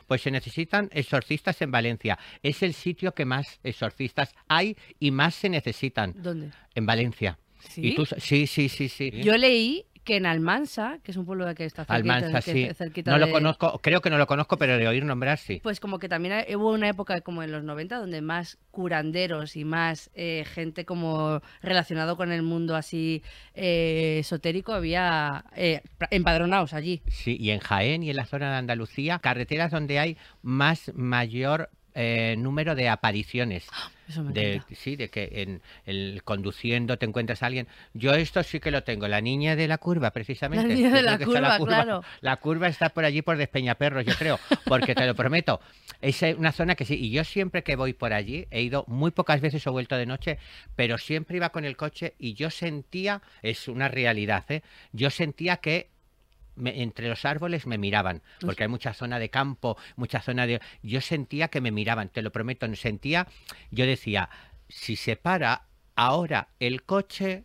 Pues 0.08 0.22
se 0.22 0.32
necesitan 0.32 0.90
exorcistas 0.92 1.62
en 1.62 1.72
Valencia. 1.72 2.20
Es 2.44 2.62
el 2.64 2.74
sitio 2.74 3.14
que 3.14 3.26
más 3.26 3.60
exorcistas 3.64 4.36
hay 4.48 4.76
y 5.00 5.12
más 5.12 5.36
se 5.36 5.50
necesitan 5.50 6.14
¿Dónde? 6.18 6.52
en 6.76 6.86
Valencia. 6.86 7.38
¿Sí? 7.70 7.90
Y 7.90 7.96
tú, 7.96 8.06
sí, 8.06 8.48
sí, 8.48 8.70
sí, 8.70 8.90
sí. 8.90 9.12
Yo 9.22 9.38
leí 9.38 9.86
que 10.04 10.16
en 10.18 10.26
Almansa, 10.26 10.98
que 11.04 11.12
es 11.12 11.18
un 11.18 11.26
pueblo 11.26 11.46
que 11.54 11.66
está 11.66 11.86
cerquita, 11.86 12.16
Almansa, 12.16 12.42
sí. 12.42 12.68
cerquita 12.74 13.12
No 13.12 13.20
lo 13.20 13.28
de- 13.28 13.32
conozco, 13.32 13.80
creo 13.84 14.02
que 14.02 14.10
no 14.10 14.18
lo 14.18 14.26
conozco, 14.26 14.58
pero 14.58 14.78
de 14.78 14.88
oír 14.88 15.06
nombrar 15.06 15.38
sí. 15.38 15.60
Pues 15.62 15.80
como 15.80 16.00
que 16.00 16.10
también 16.10 16.44
hubo 16.56 16.72
una 16.72 16.90
época 16.90 17.22
como 17.22 17.44
en 17.44 17.52
los 17.52 17.64
90 17.64 17.98
donde 18.00 18.22
más 18.22 18.58
curanderos 18.72 19.56
y 19.56 19.64
más 19.64 20.10
eh, 20.16 20.44
gente 20.52 20.86
como 20.86 21.42
relacionado 21.62 22.18
con 22.18 22.32
el 22.32 22.42
mundo 22.42 22.76
así 22.76 23.22
eh, 23.54 24.18
esotérico 24.20 24.74
había 24.74 25.46
eh, 25.56 25.82
empadronados 26.10 26.74
allí. 26.74 27.02
Sí, 27.08 27.38
y 27.40 27.52
en 27.52 27.60
Jaén 27.60 28.02
y 28.04 28.10
en 28.10 28.16
la 28.16 28.26
zona 28.26 28.50
de 28.52 28.58
Andalucía, 28.58 29.20
carreteras 29.20 29.72
donde 29.72 30.00
hay 30.00 30.18
más 30.42 30.92
mayor 30.96 31.70
eh, 31.94 32.36
número 32.38 32.74
de 32.74 32.90
apariciones. 32.90 33.68
Eso 34.12 34.24
me 34.24 34.34
De, 34.34 34.62
sí, 34.76 34.98
de 34.98 35.10
que 35.10 35.30
en 35.32 35.62
el 35.86 36.22
conduciendo 36.24 36.98
te 36.98 37.06
encuentras 37.06 37.44
a 37.44 37.46
alguien. 37.46 37.68
Yo 37.94 38.14
esto 38.14 38.44
sí 38.44 38.60
que 38.60 38.70
lo 38.70 38.84
tengo, 38.84 39.08
la 39.08 39.22
niña 39.22 39.56
de 39.56 39.70
la 39.70 39.78
curva, 39.78 40.12
precisamente. 40.12 40.68
La 40.68 40.74
niña 40.74 40.90
de 40.92 41.02
la 41.02 41.18
curva, 41.18 41.58
claro. 41.60 42.04
La 42.20 42.36
curva 42.38 42.68
está 42.68 42.90
por 42.90 43.06
allí 43.06 43.22
por 43.22 43.38
Despeñaperros, 43.38 44.06
yo 44.06 44.14
creo, 44.16 44.38
porque 44.66 44.94
te 44.96 45.06
lo 45.06 45.16
prometo. 45.16 45.62
Es 46.02 46.22
una 46.38 46.52
zona 46.52 46.76
que 46.76 46.84
sí, 46.84 46.96
y 46.96 47.12
yo 47.12 47.24
siempre 47.24 47.64
que 47.64 47.78
voy 47.78 47.94
por 47.94 48.12
allí, 48.12 48.48
he 48.52 48.62
ido 48.62 48.84
muy 48.88 49.12
pocas 49.12 49.40
veces, 49.40 49.66
he 49.66 49.70
vuelto 49.70 49.96
de 49.96 50.06
noche, 50.06 50.40
pero 50.76 50.98
siempre 50.98 51.38
iba 51.38 51.50
con 51.50 51.64
el 51.64 51.78
coche 51.78 52.16
y 52.20 52.34
yo 52.34 52.50
sentía, 52.50 53.22
es 53.42 53.70
una 53.70 53.88
realidad, 53.88 54.44
¿eh? 54.50 54.62
yo 54.92 55.10
sentía 55.10 55.58
que 55.58 55.90
me- 56.56 56.82
entre 56.82 57.08
los 57.10 57.26
árboles 57.26 57.66
me 57.68 57.78
miraban, 57.78 58.22
porque 58.40 58.64
hay 58.64 58.70
mucha 58.70 58.94
zona 58.94 59.20
de 59.20 59.30
campo, 59.30 59.78
mucha 59.96 60.22
zona 60.22 60.48
de... 60.48 60.62
Yo 60.84 61.02
sentía 61.02 61.48
que 61.48 61.62
me 61.62 61.72
miraban, 61.72 62.10
te 62.10 62.22
lo 62.22 62.32
prometo, 62.32 62.68
sentía, 62.76 63.28
yo 63.72 63.86
decía, 63.86 64.30
si 64.70 64.96
se 64.96 65.16
para 65.16 65.68
ahora 65.96 66.50
el 66.60 66.84
coche, 66.84 67.44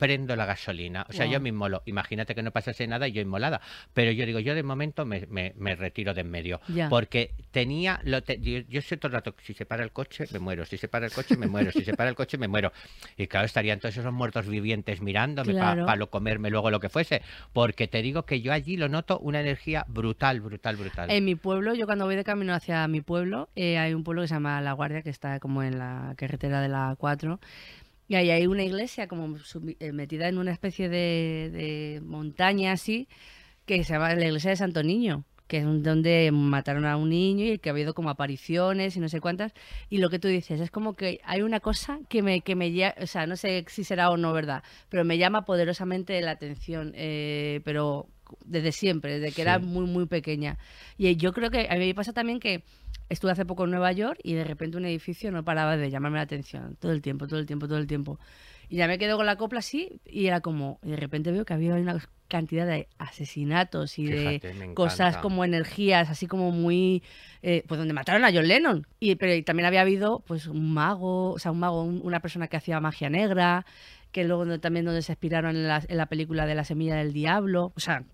prendo 0.00 0.34
la 0.34 0.46
gasolina. 0.46 1.06
O 1.08 1.12
sea, 1.12 1.26
yo 1.26 1.38
me 1.40 1.50
inmolo. 1.50 1.82
Imagínate 1.84 2.34
que 2.34 2.42
no 2.42 2.50
pasase 2.50 2.86
nada 2.88 3.06
y 3.06 3.12
yo 3.12 3.20
inmolada. 3.22 3.60
Pero 3.94 4.10
yo 4.10 4.26
digo, 4.26 4.40
yo 4.40 4.54
de 4.56 4.62
momento 4.64 5.04
me, 5.04 5.26
me- 5.26 5.52
me 5.56 5.76
retiro 5.76 6.14
de 6.14 6.22
en 6.22 6.30
medio. 6.30 6.60
Porque 6.88 7.34
tenía, 7.52 8.00
lo 8.04 8.22
te- 8.22 8.40
yo, 8.40 8.60
yo 8.68 8.80
sé 8.82 8.96
todo 8.96 9.08
el 9.08 9.12
rato, 9.12 9.34
si 9.42 9.52
se 9.54 9.66
para 9.66 9.84
el 9.84 9.92
coche, 9.92 10.24
me 10.32 10.38
muero. 10.38 10.64
Si 10.64 10.78
se 10.78 10.88
para 10.88 11.06
el 11.06 11.12
coche, 11.12 11.36
me 11.36 11.46
muero. 11.46 11.70
Si 11.70 11.84
se 11.84 11.94
para 11.94 12.08
el 12.08 12.16
coche, 12.16 12.38
me 12.38 12.48
muero. 12.48 12.72
Y 13.16 13.26
claro, 13.26 13.44
estarían 13.46 13.78
todos 13.78 13.96
esos 13.96 14.12
muertos 14.12 14.46
vivientes 14.48 15.00
mirándome 15.02 15.52
para 15.54 15.74
Claro. 15.84 15.96
lo 15.96 16.10
comerme 16.10 16.50
luego 16.50 16.70
lo 16.70 16.80
que 16.80 16.88
fuese. 16.88 17.20
Porque 17.52 17.86
te 17.86 18.00
digo 18.00 18.24
que 18.24 18.40
yo 18.40 18.52
allí 18.54 18.76
lo 18.78 18.88
noto 18.88 19.18
una 19.18 19.40
energía 19.40 19.84
brutal, 19.86 20.40
brutal, 20.40 20.76
brutal. 20.76 21.10
En 21.10 21.24
mi 21.26 21.34
pueblo, 21.34 21.74
yo 21.74 21.84
cuando 21.84 22.06
voy 22.06 22.16
de 22.16 22.24
camino 22.24 22.54
hacia 22.54 22.88
mi 22.88 23.02
pueblo, 23.02 23.50
eh, 23.54 23.76
hay 23.78 23.92
un 23.92 24.02
pueblo 24.02 24.22
que 24.22 24.28
se 24.28 24.34
llama 24.34 24.60
La 24.62 24.72
Guardia, 24.72 25.02
que 25.02 25.10
está 25.10 25.38
como 25.40 25.62
en 25.62 25.78
la 25.78 26.14
carretera 26.16 26.60
de 26.62 26.68
la 26.68 26.94
4. 26.98 27.38
Y 28.10 28.16
ahí 28.16 28.28
hay 28.32 28.48
una 28.48 28.64
iglesia 28.64 29.06
como 29.06 29.36
eh, 29.78 29.92
metida 29.92 30.26
en 30.26 30.38
una 30.38 30.50
especie 30.50 30.88
de, 30.88 31.48
de 31.52 32.00
montaña 32.04 32.72
así, 32.72 33.06
que 33.66 33.84
se 33.84 33.92
llama 33.92 34.12
la 34.16 34.26
iglesia 34.26 34.50
de 34.50 34.56
Santo 34.56 34.82
Niño, 34.82 35.22
que 35.46 35.58
es 35.58 35.64
donde 35.64 36.28
mataron 36.32 36.86
a 36.86 36.96
un 36.96 37.10
niño 37.10 37.44
y 37.44 37.58
que 37.60 37.68
ha 37.68 37.72
habido 37.72 37.94
como 37.94 38.10
apariciones 38.10 38.96
y 38.96 39.00
no 39.00 39.08
sé 39.08 39.20
cuántas. 39.20 39.52
Y 39.90 39.98
lo 39.98 40.10
que 40.10 40.18
tú 40.18 40.26
dices, 40.26 40.60
es 40.60 40.72
como 40.72 40.94
que 40.94 41.20
hay 41.22 41.42
una 41.42 41.60
cosa 41.60 42.00
que 42.08 42.20
me, 42.20 42.40
que 42.40 42.56
me 42.56 42.92
o 43.00 43.06
sea, 43.06 43.28
no 43.28 43.36
sé 43.36 43.64
si 43.68 43.84
será 43.84 44.10
o 44.10 44.16
no 44.16 44.32
verdad, 44.32 44.64
pero 44.88 45.04
me 45.04 45.16
llama 45.16 45.44
poderosamente 45.44 46.20
la 46.20 46.32
atención, 46.32 46.90
eh, 46.96 47.60
pero 47.64 48.08
desde 48.44 48.72
siempre, 48.72 49.20
desde 49.20 49.32
que 49.32 49.42
era 49.42 49.60
Sí. 49.60 49.66
muy, 49.66 49.86
muy 49.86 50.06
pequeña. 50.06 50.58
Y 50.98 51.14
yo 51.14 51.32
creo 51.32 51.50
que 51.52 51.68
a 51.70 51.74
mí 51.76 51.86
me 51.86 51.94
pasa 51.94 52.12
también 52.12 52.40
que 52.40 52.64
estuve 53.10 53.32
hace 53.32 53.44
poco 53.44 53.64
en 53.64 53.70
Nueva 53.70 53.92
York 53.92 54.18
y 54.22 54.32
de 54.32 54.44
repente 54.44 54.78
un 54.78 54.86
edificio 54.86 55.30
no 55.30 55.44
paraba 55.44 55.76
de 55.76 55.90
llamarme 55.90 56.16
la 56.16 56.22
atención. 56.22 56.76
Todo 56.80 56.92
el 56.92 57.02
tiempo, 57.02 57.26
todo 57.26 57.38
el 57.38 57.44
tiempo, 57.46 57.68
todo 57.68 57.76
el 57.78 57.86
tiempo. 57.86 58.18
Y 58.70 58.76
ya 58.76 58.86
me 58.86 58.98
quedo 58.98 59.16
con 59.18 59.26
la 59.26 59.36
copla 59.36 59.58
así 59.58 60.00
y 60.06 60.26
era 60.26 60.40
como, 60.40 60.78
y 60.82 60.90
de 60.90 60.96
repente 60.96 61.30
veo 61.32 61.44
que 61.44 61.52
había 61.52 61.74
una 61.74 61.98
cantidad 62.28 62.66
de 62.66 62.86
asesinatos 62.98 63.98
y 63.98 64.06
Fíjate, 64.06 64.48
de 64.48 64.74
cosas 64.74 65.14
como 65.22 65.44
energías, 65.44 66.08
así 66.08 66.26
como 66.26 66.52
muy, 66.52 67.02
eh, 67.42 67.64
pues 67.66 67.78
donde 67.78 67.92
mataron 67.94 68.24
a 68.24 68.32
John 68.32 68.46
Lennon. 68.46 68.86
Y, 69.00 69.16
pero 69.16 69.34
y 69.34 69.42
también 69.42 69.66
había 69.66 69.80
habido 69.80 70.20
pues 70.26 70.46
un 70.46 70.72
mago, 70.72 71.32
o 71.32 71.38
sea, 71.38 71.50
un 71.50 71.58
mago, 71.58 71.82
un- 71.82 72.00
una 72.04 72.20
persona 72.20 72.46
que 72.48 72.56
hacía 72.56 72.78
magia 72.80 73.10
negra, 73.10 73.66
que 74.12 74.24
luego 74.24 74.58
también 74.60 74.84
donde 74.84 75.02
se 75.02 75.12
inspiraron 75.12 75.56
en 75.56 75.66
la, 75.68 75.82
en 75.88 75.96
la 75.96 76.06
película 76.06 76.46
de 76.46 76.54
la 76.54 76.64
semilla 76.64 76.94
del 76.96 77.12
diablo. 77.12 77.72
O 77.74 77.80
sea, 77.80 78.04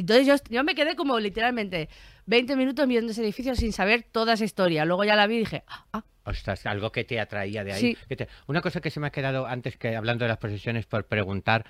entonces 0.00 0.26
yo, 0.26 0.34
yo 0.50 0.64
me 0.64 0.74
quedé 0.74 0.96
como 0.96 1.18
literalmente 1.20 1.88
20 2.26 2.56
minutos 2.56 2.86
viendo 2.88 3.12
ese 3.12 3.22
edificio 3.22 3.54
sin 3.54 3.72
saber 3.72 4.02
toda 4.10 4.34
esa 4.34 4.44
historia. 4.44 4.84
Luego 4.84 5.04
ya 5.04 5.16
la 5.16 5.26
vi 5.26 5.36
y 5.36 5.38
dije, 5.40 5.62
ah, 5.68 5.86
ah, 5.92 6.04
Ostras, 6.24 6.66
algo 6.66 6.90
que 6.90 7.04
te 7.04 7.20
atraía 7.20 7.62
de 7.62 7.72
ahí. 7.72 7.96
Sí. 8.08 8.16
te- 8.16 8.28
Una 8.48 8.60
cosa 8.60 8.80
que 8.80 8.90
se 8.90 8.98
me 8.98 9.06
ha 9.06 9.10
quedado 9.10 9.46
antes 9.46 9.76
que 9.76 9.94
hablando 9.94 10.24
de 10.24 10.28
las 10.30 10.38
posesiones 10.38 10.84
por 10.86 11.06
preguntar, 11.06 11.64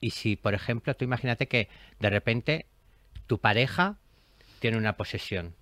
y 0.00 0.10
si, 0.10 0.36
por 0.36 0.54
ejemplo, 0.54 0.94
tú 0.94 1.04
imagínate 1.04 1.48
que 1.48 1.68
de 1.98 2.10
repente 2.10 2.66
tu 3.26 3.40
pareja 3.40 3.98
tiene 4.60 4.76
una 4.76 4.96
posesión, 4.96 5.54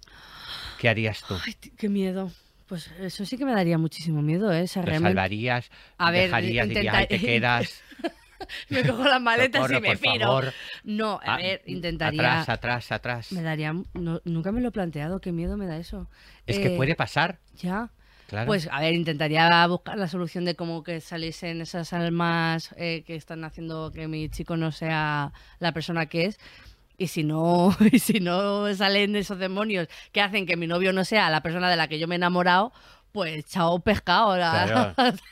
¿qué 0.78 0.88
harías 0.90 1.24
tú? 1.26 1.34
ay, 1.46 1.54
qué 1.78 1.88
miedo. 1.88 2.30
Pues 2.66 2.90
eso 3.00 3.24
sí 3.26 3.36
que 3.38 3.44
me 3.44 3.52
daría 3.52 3.78
muchísimo 3.78 4.22
miedo, 4.22 4.52
¿eh? 4.52 4.62
Ese 4.62 4.80
¿Lo 4.80 4.86
realmente- 4.86 5.10
salvarías? 5.10 5.70
A 5.98 6.10
ver, 6.10 6.24
¿Dejarías? 6.24 6.68
Dirías, 6.68 6.84
intenta- 6.86 6.98
"Ay, 6.98 7.06
te 7.06 7.18
quedas? 7.20 7.82
Me 8.70 8.82
cojo 8.86 9.04
las 9.04 9.20
maletas 9.20 9.62
socorro, 9.62 9.78
y 9.78 9.80
me 9.80 9.96
piro. 9.96 10.26
favor". 10.26 10.52
No, 10.84 11.20
a 11.24 11.34
Ah, 11.34 11.36
ver, 11.36 11.62
intentaría. 11.66 12.20
Atrás, 12.42 12.48
atrás, 12.48 12.92
atrás. 12.92 13.32
Me 13.32 13.42
daría. 13.42 13.72
no- 13.94 14.20
nunca 14.24 14.52
me 14.52 14.60
lo 14.60 14.68
he 14.68 14.72
planteado, 14.72 15.20
qué 15.20 15.32
miedo 15.32 15.56
me 15.56 15.66
da 15.66 15.76
eso. 15.78 16.08
Es 16.46 16.58
que 16.58 16.74
Eh, 16.74 16.76
puede 16.76 16.94
pasar, 16.94 17.38
Ya. 17.56 17.90
claro. 18.28 18.46
Pues 18.46 18.68
a 18.70 18.80
ver, 18.80 18.94
intentaría 18.94 19.66
buscar 19.66 19.96
la 19.98 20.08
solución 20.08 20.44
de 20.44 20.54
cómo 20.54 20.82
que 20.82 21.00
saliesen 21.00 21.60
esas 21.60 21.92
almas 21.92 22.74
eh, 22.76 23.02
que 23.06 23.14
están 23.16 23.44
haciendo 23.44 23.90
que 23.92 24.08
mi 24.08 24.28
chico 24.28 24.56
no 24.56 24.72
sea 24.72 25.32
la 25.58 25.72
persona 25.72 26.06
que 26.06 26.26
es. 26.26 26.38
Y 26.96 27.08
si 27.08 27.24
no, 27.24 27.74
y 27.92 27.98
si 27.98 28.20
no 28.20 28.72
salen 28.74 29.16
esos 29.16 29.38
demonios 29.38 29.88
que 30.12 30.20
hacen 30.20 30.46
que 30.46 30.56
mi 30.56 30.66
novio 30.68 30.92
no 30.92 31.04
sea 31.04 31.28
la 31.28 31.42
persona 31.42 31.68
de 31.68 31.76
la 31.76 31.88
que 31.88 31.98
yo 31.98 32.06
me 32.06 32.14
he 32.14 32.18
enamorado, 32.18 32.72
pues 33.14 33.46
chao 33.46 33.78
pescado. 33.78 34.36
la- 34.36 34.92
Claro. 34.96 35.14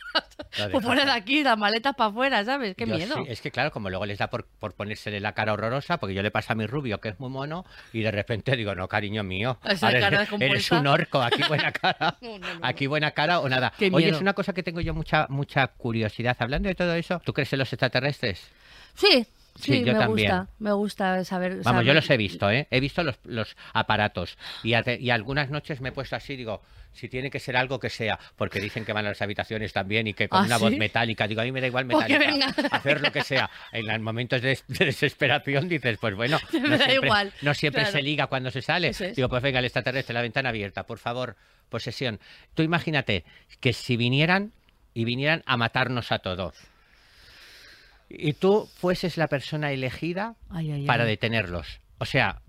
Pues 0.71 0.85
dejas. 0.85 1.17
aquí, 1.17 1.43
las 1.43 1.57
maletas 1.57 1.95
para 1.97 2.11
afuera, 2.11 2.45
¿sabes? 2.45 2.77
Qué 2.77 2.85
Yo 2.87 2.95
miedo. 2.97 3.15
sí, 3.17 3.23
es 3.29 3.41
que 3.41 3.51
claro, 3.51 3.71
como 3.73 3.89
luego 3.89 4.05
les 4.05 4.19
da 4.19 4.29
por, 4.29 4.45
por 4.47 4.75
ponérsele 4.75 5.19
la 5.21 5.33
cara 5.33 5.55
horrorosa, 5.55 5.97
porque 5.99 6.13
yo 6.15 6.23
le 6.23 6.31
paso 6.31 6.53
a 6.53 6.55
mi 6.57 6.67
rubio, 6.67 7.01
que 7.01 7.09
es 7.09 7.19
muy 7.19 7.31
mono, 7.31 7.65
y 7.95 8.03
de 8.03 8.11
repente 8.11 8.55
digo, 8.55 8.75
no, 8.75 8.87
cariño 8.87 9.23
mío, 9.25 9.59
eres, 10.39 10.71
un 10.71 10.87
orco, 10.87 11.23
aquí 11.23 11.43
buena 11.49 11.73
cara, 11.73 12.19
No, 12.21 12.39
no, 12.39 12.55
no. 12.55 12.61
aquí 12.63 12.87
buena 12.87 13.13
cara 13.13 13.41
o 13.41 13.49
nada. 13.49 13.73
Qué 13.79 13.87
Oye, 13.87 14.05
miedo. 14.05 14.17
es 14.17 14.21
una 14.21 14.35
cosa 14.35 14.53
que 14.53 14.63
tengo 14.63 14.83
yo 14.83 14.93
mucha 14.93 15.27
mucha 15.31 15.67
curiosidad. 15.69 16.37
Hablando 16.39 16.69
de 16.69 16.75
todo 16.75 16.93
eso, 16.95 17.21
¿tú 17.25 17.33
crees 17.33 17.51
en 17.55 17.61
los 17.61 17.73
extraterrestres? 17.73 18.47
Sí, 18.95 19.27
sí, 19.57 19.73
Sí, 19.73 19.85
yo 19.85 19.93
me 19.93 19.99
también. 19.99 20.31
gusta. 20.31 20.49
Me 20.59 20.73
gusta 20.73 21.25
saber. 21.25 21.51
Vamos, 21.53 21.65
saber- 21.65 21.87
yo 21.87 21.95
los 21.95 22.09
he 22.11 22.17
visto, 22.17 22.51
¿eh? 22.51 22.67
He 22.71 22.81
visto 22.81 23.03
los, 23.03 23.19
los 23.25 23.57
aparatos 23.73 24.37
y, 24.63 24.75
algunas 25.11 25.51
noches 25.51 25.81
me 25.81 25.91
he 25.91 25.93
puesto 25.93 26.17
así, 26.17 26.37
digo, 26.37 26.63
si 26.93 27.09
tiene 27.09 27.31
que 27.31 27.41
ser 27.41 27.57
algo 27.57 27.79
que 27.81 27.89
sea, 27.89 28.19
porque 28.37 28.61
dicen 28.61 28.85
que 28.85 28.93
van 28.93 29.07
a 29.07 29.11
las 29.11 29.23
habitaciones 29.23 29.73
también 29.73 30.07
y 30.07 30.13
que 30.15 30.29
con 30.29 30.43
¿Ah, 30.43 30.47
una 30.47 30.59
voz 30.59 30.73
metálica, 30.77 31.27
digo, 31.27 31.41
a 31.41 31.45
mí 31.45 31.53
me 31.53 31.61
da 31.63 31.67
igual 31.67 31.87
Pues 31.87 32.07
metálica, 32.09 32.47
hacer 32.77 33.01
lo 33.01 33.11
que 33.13 33.23
sea. 33.23 33.49
En 33.73 33.87
los 33.87 34.01
momentos 34.01 34.43
de, 34.43 34.59
de 34.69 34.85
desesperación 34.87 35.69
dices, 35.69 35.97
pues 35.99 36.15
bueno, 36.15 36.39
Me 36.53 36.61
no 36.61 36.69
da 36.79 36.85
siempre, 36.85 37.07
igual, 37.09 37.33
no 37.43 37.55
siempre 37.55 37.83
claro. 37.83 37.97
se 37.97 38.03
liga 38.03 38.27
cuando 38.27 38.51
se 38.51 38.61
sale. 38.63 38.89
Es. 38.89 39.17
Digo, 39.17 39.29
pues 39.31 39.43
venga, 39.43 39.59
el 39.59 39.65
extraterrestre, 39.65 40.13
la 40.15 40.23
ventana 40.23 40.51
abierta, 40.51 40.85
por 40.85 40.99
favor, 40.99 41.37
posesión. 41.71 42.21
Tú 42.55 42.63
imagínate 42.63 43.25
que 43.61 43.73
si 43.73 43.97
vinieran 43.97 44.53
y 44.93 45.07
vinieran 45.07 45.43
a 45.47 45.57
matarnos 45.57 46.13
a 46.13 46.19
todos. 46.19 46.55
Y 48.19 48.35
tú 48.35 48.69
fueses 48.77 49.17
la 49.17 49.27
persona 49.29 49.73
elegida 49.73 50.35
Ay, 50.51 50.71
ay, 50.73 50.87
para 50.87 51.05
ay. 51.05 51.11
detenerlos. 51.11 51.81
O 51.99 52.05
sea, 52.05 52.43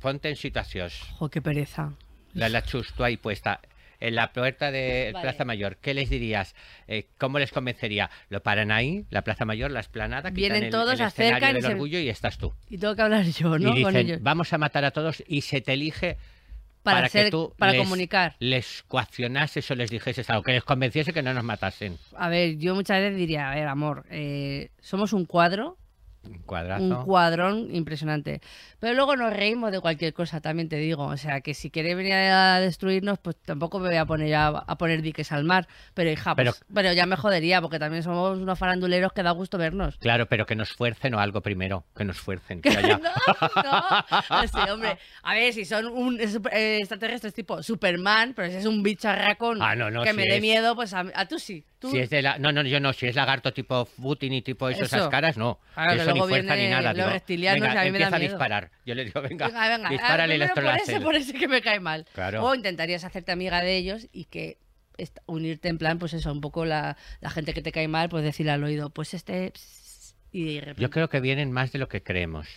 ponte 0.00 0.28
en 0.28 0.36
situación. 0.36 0.90
Jo, 1.18 1.28
qué 1.28 1.40
pereza. 1.42 1.92
La, 2.34 2.48
la 2.48 2.62
chus, 2.64 2.92
tú 2.94 3.04
ahí 3.04 3.16
puesta. 3.16 3.60
En 4.00 4.16
la 4.16 4.32
puerta 4.32 4.72
de 4.72 5.10
Vale. 5.14 5.22
Plaza 5.22 5.44
Mayor, 5.44 5.76
¿qué 5.76 5.94
les 5.94 6.10
dirías? 6.10 6.56
Eh, 6.88 7.06
¿Cómo 7.18 7.38
les 7.38 7.52
convencería? 7.52 8.10
Lo 8.30 8.42
paran 8.42 8.72
ahí, 8.72 9.06
la 9.10 9.22
Plaza 9.22 9.44
Mayor, 9.44 9.70
la 9.70 9.78
esplanada, 9.78 10.30
Vienen 10.30 10.64
el, 10.64 10.70
todos, 10.70 10.94
el 10.94 11.02
acercan 11.02 11.50
y 11.50 11.54
del 11.54 11.62
se- 11.62 11.68
orgullo 11.68 12.00
y 12.00 12.08
estás 12.08 12.36
tú. 12.36 12.52
Y 12.68 12.78
tengo 12.78 12.96
que 12.96 13.02
hablar 13.02 13.24
yo, 13.26 13.58
¿no? 13.60 13.76
y 13.78 13.82
Con 13.82 13.92
dicen, 13.94 14.06
ellos. 14.08 14.22
vamos 14.22 14.52
a 14.52 14.58
matar 14.58 14.84
a 14.84 14.90
todos 14.90 15.22
y 15.28 15.42
se 15.42 15.60
te 15.60 15.74
elige 15.74 16.16
Para, 16.82 16.96
para, 16.98 17.08
que 17.08 17.18
hacer- 17.20 17.30
tú 17.30 17.54
para 17.58 17.72
les, 17.72 17.80
comunicar. 17.82 18.34
les 18.40 18.82
coaccionases 18.88 19.70
o 19.70 19.74
les 19.74 19.90
dijeses 19.90 20.28
algo, 20.30 20.42
que 20.42 20.52
les 20.52 20.64
convenciese 20.64 21.12
que 21.12 21.22
no 21.22 21.32
nos 21.32 21.44
matasen. 21.44 21.96
A 22.16 22.28
ver, 22.28 22.56
yo 22.58 22.74
muchas 22.74 22.98
veces 23.00 23.16
diría, 23.16 23.50
a 23.50 23.54
ver, 23.54 23.68
amor, 23.68 24.04
eh, 24.10 24.70
somos 24.80 25.12
un 25.12 25.24
cuadro, 25.24 25.78
Un 26.24 26.38
cuadrazo. 26.38 26.82
un 26.84 27.04
cuadrón 27.04 27.74
impresionante. 27.74 28.40
Pero 28.78 28.94
luego 28.94 29.16
nos 29.16 29.32
reímos 29.32 29.72
de 29.72 29.80
cualquier 29.80 30.12
cosa, 30.12 30.40
también 30.40 30.68
te 30.68 30.76
digo. 30.76 31.04
O 31.04 31.16
sea, 31.16 31.40
que 31.40 31.54
si 31.54 31.70
quiere 31.70 31.94
venir 31.94 32.12
a 32.14 32.60
destruirnos, 32.60 33.18
pues 33.18 33.36
tampoco 33.42 33.78
me 33.78 33.88
voy 33.88 33.96
a 33.96 34.06
poner 34.06 34.34
a, 34.34 34.46
a 34.48 34.78
poner 34.78 35.02
diques 35.02 35.32
al 35.32 35.44
mar. 35.44 35.66
Pero 35.94 36.10
hija, 36.10 36.34
pues, 36.34 36.44
Pero- 36.60 36.66
pero, 36.74 36.92
ya 36.92 37.06
me 37.06 37.16
jodería, 37.16 37.60
porque 37.60 37.78
también 37.78 38.02
somos 38.02 38.38
unos 38.38 38.58
faranduleros 38.58 39.12
que 39.12 39.22
da 39.22 39.30
gusto 39.32 39.58
vernos. 39.58 39.96
Claro, 39.98 40.26
pero 40.26 40.46
que 40.46 40.54
nos 40.54 40.72
fuercen 40.72 41.14
o 41.14 41.20
algo 41.20 41.40
primero, 41.40 41.84
que 41.96 42.04
nos 42.04 42.18
fuercen. 42.18 42.60
que 42.62 42.68
haya- 42.70 42.98
no, 43.02 43.10
no. 43.62 44.48
Sí, 44.48 44.70
hombre. 44.70 44.98
A 45.22 45.34
ver, 45.34 45.52
si 45.52 45.64
son 45.64 45.86
un 45.86 46.20
eh, 46.20 46.78
extraterrestres 46.80 47.34
tipo 47.34 47.62
Superman, 47.62 48.32
pero 48.34 48.50
si 48.50 48.56
es 48.56 48.66
un 48.66 48.82
bicharracón 48.82 49.58
Ah, 49.62 49.74
no, 49.74 49.90
no, 49.90 50.02
que 50.02 50.10
si 50.10 50.16
me 50.16 50.22
dé 50.26 50.36
es- 50.36 50.40
miedo, 50.42 50.74
pues 50.74 50.92
a, 50.94 51.04
a 51.14 51.26
tú 51.26 51.38
sí. 51.38 51.64
Tú, 51.78 51.90
Si 51.90 51.98
es 51.98 52.10
de 52.10 52.22
la... 52.22 52.38
No, 52.38 52.52
no, 52.52 52.62
yo 52.62 52.78
no. 52.78 52.92
Si 52.92 53.06
es 53.08 53.16
lagarto 53.16 53.52
tipo 53.52 53.86
Putin 54.00 54.32
y 54.34 54.42
tipo 54.42 54.68
eso, 54.68 54.84
esas 54.84 55.00
Eso. 55.00 55.10
caras, 55.10 55.36
no. 55.36 55.58
Claro, 55.74 56.00
eso 56.00 56.11
ni 56.12 56.18
luego 56.18 56.28
fuerza 56.28 56.56
ni 56.56 56.68
nada. 56.68 56.92
los 56.94 57.12
reptilianos 57.12 57.60
venga, 57.68 57.80
a 57.80 57.84
mí 57.84 57.90
me 57.90 57.98
da 57.98 58.04
empieza 58.06 58.16
a 58.16 58.28
disparar. 58.30 58.70
Yo 58.86 58.94
le 58.94 59.04
digo, 59.04 59.20
venga, 59.22 59.46
Venga, 59.48 59.68
venga. 59.68 59.88
dispara 59.90 60.22
ah, 60.24 60.26
el 60.26 60.30
primero 60.32 60.54
por 60.54 60.62
ese, 60.64 60.72
electroláser. 60.72 61.02
por 61.02 61.14
ese 61.16 61.32
que 61.34 61.48
me 61.48 61.60
cae 61.62 61.80
mal. 61.80 62.06
Claro. 62.14 62.44
O 62.44 62.54
intentarías 62.54 63.04
hacerte 63.04 63.32
amiga 63.32 63.60
de 63.62 63.76
ellos 63.76 64.08
y 64.12 64.24
que 64.26 64.58
unirte 65.26 65.68
en 65.68 65.78
plan, 65.78 65.98
pues 65.98 66.12
eso, 66.14 66.30
un 66.30 66.40
poco 66.40 66.64
la, 66.64 66.96
la 67.20 67.30
gente 67.30 67.54
que 67.54 67.62
te 67.62 67.72
cae 67.72 67.88
mal, 67.88 68.08
pues 68.08 68.22
decirle 68.24 68.52
al 68.52 68.62
oído, 68.62 68.90
pues 68.90 69.14
este... 69.14 69.52
Y 70.30 70.54
de 70.54 70.60
repente... 70.60 70.82
Yo 70.82 70.90
creo 70.90 71.08
que 71.08 71.20
vienen 71.20 71.50
más 71.52 71.72
de 71.72 71.78
lo 71.78 71.88
que 71.88 72.02
creemos. 72.02 72.48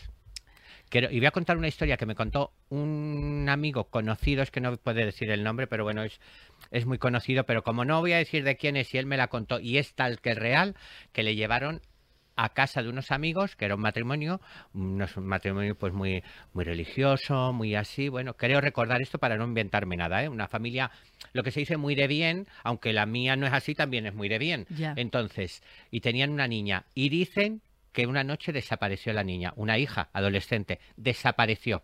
Quiero- 0.90 1.10
y 1.12 1.18
voy 1.18 1.26
a 1.26 1.32
contar 1.32 1.58
una 1.58 1.68
historia 1.68 1.98
que 1.98 2.06
me 2.06 2.14
contó 2.16 2.54
un 2.70 3.48
amigo 3.50 3.86
conocido, 3.90 4.44
es 4.44 4.52
que 4.52 4.62
no 4.62 4.78
puede 4.78 5.04
decir 5.04 5.32
el 5.32 5.44
nombre, 5.44 5.66
pero 5.66 5.84
bueno, 5.84 6.04
es, 6.04 6.20
es 6.72 6.86
muy 6.86 7.00
conocido, 7.00 7.46
pero 7.46 7.64
como 7.64 7.84
no 7.86 8.00
voy 8.02 8.14
a 8.14 8.18
decir 8.18 8.44
de 8.44 8.56
quién 8.56 8.78
es, 8.78 8.94
y 8.94 8.98
él 9.00 9.06
me 9.08 9.18
la 9.18 9.28
contó, 9.28 9.60
y 9.60 9.78
es 9.80 9.94
tal 9.96 10.22
que 10.22 10.32
es 10.32 10.38
real, 10.38 10.76
que 11.12 11.24
le 11.24 11.36
llevaron 11.36 11.82
a 12.36 12.50
casa 12.50 12.82
de 12.84 12.90
unos 12.90 13.12
amigos, 13.12 13.56
que 13.56 13.66
era 13.66 13.76
un 13.76 13.82
matrimonio, 13.82 14.42
unos- 14.74 15.16
un 15.18 15.26
matrimonio 15.26 15.76
pues 15.76 15.94
muy, 15.94 16.24
muy 16.54 16.64
religioso, 16.66 17.54
muy 17.54 17.76
así, 17.76 18.10
bueno, 18.10 18.34
creo 18.36 18.62
recordar 18.62 19.02
esto 19.02 19.18
para 19.20 19.38
no 19.38 19.46
inventarme 19.46 19.96
nada, 19.98 20.24
¿eh? 20.24 20.30
una 20.30 20.48
familia, 20.48 20.92
lo 21.34 21.44
que 21.44 21.52
se 21.52 21.62
dice 21.62 21.78
muy 21.78 21.96
de 21.96 22.08
bien, 22.08 22.48
aunque 22.64 22.94
la 22.94 23.06
mía 23.06 23.36
no 23.36 23.48
es 23.48 23.54
así, 23.54 23.74
también 23.76 24.06
es 24.06 24.14
muy 24.14 24.30
de 24.30 24.38
bien. 24.40 24.66
Entonces, 24.98 25.64
y 25.92 26.02
tenían 26.02 26.32
una 26.32 26.48
niña, 26.48 26.86
y 26.94 27.10
dicen 27.10 27.62
que 27.94 28.08
una 28.08 28.26
noche 28.26 28.52
desapareció 28.52 29.14
la 29.14 29.24
niña, 29.24 29.54
una 29.56 29.78
hija 29.78 30.10
adolescente, 30.12 30.80
desapareció. 30.98 31.82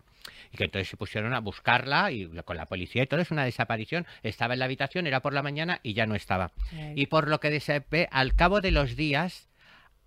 Y 0.52 0.56
que 0.58 0.64
entonces 0.64 0.88
se 0.88 0.96
pusieron 0.98 1.32
a 1.34 1.40
buscarla 1.40 2.12
y 2.12 2.28
con 2.44 2.56
la 2.58 2.66
policía 2.66 3.02
y 3.02 3.06
todo, 3.06 3.20
es 3.20 3.30
una 3.30 3.44
desaparición. 3.44 4.06
Estaba 4.22 4.52
en 4.52 4.60
la 4.60 4.66
habitación, 4.66 5.06
era 5.06 5.20
por 5.20 5.32
la 5.32 5.42
mañana 5.42 5.80
y 5.82 5.94
ya 5.94 6.04
no 6.06 6.14
estaba. 6.14 6.52
Y 6.94 7.06
por 7.06 7.28
lo 7.28 7.40
que 7.40 7.58
se 7.60 7.82
ve, 7.90 8.08
al 8.12 8.34
cabo 8.34 8.60
de 8.60 8.70
los 8.70 8.94
días 8.94 9.48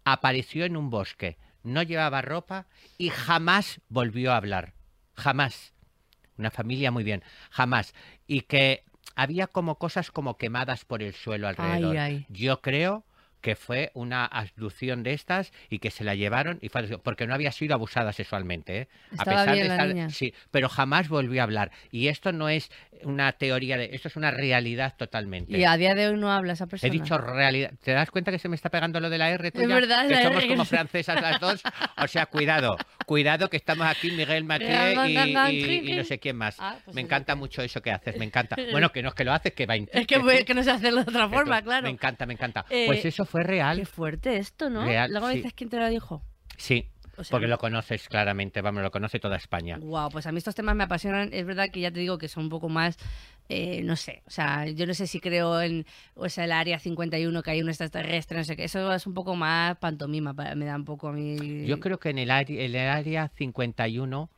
apareció 0.05 0.63
en 0.63 0.77
un 0.77 0.89
bosque, 0.89 1.37
no 1.63 1.83
llevaba 1.83 2.21
ropa 2.21 2.67
y 2.97 3.09
jamás 3.09 3.81
volvió 3.89 4.31
a 4.31 4.37
hablar. 4.37 4.73
Jamás. 5.15 5.73
Una 6.37 6.51
familia 6.51 6.91
muy 6.91 7.03
bien, 7.03 7.23
jamás. 7.49 7.93
Y 8.27 8.41
que 8.41 8.83
había 9.15 9.47
como 9.47 9.77
cosas 9.77 10.11
como 10.11 10.37
quemadas 10.37 10.85
por 10.85 11.01
el 11.01 11.13
suelo 11.13 11.47
alrededor. 11.47 11.97
ay. 11.97 12.25
Yo 12.29 12.61
creo 12.61 13.05
que 13.45 13.55
fue 13.55 13.91
una 13.93 14.25
abducción 14.25 15.03
de 15.03 15.13
estas 15.13 15.53
y 15.69 15.77
que 15.77 15.91
se 15.91 16.03
la 16.03 16.15
llevaron 16.15 16.57
y 16.63 16.69
fue 16.69 16.81
porque 16.97 17.27
no 17.27 17.35
había 17.35 17.51
sido 17.51 17.75
abusada 17.75 18.11
sexualmente. 18.11 18.75
¿eh? 18.81 18.87
Estaba 19.11 19.45
bien 19.53 19.67
la 19.67 19.85
niña. 19.85 20.09
sí, 20.09 20.33
pero 20.49 20.67
jamás 20.67 21.09
volvió 21.09 21.41
a 21.41 21.43
hablar. 21.43 21.69
Y 21.91 22.07
esto 22.07 22.31
no 22.31 22.49
es 22.49 22.71
una 23.03 23.31
teoría 23.33 23.77
de, 23.77 23.91
esto 23.93 24.07
es 24.07 24.15
una 24.15 24.31
realidad 24.31 24.95
totalmente. 24.97 25.55
Y 25.55 25.63
a 25.63 25.77
día 25.77 25.93
de 25.93 26.07
hoy 26.07 26.17
no 26.17 26.31
habla 26.31 26.53
esa 26.53 26.63
He 26.63 26.67
persona. 26.67 26.91
dicho 26.91 27.17
realidad. 27.19 27.71
¿Te 27.83 27.91
das 27.91 28.09
cuenta 28.09 28.31
que 28.31 28.39
se 28.39 28.49
me 28.49 28.55
está 28.55 28.69
pegando 28.71 28.99
lo 28.99 29.11
de 29.11 29.19
la 29.19 29.29
R? 29.29 29.49
Es 29.49 29.53
tuya? 29.53 29.67
verdad, 29.75 30.07
que 30.07 30.15
la 30.15 30.23
somos 30.23 30.39
R. 30.43 30.47
como 30.47 30.65
francesas 30.65 31.21
las 31.21 31.39
dos. 31.39 31.61
O 32.01 32.07
sea, 32.07 32.25
cuidado, 32.25 32.77
cuidado 33.05 33.47
que 33.51 33.57
estamos 33.57 33.85
aquí 33.85 34.09
Miguel 34.09 34.43
Mathieu 34.43 35.05
y, 35.05 35.17
y- 35.51 35.91
y 35.91 35.95
no 35.95 36.03
sé 36.03 36.17
quién 36.17 36.35
más. 36.35 36.55
Ah, 36.59 36.77
pues 36.83 36.95
me 36.95 37.01
encanta 37.01 37.35
mucho 37.35 37.61
eso 37.61 37.79
que 37.83 37.91
haces, 37.91 38.17
me 38.17 38.25
encanta. 38.25 38.55
Bueno, 38.71 38.91
que 38.91 39.03
no 39.03 39.09
es 39.09 39.15
que 39.15 39.23
lo 39.23 39.33
haces, 39.33 39.53
que 39.53 39.67
va 39.67 39.75
Es 39.75 40.07
que, 40.07 40.43
que 40.45 40.53
no 40.55 40.63
sé 40.63 40.71
hacerlo 40.71 41.03
de 41.03 41.09
otra 41.11 41.29
forma, 41.29 41.61
claro. 41.61 41.83
Me 41.83 41.89
encanta, 41.91 42.25
me 42.25 42.33
encanta. 42.33 42.65
Eh, 42.69 42.85
pues 42.87 43.05
eso 43.05 43.25
fue 43.25 43.34
real. 43.43 43.77
Qué 43.77 43.85
fuerte 43.85 44.37
esto, 44.37 44.69
¿no? 44.69 44.83
Real, 44.85 45.11
Luego 45.11 45.27
me 45.27 45.33
sí. 45.33 45.37
dices 45.39 45.53
quién 45.53 45.69
te 45.69 45.77
lo 45.79 45.87
dijo. 45.89 46.21
Sí, 46.57 46.87
o 47.17 47.23
sea, 47.23 47.31
Porque 47.31 47.47
lo 47.47 47.57
conoces 47.57 48.07
claramente, 48.07 48.61
vamos, 48.61 48.83
lo 48.83 48.91
conoce 48.91 49.19
toda 49.19 49.35
España. 49.37 49.77
Wow, 49.81 50.09
pues 50.09 50.25
a 50.27 50.31
mí 50.31 50.37
estos 50.37 50.55
temas 50.55 50.75
me 50.75 50.83
apasionan. 50.83 51.29
Es 51.33 51.45
verdad 51.45 51.69
que 51.71 51.79
ya 51.81 51.91
te 51.91 51.99
digo 51.99 52.17
que 52.17 52.27
son 52.27 52.43
un 52.43 52.49
poco 52.49 52.69
más, 52.69 52.97
eh, 53.49 53.81
no 53.83 53.95
sé, 53.95 54.23
o 54.25 54.29
sea, 54.31 54.65
yo 54.67 54.85
no 54.85 54.93
sé 54.93 55.05
si 55.07 55.19
creo 55.19 55.61
en, 55.61 55.85
o 56.15 56.27
sea, 56.29 56.45
el 56.45 56.51
área 56.51 56.79
51 56.79 57.43
que 57.43 57.51
hay 57.51 57.61
un 57.61 57.69
extraterrestre, 57.69 58.37
no 58.37 58.43
sé 58.43 58.55
qué. 58.55 58.63
Eso 58.65 58.93
es 58.93 59.05
un 59.07 59.13
poco 59.13 59.35
más 59.35 59.77
pantomima, 59.77 60.33
pa- 60.33 60.55
me 60.55 60.65
da 60.65 60.75
un 60.75 60.85
poco 60.85 61.09
a 61.09 61.11
mí. 61.13 61.65
Yo 61.65 61.79
creo 61.79 61.99
que 61.99 62.09
en 62.09 62.17
el, 62.19 62.29
el 62.31 62.75
área 62.75 63.27
51 63.35 64.29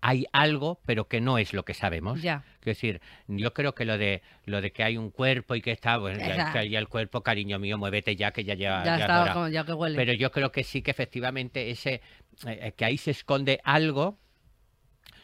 hay 0.00 0.26
algo, 0.32 0.80
pero 0.86 1.08
que 1.08 1.20
no 1.20 1.38
es 1.38 1.52
lo 1.52 1.64
que 1.64 1.74
sabemos. 1.74 2.22
Ya. 2.22 2.42
Quiero 2.60 2.76
decir, 2.76 3.00
yo 3.26 3.52
creo 3.52 3.74
que 3.74 3.84
lo 3.84 3.98
de 3.98 4.22
lo 4.44 4.60
de 4.60 4.70
que 4.72 4.84
hay 4.84 4.96
un 4.96 5.10
cuerpo 5.10 5.54
y 5.54 5.60
que 5.62 5.72
está, 5.72 5.96
bueno, 5.98 6.18
ya, 6.20 6.62
ya 6.64 6.78
el 6.78 6.88
cuerpo, 6.88 7.22
cariño 7.22 7.58
mío, 7.58 7.78
muévete 7.78 8.14
ya, 8.16 8.30
que 8.30 8.44
ya 8.44 8.54
lleva. 8.54 8.78
Ya 8.84 8.84
ya 8.84 8.94
es 8.96 9.00
está, 9.00 9.32
como- 9.32 9.48
ya 9.48 9.64
que 9.64 9.72
huele. 9.72 9.96
Pero 9.96 10.12
yo 10.12 10.30
creo 10.30 10.52
que 10.52 10.62
sí 10.64 10.82
que 10.82 10.90
efectivamente 10.92 11.70
ese 11.70 11.94
eh, 11.94 12.00
eh, 12.46 12.72
que 12.76 12.84
ahí 12.84 12.96
se 12.98 13.10
esconde 13.10 13.60
algo. 13.64 14.18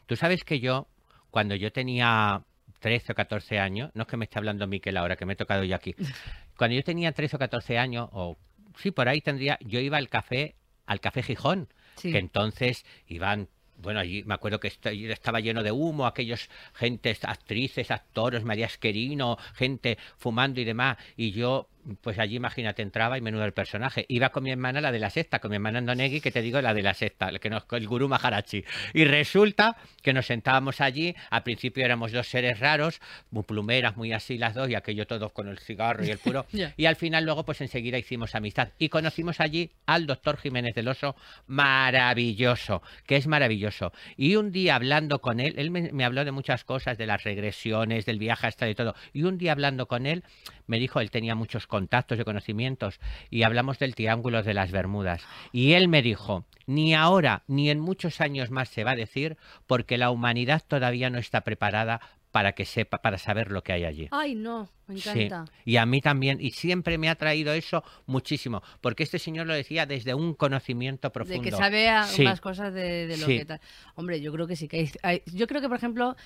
Tú 0.07 0.17
sabes 0.17 0.45
que 0.45 0.61
yo, 0.61 0.89
cuando 1.31 1.55
yo 1.55 1.73
tenía 1.73 2.43
13 2.81 3.13
o 3.13 3.15
14 3.15 3.59
años, 3.59 3.91
no 3.95 4.03
es 4.03 4.09
que 4.09 4.17
me 4.17 4.25
esté 4.25 4.39
hablando 4.39 4.67
Miquel 4.67 4.97
ahora, 4.97 5.17
que 5.17 5.25
me 5.25 5.33
he 5.33 5.37
tocado 5.37 5.65
yo 5.65 5.75
aquí. 5.77 5.95
Cuando 6.57 6.77
yo 6.77 6.85
tenía 6.85 7.11
13 7.13 7.35
o 7.37 7.39
14 7.41 7.79
años, 7.79 8.09
o 8.13 8.37
sí, 8.77 8.91
por 8.93 9.09
ahí 9.09 9.21
tendría, 9.21 9.59
yo 9.61 9.81
iba 9.81 9.97
al 9.97 10.09
café, 10.09 10.55
al 10.87 11.01
café 11.01 11.23
Gijón, 11.23 11.69
Sí. 11.97 12.13
que 12.13 12.19
entonces 12.19 12.85
iban 13.09 13.49
bueno, 13.77 14.01
allí 14.01 14.23
me 14.25 14.35
acuerdo 14.35 14.61
que 14.61 14.69
est- 14.69 14.87
estaba 14.87 15.41
lleno 15.41 15.63
de 15.63 15.73
humo, 15.73 16.07
aquellos 16.07 16.49
gentes, 16.75 17.25
actrices, 17.25 17.91
actores, 17.91 18.45
María 18.45 18.67
Esquerino, 18.67 19.37
gente 19.55 19.99
fumando 20.17 20.61
y 20.61 20.65
demás. 20.65 20.97
Y 21.17 21.33
yo, 21.33 21.69
pues 22.01 22.19
allí, 22.19 22.37
imagínate, 22.37 22.83
entraba 22.83 23.19
y 23.19 23.21
menudo 23.21 23.45
el 23.45 23.53
personaje. 23.53 24.07
Iba 24.09 24.31
con 24.31 24.43
mi 24.43 24.51
hermana, 24.51 24.81
la 24.81 24.93
de 24.93 24.99
la 24.99 25.11
sexta, 25.11 25.39
con 25.39 25.51
mi 25.51 25.57
hermana 25.57 25.79
Andonegui, 25.79 26.21
que 26.21 26.31
te 26.31 26.43
digo, 26.43 26.61
la 26.61 26.75
de 26.75 26.83
la 26.83 26.95
sexta, 26.95 27.29
el 27.29 27.41
que 27.41 27.51
nos, 27.51 27.65
el 27.73 27.87
gurú 27.87 28.09
Maharachi. 28.09 28.65
Y 28.95 29.05
resulta 29.05 29.77
que 30.03 30.13
nos 30.13 30.27
sentábamos 30.27 30.81
allí, 30.81 31.15
al 31.31 31.43
principio 31.43 31.85
éramos 31.85 32.13
dos 32.13 32.27
seres 32.27 32.61
raros, 32.61 33.01
muy 33.31 33.43
plumeras, 33.43 33.97
muy 33.97 34.13
así 34.13 34.39
las 34.39 34.55
dos, 34.55 34.69
y 34.71 34.75
aquello 34.75 35.07
todos 35.07 35.33
con 35.33 35.49
el 35.49 35.59
cigarro 35.59 36.05
y 36.05 36.11
el 36.11 36.19
puro. 36.19 36.47
Y 36.77 36.87
al 36.87 36.97
final 36.97 37.25
luego, 37.25 37.45
pues 37.45 37.61
enseguida 37.61 37.99
hicimos 37.99 38.35
amistad. 38.35 38.71
Y 38.79 38.89
conocimos 38.89 39.41
allí 39.41 39.71
al 39.87 40.07
doctor 40.07 40.37
Jiménez 40.39 40.75
del 40.75 40.89
Oso, 40.89 41.15
maravilloso, 41.47 42.83
que 43.07 43.17
es 43.17 43.27
maravilloso. 43.27 43.93
Y 44.17 44.37
un 44.37 44.51
día 44.51 44.77
hablando 44.77 45.21
con 45.21 45.41
él, 45.41 45.55
él 45.59 45.71
me, 45.71 45.93
me 45.93 46.05
habló 46.05 46.25
de 46.25 46.33
muchas 46.33 46.65
cosas, 46.65 46.99
de 46.99 47.07
las 47.07 47.23
regresiones, 47.23 48.07
del 48.07 48.19
viaje 48.19 48.47
hasta 48.47 48.67
de 48.67 48.75
todo. 48.75 48.95
Y 49.13 49.25
un 49.25 49.39
día 49.39 49.53
hablando 49.53 49.87
con 49.87 50.07
él, 50.07 50.25
me 50.67 50.79
dijo, 50.79 51.01
él 51.01 51.11
tenía 51.11 51.35
muchos 51.35 51.67
contactos 51.75 52.21
y 52.21 52.23
conocimientos, 52.23 53.01
y 53.31 53.43
hablamos 53.43 53.81
del 53.81 53.97
Triángulo 53.97 54.45
de 54.45 54.55
las 54.55 54.71
Bermudas. 54.71 55.27
Y 55.51 55.73
él 55.73 55.89
me 55.89 56.03
dijo, 56.03 56.45
ni 56.67 56.95
ahora 56.95 57.43
ni 57.49 57.69
en 57.69 57.81
muchos 57.81 58.21
años 58.21 58.53
más 58.53 58.69
se 58.69 58.85
va 58.85 58.93
a 58.93 58.97
decir, 58.97 59.37
porque 59.67 59.99
la 59.99 60.13
humanidad 60.13 60.63
todavía 60.69 61.11
no 61.11 61.19
está 61.19 61.41
preparada 61.41 62.01
para 62.35 62.51
que 62.51 62.65
sepa, 62.65 62.99
para 63.01 63.17
saber 63.17 63.53
lo 63.53 63.63
que 63.63 63.73
hay 63.73 63.85
allí. 63.85 64.09
Ay, 64.11 64.35
no, 64.35 64.69
me 64.89 64.99
Sí, 64.99 65.09
encanta. 65.23 65.53
y 65.65 65.77
a 65.77 65.87
mí 65.87 66.01
también, 66.01 66.39
y 66.41 66.51
siempre 66.51 66.99
me 66.99 67.09
ha 67.09 67.15
traído 67.15 67.53
eso 67.53 67.85
muchísimo, 68.07 68.61
porque 68.81 69.05
este 69.05 69.21
señor 69.21 69.47
lo 69.47 69.55
decía 69.55 69.87
desde 69.87 70.15
un 70.15 70.35
conocimiento 70.35 71.13
profundo. 71.13 71.41
De 71.45 71.49
que 71.49 71.57
sabe 71.57 71.89
a- 71.89 72.03
Sí. 72.09 72.25
más 72.25 72.41
cosas 72.41 72.75
de, 72.75 73.07
de 73.07 73.17
lo 73.19 73.27
Sí. 73.27 73.39
que 73.39 73.45
tal. 73.45 73.61
Hombre, 73.95 74.21
yo 74.21 74.33
creo 74.33 74.49
que 74.49 74.57
sí 74.57 74.67
que 74.67 74.79
hay, 74.79 74.91
hay- 75.05 75.23
Yo 75.33 75.47
creo 75.47 75.61
que, 75.61 75.69
por 75.69 75.77
ejemplo, 75.77 76.17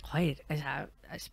joder, 0.00 0.42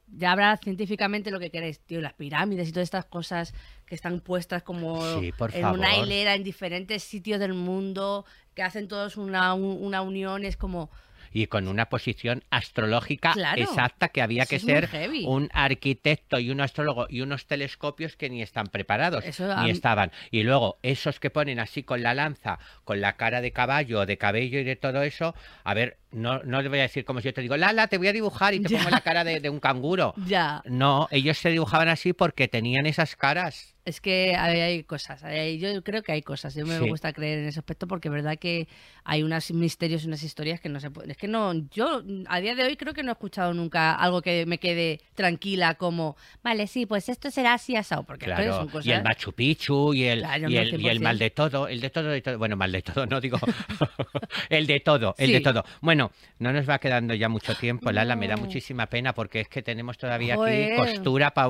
ya 0.08 0.32
habrá 0.34 0.58
científicamente 0.58 1.32
lo 1.32 1.40
que 1.40 1.50
queréis, 1.50 1.80
tío, 1.80 2.02
las 2.02 2.12
pirámides 2.14 2.68
y 2.68 2.72
todas 2.74 2.88
estas 2.88 3.06
cosas 3.06 3.54
que 3.86 3.96
están 3.96 4.20
puestas 4.20 4.64
como 4.64 5.02
Sí, 5.22 5.32
en 5.54 5.66
una 5.66 5.96
hilera 5.98 6.36
en 6.36 6.44
diferentes 6.44 7.04
sitios 7.04 7.40
del 7.40 7.54
mundo, 7.54 8.26
que 8.54 8.64
hacen 8.64 8.90
todos 8.90 9.16
una, 9.16 9.54
un- 9.54 9.82
una 9.82 10.02
unión, 10.02 10.44
es 10.44 10.58
como. 10.58 10.90
Y 11.38 11.48
con 11.48 11.68
una 11.68 11.90
posición 11.90 12.46
astrológica 12.50 13.34
Claro. 13.34 13.62
exacta 13.62 14.08
que 14.08 14.22
había 14.22 14.46
que 14.46 14.58
ser 14.58 14.88
un 15.26 15.50
arquitecto 15.54 16.40
y 16.40 16.50
un 16.50 16.62
astrólogo 16.62 17.08
y 17.10 17.20
unos 17.20 17.46
telescopios 17.46 18.16
que 18.16 18.30
ni 18.30 18.42
están 18.42 18.68
preparados, 18.68 19.26
Eso 19.26 19.54
ni 19.62 19.70
estaban. 19.70 20.12
Y 20.32 20.44
luego 20.44 20.80
esos 20.82 21.20
que 21.20 21.30
ponen 21.30 21.60
así 21.60 21.84
con 21.84 22.02
la 22.04 22.14
lanza, 22.14 22.58
con 22.86 23.02
la 23.02 23.18
cara 23.18 23.42
de 23.42 23.52
caballo, 23.52 24.06
de 24.06 24.18
cabello 24.18 24.60
y 24.60 24.64
de 24.64 24.78
todo 24.78 25.02
eso, 25.04 25.36
a 25.66 25.74
ver, 25.74 25.98
no, 26.12 26.42
no 26.44 26.62
le 26.62 26.70
voy 26.70 26.80
a 26.80 26.84
decir 26.84 27.04
como 27.04 27.20
si 27.20 27.26
yo 27.26 27.34
te 27.34 27.42
digo, 27.42 27.58
Lala, 27.58 27.88
te 27.88 27.98
voy 27.98 28.08
a 28.08 28.14
dibujar 28.14 28.54
y 28.54 28.62
te 28.62 28.70
Ya. 28.76 28.78
pongo 28.78 28.92
la 28.92 29.02
cara 29.02 29.26
de, 29.26 29.42
de 29.42 29.50
un 29.50 29.60
canguro. 29.60 30.14
Ya. 30.26 30.62
No, 30.64 31.10
ellos 31.12 31.38
se 31.38 31.50
dibujaban 31.50 31.90
así 31.90 32.14
porque 32.14 32.48
tenían 32.48 32.86
esas 32.86 33.18
caras. 33.18 33.75
Es 33.86 34.02
que 34.02 34.36
hay, 34.36 34.60
hay 34.62 34.84
cosas, 34.84 35.24
hay- 35.24 35.60
yo 35.60 35.84
creo 35.84 36.02
que 36.02 36.12
hay 36.12 36.24
cosas, 36.24 36.56
yo 36.56 36.66
me 36.66 36.80
Sí. 36.80 36.90
gusta 36.90 37.14
creer 37.14 37.38
en 37.38 37.46
ese 37.46 37.60
aspecto 37.60 37.88
porque 37.88 38.08
es 38.08 38.14
verdad 38.16 38.36
que 38.40 38.68
hay 39.04 39.22
unos 39.22 39.52
misterios 39.52 40.04
y 40.04 40.08
unas 40.08 40.24
historias 40.24 40.60
que 40.60 40.70
no 40.70 40.80
se 40.80 40.90
pueden, 40.90 41.12
es 41.12 41.18
que 41.18 41.28
no, 41.28 41.54
yo 41.70 42.02
a 42.28 42.40
día 42.42 42.56
de 42.56 42.64
hoy 42.64 42.78
creo 42.78 42.96
que 42.96 43.04
no 43.04 43.12
he 43.12 43.14
escuchado 43.14 43.54
nunca 43.54 43.94
algo 43.94 44.24
que 44.24 44.48
me 44.48 44.58
quede 44.58 45.02
tranquila 45.14 45.76
como, 45.76 46.18
vale, 46.44 46.66
sí, 46.66 46.88
pues 46.88 47.10
esto 47.10 47.30
será 47.30 47.54
así 47.54 47.76
asado, 47.76 48.02
porque 48.04 48.26
Claro, 48.26 48.58
son 48.58 48.70
cosas... 48.70 48.88
y 48.88 48.92
el 48.92 49.04
Machu 49.04 49.34
Picchu 49.34 49.94
y 49.94 50.06
el, 50.06 50.20
Claro, 50.22 50.50
y 50.50 50.58
el, 50.58 50.82
y 50.82 50.88
el 50.90 50.98
100%. 50.98 51.04
mal 51.04 51.20
de 51.20 51.30
todo, 51.30 51.68
el 51.68 51.80
de 51.80 51.90
todo, 51.92 52.10
de 52.10 52.22
todo, 52.24 52.38
bueno, 52.40 52.56
mal 52.56 52.72
de 52.72 52.82
todo, 52.82 53.06
no 53.06 53.22
digo, 53.22 53.38
el 54.50 54.66
de 54.66 54.80
todo, 54.80 55.14
el 55.20 55.32
de 55.32 55.42
todo. 55.42 55.64
Bueno, 55.82 56.12
no 56.40 56.52
nos 56.52 56.68
va 56.68 56.80
quedando 56.80 57.14
ya 57.14 57.30
mucho 57.30 57.54
tiempo, 57.54 57.92
Lala, 57.92 58.16
me 58.16 58.28
da 58.28 58.36
muchísima 58.36 58.88
pena 58.88 59.14
porque 59.14 59.42
es 59.42 59.48
que 59.48 59.62
tenemos 59.62 60.00
todavía 60.00 60.38
Joder. 60.38 60.66
aquí 60.66 60.76
costura 60.76 61.36
para 61.36 61.50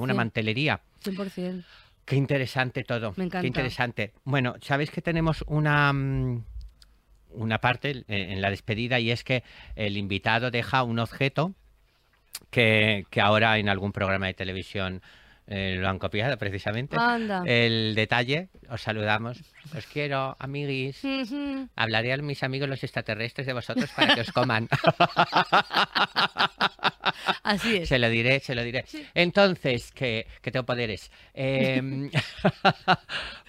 una 0.00 0.12
Sí. 0.12 0.16
mantelería. 0.16 0.80
100%. 1.04 1.64
Qué 2.04 2.16
interesante 2.16 2.84
todo. 2.84 3.12
Me 3.16 3.24
encanta. 3.24 3.42
Qué 3.42 3.46
interesante. 3.48 4.12
Bueno, 4.24 4.54
sabéis 4.62 4.90
que 4.90 5.02
tenemos 5.02 5.44
una 5.46 5.92
mm, 5.92 6.42
una 7.30 7.58
parte 7.58 7.90
eh, 7.90 8.04
en 8.08 8.40
la 8.40 8.50
despedida 8.50 8.98
y 9.00 9.10
es 9.10 9.24
que 9.24 9.42
el 9.76 9.96
invitado 9.96 10.50
deja 10.50 10.82
un 10.82 10.98
objeto 10.98 11.54
que, 12.50 13.06
que 13.10 13.20
ahora 13.20 13.58
en 13.58 13.68
algún 13.68 13.92
programa 13.92 14.26
de 14.26 14.34
televisión 14.34 15.02
eh, 15.50 15.76
lo 15.78 15.88
han 15.88 15.98
copiado 15.98 16.36
precisamente. 16.36 16.96
Anda. 16.98 17.42
El 17.46 17.94
detalle, 17.94 18.50
os 18.68 18.82
saludamos. 18.82 19.40
Os 19.76 19.86
quiero, 19.86 20.36
amiguis. 20.38 21.02
Hablaré 21.74 22.12
a 22.12 22.18
mis 22.18 22.42
amigos 22.42 22.68
los 22.68 22.84
extraterrestres 22.84 23.46
de 23.46 23.54
vosotros 23.54 23.90
para 23.96 24.14
que 24.14 24.20
os 24.20 24.30
coman. 24.32 24.68
Así 27.42 27.78
es. 27.78 27.88
Se 27.88 27.98
lo 27.98 28.10
diré, 28.10 28.40
se 28.40 28.54
lo 28.54 28.62
diré. 28.62 28.84
Entonces, 29.14 29.90
que, 29.92 30.26
que 30.42 30.50
tengo 30.50 30.66
poderes. 30.66 31.10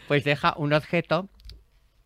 Pues 0.08 0.24
deja 0.24 0.56
un 0.58 0.74
objeto 0.74 1.30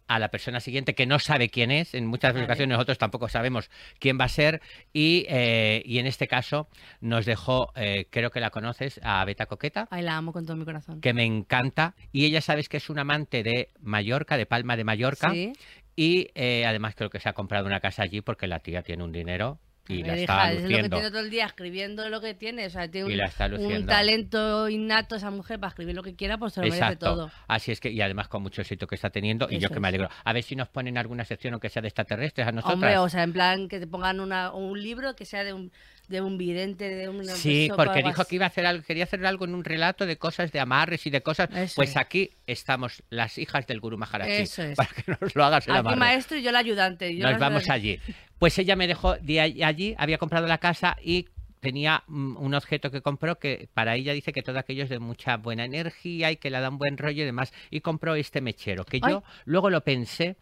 a 0.08 0.20
la 0.20 0.30
persona 0.30 0.60
siguiente 0.60 0.96
que 0.96 1.06
no 1.06 1.20
sabe 1.20 1.50
quién 1.50 1.72
es. 1.72 1.94
En 1.94 2.06
muchas 2.06 2.34
Vale. 2.34 2.46
ocasiones 2.46 2.76
nosotros 2.76 2.98
tampoco 2.98 3.30
sabemos 3.30 3.70
quién 4.00 4.20
va 4.20 4.26
a 4.26 4.30
ser. 4.30 4.62
Y, 4.92 5.26
eh, 5.30 5.82
y 5.86 6.00
en 6.00 6.06
este 6.08 6.28
caso 6.28 6.68
nos 7.02 7.26
dejó, 7.26 7.72
eh, 7.76 8.08
creo 8.10 8.32
que 8.32 8.40
la 8.40 8.50
conoces, 8.50 9.00
a 9.04 9.24
Beta 9.26 9.46
Coqueta. 9.46 9.88
Ay, 9.92 10.04
la 10.04 10.18
amo 10.18 10.34
con 10.34 10.46
todo 10.46 10.58
mi 10.58 10.66
corazón. 10.66 11.02
que 11.02 11.14
me 11.14 11.24
encanta 11.24 11.96
y 12.12 12.26
ella 12.26 12.42
sabes 12.42 12.70
que 12.70 12.78
es 12.78 12.90
un 12.90 13.00
amante 13.00 13.44
de 13.44 13.70
Mallorca, 13.82 14.38
de 14.38 14.46
Palma 14.46 14.76
de 14.78 14.84
Mallorca 14.84 15.32
Sí. 15.32 15.54
y 15.96 16.30
eh, 16.36 16.66
además 16.66 16.96
creo 16.96 17.10
que 17.10 17.20
se 17.20 17.30
ha 17.30 17.34
comprado 17.34 17.66
una 17.66 17.80
casa 17.80 18.04
allí 18.04 18.22
porque 18.22 18.48
la 18.48 18.60
tía 18.60 18.82
tiene 18.84 19.04
un 19.04 19.12
dinero 19.12 19.60
y 19.88 20.02
la 20.04 20.16
está 20.16 20.24
hija, 20.24 20.52
es 20.54 20.56
lo 20.56 20.62
que 20.62 20.64
luciendo. 20.68 20.98
tiene 20.98 21.12
todo 21.12 21.20
el 21.22 21.30
día 21.30 21.46
escribiendo 21.46 22.10
lo 22.10 22.22
que 22.22 22.34
tiene. 22.34 22.66
O 22.66 22.70
sea, 22.70 22.88
tiene 22.90 23.10
Y 23.10 23.12
un, 23.14 23.18
la 23.18 23.26
está 23.26 23.46
un 23.46 23.52
luciendo. 23.52 23.88
talento 23.92 24.70
innato 24.70 25.16
esa 25.16 25.30
mujer 25.32 25.60
para 25.60 25.70
escribir 25.70 25.96
lo 25.96 26.04
que 26.04 26.16
quiera, 26.16 26.38
pues 26.38 26.54
se 26.54 26.62
lo 26.62 26.68
merece 26.70 26.96
todo. 26.96 27.32
Así 27.48 27.72
es 27.72 27.80
que, 27.80 27.90
y 27.92 28.02
además 28.02 28.28
con 28.30 28.44
mucho 28.44 28.62
éxito 28.62 28.88
que 28.88 28.96
está 28.96 29.10
teniendo, 29.10 29.48
y 29.50 29.60
yo 29.60 29.70
que 29.70 29.80
me 29.80 29.88
alegro. 29.90 30.10
A 30.24 30.34
ver 30.34 30.44
si 30.44 30.56
nos 30.56 30.70
ponen 30.70 30.98
alguna 30.98 31.26
sección, 31.26 31.54
aunque 31.54 31.70
sea 31.70 31.82
de 31.82 31.90
extraterrestres, 31.90 32.48
a 32.48 32.52
nosotras. 32.52 32.76
Hombre, 32.76 32.98
o 32.98 33.10
sea, 33.10 33.24
en 33.24 33.34
plan 33.34 33.68
que 33.68 33.80
te 33.80 33.88
pongan 33.88 34.20
una, 34.20 34.52
un 34.54 34.82
libro 34.82 35.16
que 35.16 35.26
sea 35.26 35.44
de 35.44 35.54
un, 35.54 35.72
de 36.08 36.22
un 36.22 36.38
vidente, 36.38 36.90
de 36.90 37.10
un... 37.10 37.26
Sí, 37.26 37.70
porque 37.76 38.04
dijo 38.04 38.22
así. 38.22 38.30
que 38.30 38.36
iba 38.36 38.46
a 38.46 38.48
hacer 38.48 38.66
algo, 38.66 38.84
quería 38.84 39.06
hacer 39.06 39.26
algo 39.26 39.46
en 39.46 39.56
un 39.56 39.64
relato 39.64 40.06
de 40.06 40.18
cosas 40.18 40.52
de 40.52 40.60
amarres 40.60 41.06
y 41.08 41.10
de 41.10 41.22
cosas. 41.22 41.50
Eso 41.56 41.76
pues 41.76 41.92
es. 41.92 41.98
aquí 41.98 42.32
estamos, 42.46 43.04
las 43.10 43.38
hijas 43.38 43.66
del 43.68 43.80
Guru 43.80 43.98
Maharaji, 43.98 44.32
Eso 44.32 44.64
es. 44.64 44.76
para 44.76 44.90
que 44.90 45.16
nos 45.20 45.36
lo 45.36 45.44
hagas 45.44 45.68
el 45.68 45.76
Aquí 45.76 45.96
maestro 45.96 46.38
y 46.38 46.44
yo 46.44 46.52
la 46.52 46.60
ayudante. 46.60 47.16
yo 47.16 47.30
Nos 47.30 47.40
vamos 47.40 47.70
allí. 47.70 48.00
Pues 48.38 48.58
ella 48.60 48.76
me 48.76 48.88
dejó 48.88 49.16
de 49.16 49.42
allí, 49.42 49.96
había 49.98 50.18
comprado 50.18 50.48
la 50.48 50.58
casa 50.58 50.98
y 51.02 51.28
tenía 51.64 52.04
mm, 52.08 52.38
un 52.38 52.54
objeto 52.54 52.92
que 52.92 53.02
compró 53.02 53.40
que 53.40 53.70
para 53.74 53.96
ella 53.96 54.14
dice 54.14 54.34
que 54.34 54.44
todo 54.44 54.60
aquello 54.60 54.84
es 54.84 54.90
de 54.90 55.00
mucha 55.00 55.38
buena 55.38 55.64
energía 55.66 56.30
y 56.32 56.36
que 56.36 56.50
le 56.50 56.60
da 56.60 56.70
un 56.70 56.78
buen 56.78 56.98
rollo 56.98 57.24
y 57.24 57.26
demás. 57.26 57.54
Y 57.72 57.80
compró 57.80 58.16
este 58.16 58.42
mechero, 58.42 58.86
que 58.86 59.00
yo 59.00 59.24
luego 59.46 59.70
lo 59.70 59.82
pensé 59.82 60.36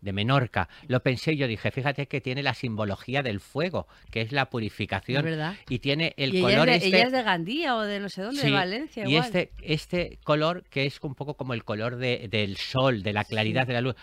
de 0.00 0.12
Menorca, 0.12 0.68
lo 0.86 1.00
pensé 1.02 1.32
y 1.32 1.36
yo 1.38 1.46
dije, 1.48 1.70
fíjate 1.70 2.06
que 2.06 2.20
tiene 2.20 2.42
la 2.42 2.54
simbología 2.54 3.22
del 3.22 3.40
fuego, 3.40 3.88
que 4.10 4.20
es 4.20 4.32
la 4.32 4.48
purificación. 4.48 5.24
Verdad. 5.24 5.54
Y 5.68 5.80
tiene 5.80 6.14
el 6.16 6.34
y 6.34 6.40
color 6.40 6.68
ella, 6.68 6.76
es 6.76 6.80
de, 6.82 6.86
este... 6.86 6.96
ella 6.98 7.06
es 7.06 7.12
de 7.12 7.22
Gandía 7.22 7.76
o 7.76 7.80
de 7.82 8.00
no 8.00 8.08
sé 8.08 8.22
dónde, 8.22 8.40
Sí, 8.40 8.46
de 8.46 8.52
Valencia. 8.52 9.04
y 9.06 9.10
igual. 9.10 9.24
este, 9.26 9.50
este 9.62 10.18
color 10.24 10.62
que 10.70 10.86
es 10.86 10.98
un 11.02 11.14
poco 11.14 11.34
como 11.34 11.54
el 11.54 11.64
color 11.64 11.96
de- 11.96 12.28
del 12.30 12.56
sol, 12.56 13.02
de 13.02 13.12
la 13.12 13.24
claridad 13.24 13.66
de 13.66 13.72
la 13.72 13.80
luz. 13.80 13.96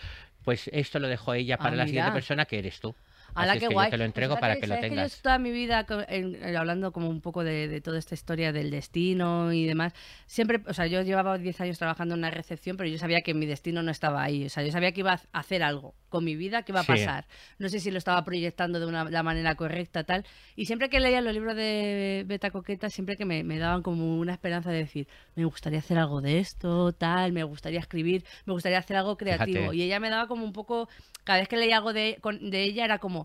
Pues 0.43 0.69
esto 0.73 0.99
lo 0.99 1.07
dejó 1.07 1.33
ella 1.33 1.55
Ah, 1.55 1.63
para 1.63 1.75
la 1.75 1.85
siguiente 1.87 2.11
persona 2.11 2.45
que 2.45 2.59
eres 2.59 2.79
tú. 2.79 2.95
Así 3.35 3.57
es 3.57 3.63
que 3.67 3.73
guay. 3.73 3.87
yo 3.87 3.91
te 3.91 3.97
lo 3.97 4.01
Pues 4.01 4.07
entrego 4.09 4.33
fíjate, 4.35 4.41
para 4.41 4.55
que 4.59 4.67
lo 4.67 4.75
¿sabes 4.75 4.89
tengas. 4.89 5.15
yo 5.17 5.21
toda 5.21 5.39
mi 5.39 5.51
vida, 5.51 5.85
en- 6.09 6.35
en- 6.43 6.55
hablando 6.55 6.91
como 6.91 7.09
un 7.09 7.21
poco 7.21 7.43
de, 7.43 7.67
de 7.67 7.81
toda 7.81 7.99
esta 7.99 8.13
historia 8.15 8.51
del 8.51 8.71
destino 8.71 9.51
y 9.53 9.65
demás, 9.65 9.93
siempre, 10.25 10.61
o 10.67 10.73
sea, 10.73 10.87
yo 10.87 11.01
llevaba 11.01 11.37
10 11.37 11.59
años 11.61 11.77
trabajando 11.77 12.13
en 12.15 12.19
una 12.19 12.31
recepción, 12.31 12.77
pero 12.77 12.89
yo 12.89 12.97
sabía 12.97 13.21
que 13.21 13.33
mi 13.33 13.45
destino 13.45 13.83
no 13.83 13.91
estaba 13.91 14.23
ahí. 14.23 14.45
O 14.45 14.49
sea, 14.49 14.63
yo 14.63 14.71
sabía 14.71 14.91
que 14.91 15.01
iba 15.01 15.13
a 15.33 15.39
hacer 15.39 15.63
algo 15.63 15.95
con 16.09 16.23
mi 16.23 16.35
vida, 16.35 16.63
que 16.63 16.71
iba 16.71 16.79
a 16.79 16.83
Sí. 16.83 16.87
pasar. 16.93 17.25
No 17.59 17.67
sé 17.69 17.79
si 17.79 17.91
lo 17.91 17.97
estaba 17.97 18.23
proyectando 18.23 18.79
de 18.79 18.85
una, 18.85 19.03
la 19.09 19.21
manera 19.23 19.55
correcta, 19.55 20.03
tal. 20.05 20.25
Y 20.55 20.65
siempre 20.65 20.89
que 20.89 20.99
leía 21.01 21.19
los 21.21 21.33
libros 21.33 21.55
de 21.55 22.23
Beta 22.25 22.51
Coqueta, 22.51 22.89
siempre 22.89 23.17
que 23.17 23.25
me, 23.25 23.43
me 23.43 23.57
daban 23.59 23.81
como 23.81 24.17
una 24.17 24.31
esperanza 24.31 24.71
de 24.71 24.77
decir, 24.77 25.07
me 25.35 25.43
gustaría 25.43 25.79
hacer 25.79 25.97
algo 25.97 26.21
de 26.21 26.39
esto, 26.39 26.93
tal, 26.93 27.33
me 27.33 27.43
gustaría 27.43 27.79
escribir, 27.79 28.23
me 28.45 28.53
gustaría 28.53 28.77
hacer 28.77 28.95
algo 28.97 29.17
creativo. 29.17 29.57
Fíjate. 29.59 29.75
Y 29.75 29.81
ella 29.81 29.99
me 29.99 30.09
daba 30.09 30.27
como 30.27 30.45
un 30.45 30.53
poco, 30.53 30.87
cada 31.25 31.39
vez 31.39 31.49
que 31.49 31.57
leía 31.57 31.77
algo 31.77 31.91
de, 31.91 32.17
con- 32.21 32.49
de 32.49 32.63
ella 32.63 32.85
era 32.85 32.99
como, 32.99 33.24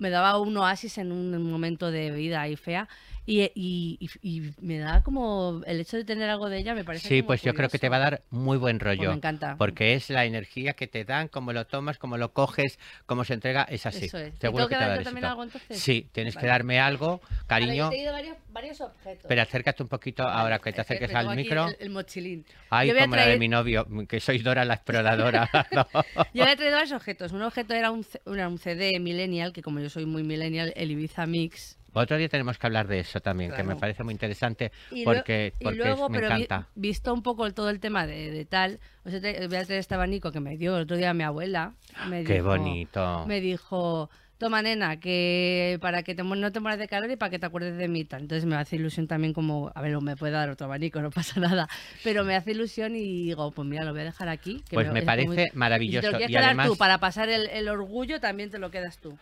me 0.00 0.10
daba 0.10 0.38
un 0.40 0.56
oasis 0.56 0.98
en 0.98 1.12
un 1.12 1.48
momento 1.50 1.90
de 1.92 2.10
vida 2.10 2.40
ahí 2.40 2.56
fea. 2.56 2.88
Y, 3.26 3.48
y- 3.54 4.50
me 4.60 4.78
da 4.78 5.02
como 5.04 5.60
el 5.66 5.78
hecho 5.78 5.96
de 5.96 6.04
tener 6.04 6.28
algo 6.28 6.48
de 6.48 6.58
ella 6.58 6.74
me 6.74 6.82
parece 6.82 7.06
Sí, 7.06 7.22
pues 7.22 7.42
yo 7.42 7.54
creo 7.54 7.68
que 7.68 7.78
te 7.78 7.88
va 7.88 7.96
a 7.96 8.00
dar 8.00 8.22
muy 8.30 8.58
buen 8.58 8.78
Pues 8.78 8.96
rollo. 8.98 9.10
me 9.10 9.16
encanta. 9.16 9.54
Porque 9.56 9.94
es 9.94 10.10
la 10.10 10.24
energía 10.24 10.72
que 10.72 10.88
te 10.88 11.04
dan, 11.04 11.28
cómo 11.28 11.52
lo 11.52 11.64
tomas, 11.66 11.96
cómo 11.98 12.16
lo 12.16 12.32
coges, 12.32 12.78
cómo 13.06 13.22
se 13.24 13.34
entrega, 13.34 13.62
es 13.64 13.86
así. 13.86 14.06
Eso 14.06 14.18
es. 14.18 14.34
¿Y 14.34 14.38
Seguro 14.38 14.66
que 14.66 14.74
te 14.74 14.80
va 14.80 14.86
a 14.86 14.88
dar 14.96 15.04
también 15.04 15.26
algo, 15.26 15.44
entonces? 15.44 15.78
Sí, 15.78 16.08
tienes 16.10 16.34
que 16.34 16.46
darme 16.46 16.80
algo, 16.80 17.20
Ahora, 17.20 17.20
yo 17.38 17.46
cariño. 17.46 17.90
te 17.90 17.96
he 17.96 18.02
ido 18.02 18.12
varios, 18.12 18.36
varios 18.48 18.80
objetos. 18.80 19.26
Pero 19.28 19.42
acércate 19.42 19.82
un 19.82 19.88
poquito 19.88 20.24
ahora 20.26 20.58
que 20.58 20.72
te 20.72 20.80
Es 20.80 20.86
que 20.86 20.94
acerques 20.94 21.14
al 21.14 21.36
micro. 21.36 21.68
El, 21.68 21.76
el 21.78 21.90
mochilín. 21.90 22.44
Ay, 22.70 22.88
yo 22.88 22.94
como 22.98 23.14
la 23.14 23.26
de 23.26 23.34
traer- 23.34 23.38
mi 23.38 23.48
novio, 23.48 23.86
que 24.08 24.18
sois 24.18 24.42
Dora 24.42 24.64
la 24.64 24.74
exploradora. 24.74 25.48
No. 25.70 25.86
Yo 26.34 26.44
le 26.46 26.52
he 26.52 26.56
traído 26.56 26.74
varios 26.76 26.92
objetos. 26.92 27.30
Un 27.32 27.42
objeto 27.42 27.74
era 27.74 27.90
un, 27.92 28.04
era 28.26 28.48
un 28.48 28.58
CD 28.58 28.98
Millennial, 28.98 29.52
que 29.52 29.62
como 29.62 29.78
yo 29.80 29.89
soy 29.90 30.06
muy 30.06 30.22
Millennial, 30.22 30.72
el 30.76 30.90
Ibiza 30.92 31.26
Mix. 31.26 31.76
Otro 31.92 32.16
día 32.16 32.28
tenemos 32.28 32.56
que 32.56 32.66
hablar 32.68 32.86
de 32.86 33.00
eso 33.00 33.18
también, 33.20 33.50
que 33.52 33.64
me 33.64 33.74
parece 33.74 34.04
muy 34.04 34.12
interesante 34.14 34.70
Y, 34.92 35.04
porque, 35.04 35.52
lue- 35.54 35.56
y 35.58 35.64
porque 35.64 35.76
luego, 35.78 36.08
me 36.08 36.20
pero 36.20 36.36
vi- 36.36 36.42
encanta. 36.44 36.68
visto 36.76 37.12
un 37.12 37.22
poco 37.24 37.46
el- 37.46 37.52
todo 37.54 37.68
el 37.68 37.80
tema 37.80 38.06
de, 38.06 38.30
de 38.30 38.44
tal, 38.44 38.78
voy 39.04 39.14
a 39.16 39.20
traer 39.20 39.72
este 39.72 39.94
abanico 39.96 40.30
que 40.30 40.38
me 40.38 40.56
dio 40.56 40.76
el 40.76 40.84
otro 40.84 40.96
día 40.96 41.12
mi 41.14 41.24
abuela. 41.24 41.74
Me 42.08 42.22
Qué 42.22 42.34
dijo- 42.34 42.46
bonito. 42.46 43.24
Me 43.26 43.40
dijo, 43.40 44.08
toma 44.38 44.62
nena, 44.62 45.00
que 45.00 45.78
para 45.82 46.04
que 46.04 46.14
te, 46.14 46.22
no 46.22 46.52
te 46.52 46.60
mueras 46.60 46.78
de 46.78 46.86
calor 46.86 47.10
y 47.10 47.16
para 47.16 47.28
que 47.30 47.40
te 47.40 47.46
acuerdes 47.46 47.76
de 47.76 47.88
mí. 47.88 48.04
tal. 48.04 48.20
Entonces 48.22 48.46
me 48.46 48.54
hace 48.54 48.76
ilusión 48.76 49.08
también 49.08 49.32
como, 49.32 49.72
a 49.74 49.82
ver, 49.82 50.00
me 50.00 50.14
puede 50.16 50.32
dar 50.34 50.48
otro 50.48 50.66
abanico, 50.66 51.02
no 51.02 51.10
pasa 51.10 51.40
nada. 51.40 51.68
Pero 52.04 52.22
me 52.22 52.36
hace 52.36 52.52
ilusión 52.52 52.94
y 52.94 53.24
digo, 53.24 53.50
pues 53.50 53.66
mira, 53.66 53.82
lo 53.84 53.90
voy 53.90 54.02
a 54.02 54.04
dejar 54.04 54.28
aquí. 54.28 54.62
que 54.68 54.76
Pues 54.76 54.92
me 54.92 55.02
parece 55.02 55.26
muy- 55.26 55.36
Y 55.38 55.40
si 55.46 55.50
te 55.50 55.56
maravilloso. 55.56 56.06
lo 56.06 56.18
quieres 56.18 56.30
Y 56.30 56.32
quedar 56.34 56.44
además, 56.44 56.68
tú 56.68 56.76
para 56.76 56.98
pasar 56.98 57.28
el, 57.30 57.48
el 57.48 57.68
orgullo, 57.68 58.20
también 58.20 58.48
te 58.48 58.60
lo 58.60 58.70
quedas 58.70 58.98
tú. 58.98 59.18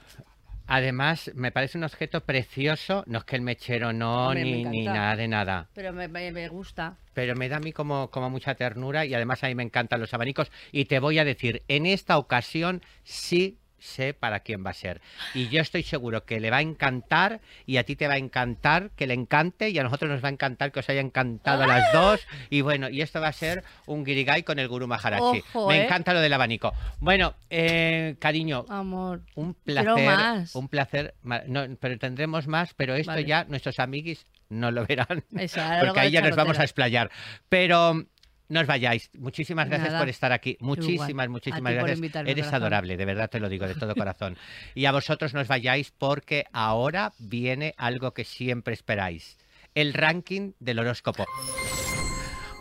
Además, 0.69 1.33
me 1.35 1.51
parece 1.51 1.77
un 1.79 1.85
objeto 1.85 2.21
precioso. 2.21 3.03
No 3.07 3.19
es 3.19 3.25
que 3.25 3.35
el 3.37 3.43
mechero 3.43 3.93
no, 3.93 4.29
Hombre, 4.29 4.45
me 4.45 4.51
ni, 4.53 4.64
ni 4.64 4.85
nada 4.85 5.16
de 5.16 5.27
nada. 5.27 5.69
Pero 5.75 5.93
me, 5.93 6.07
me- 6.07 6.31
me 6.31 6.47
gusta. 6.49 6.97
pero 7.14 7.35
me 7.35 7.49
da 7.49 7.57
a 7.57 7.61
mí 7.61 7.73
como, 7.73 8.11
como 8.11 8.31
mucha 8.31 8.55
ternura 8.55 9.05
y 9.05 9.14
además 9.14 9.43
a 9.43 9.49
mí 9.49 9.55
me 9.57 9.64
encantan 9.64 9.99
los 10.01 10.14
abanicos 10.14 10.53
y 10.71 10.85
te 10.85 11.01
voy 11.01 11.19
a 11.19 11.25
decir, 11.25 11.64
en 11.66 11.85
esta 11.87 12.16
ocasión 12.19 12.83
sí 13.03 13.59
sé 13.79 14.14
para 14.14 14.41
quién 14.41 14.64
va 14.64 14.70
a 14.70 14.74
ser. 14.74 15.01
Y 15.35 15.49
yo 15.49 15.61
estoy 15.61 15.83
seguro 15.83 16.24
que 16.24 16.41
le 16.41 16.51
va 16.51 16.59
a 16.59 16.62
encantar 16.62 17.41
y 17.66 17.76
a 17.76 17.85
ti 17.85 17.97
te 17.97 18.09
va 18.09 18.14
a 18.14 18.18
encantar 18.18 18.91
que 18.97 19.07
le 19.07 19.14
encante 19.14 19.70
y 19.70 19.79
a 19.79 19.83
nosotros 19.83 20.11
nos 20.11 20.22
va 20.22 20.29
a 20.29 20.33
encantar 20.33 20.72
que 20.72 20.81
os 20.81 20.89
haya 20.89 21.01
encantado 21.01 21.62
a 21.62 21.66
las 21.66 21.93
dos. 21.93 22.26
Y 22.51 22.61
bueno, 22.61 22.89
y 22.89 23.03
esto 23.03 23.20
va 23.20 23.29
a 23.29 23.33
ser 23.33 23.64
un 23.87 24.05
guirigay 24.05 24.43
con 24.43 24.59
el 24.59 24.68
gurú 24.68 24.87
Maharaji. 24.87 25.43
Ojo, 25.55 25.68
me 25.68 25.81
¿eh? 25.81 25.85
encanta 25.85 26.12
lo 26.12 26.20
del 26.20 26.33
abanico. 26.33 26.72
Bueno, 26.99 27.35
eh, 27.51 28.16
cariño, 28.18 28.64
Amor. 28.68 29.22
un 29.35 29.55
placer, 29.55 30.07
más. 30.07 30.55
un 30.55 30.68
placer, 30.68 31.14
no, 31.22 31.66
pero 31.81 31.99
tendremos 31.99 32.47
más, 32.47 32.74
pero 32.74 32.95
esto 32.95 33.12
Vale. 33.12 33.24
ya 33.24 33.45
nuestros 33.45 33.79
amiguis 33.79 34.26
no 34.49 34.70
lo 34.70 34.87
verán, 34.87 35.24
Eso, 35.37 35.61
porque 35.81 36.01
ahí 36.01 36.11
ya 36.11 36.22
nos 36.22 36.37
vamos 36.37 36.59
a 36.59 36.62
explayar. 36.62 37.11
Pero 37.49 38.07
no 38.49 38.61
os 38.61 38.66
vayáis. 38.66 39.11
Muchísimas 39.14 39.68
gracias 39.68 39.90
Nada. 39.90 40.01
por 40.01 40.09
estar 40.09 40.32
aquí. 40.32 40.57
Muchísimas, 40.61 41.28
muchísimas 41.28 41.72
gracias. 41.72 42.01
Eres 42.01 42.34
corazón. 42.36 42.55
adorable, 42.55 42.96
de 42.96 43.05
verdad 43.05 43.30
te 43.30 43.40
lo 43.40 43.49
digo 43.49 43.66
de 43.66 43.74
todo 43.74 43.94
corazón. 43.94 44.36
Y 44.74 44.86
a 44.86 44.92
vosotros 44.92 45.34
no 45.34 45.40
os 45.40 45.49
vayáis 45.49 45.90
porque 45.90 46.46
ahora 46.53 47.12
viene 47.18 47.74
algo 47.76 48.12
que 48.12 48.24
siempre 48.24 48.74
esperáis. 48.74 49.38
El 49.74 49.92
ranking 49.94 50.53
del 50.59 50.78
horóscopo. 50.78 51.26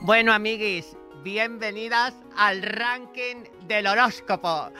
Bueno, 0.02 0.34
amiguis, 0.34 0.96
bienvenidas 1.24 2.14
al 2.36 2.62
ranking 2.62 3.46
del 3.68 3.88
horóscopo. 3.88 4.72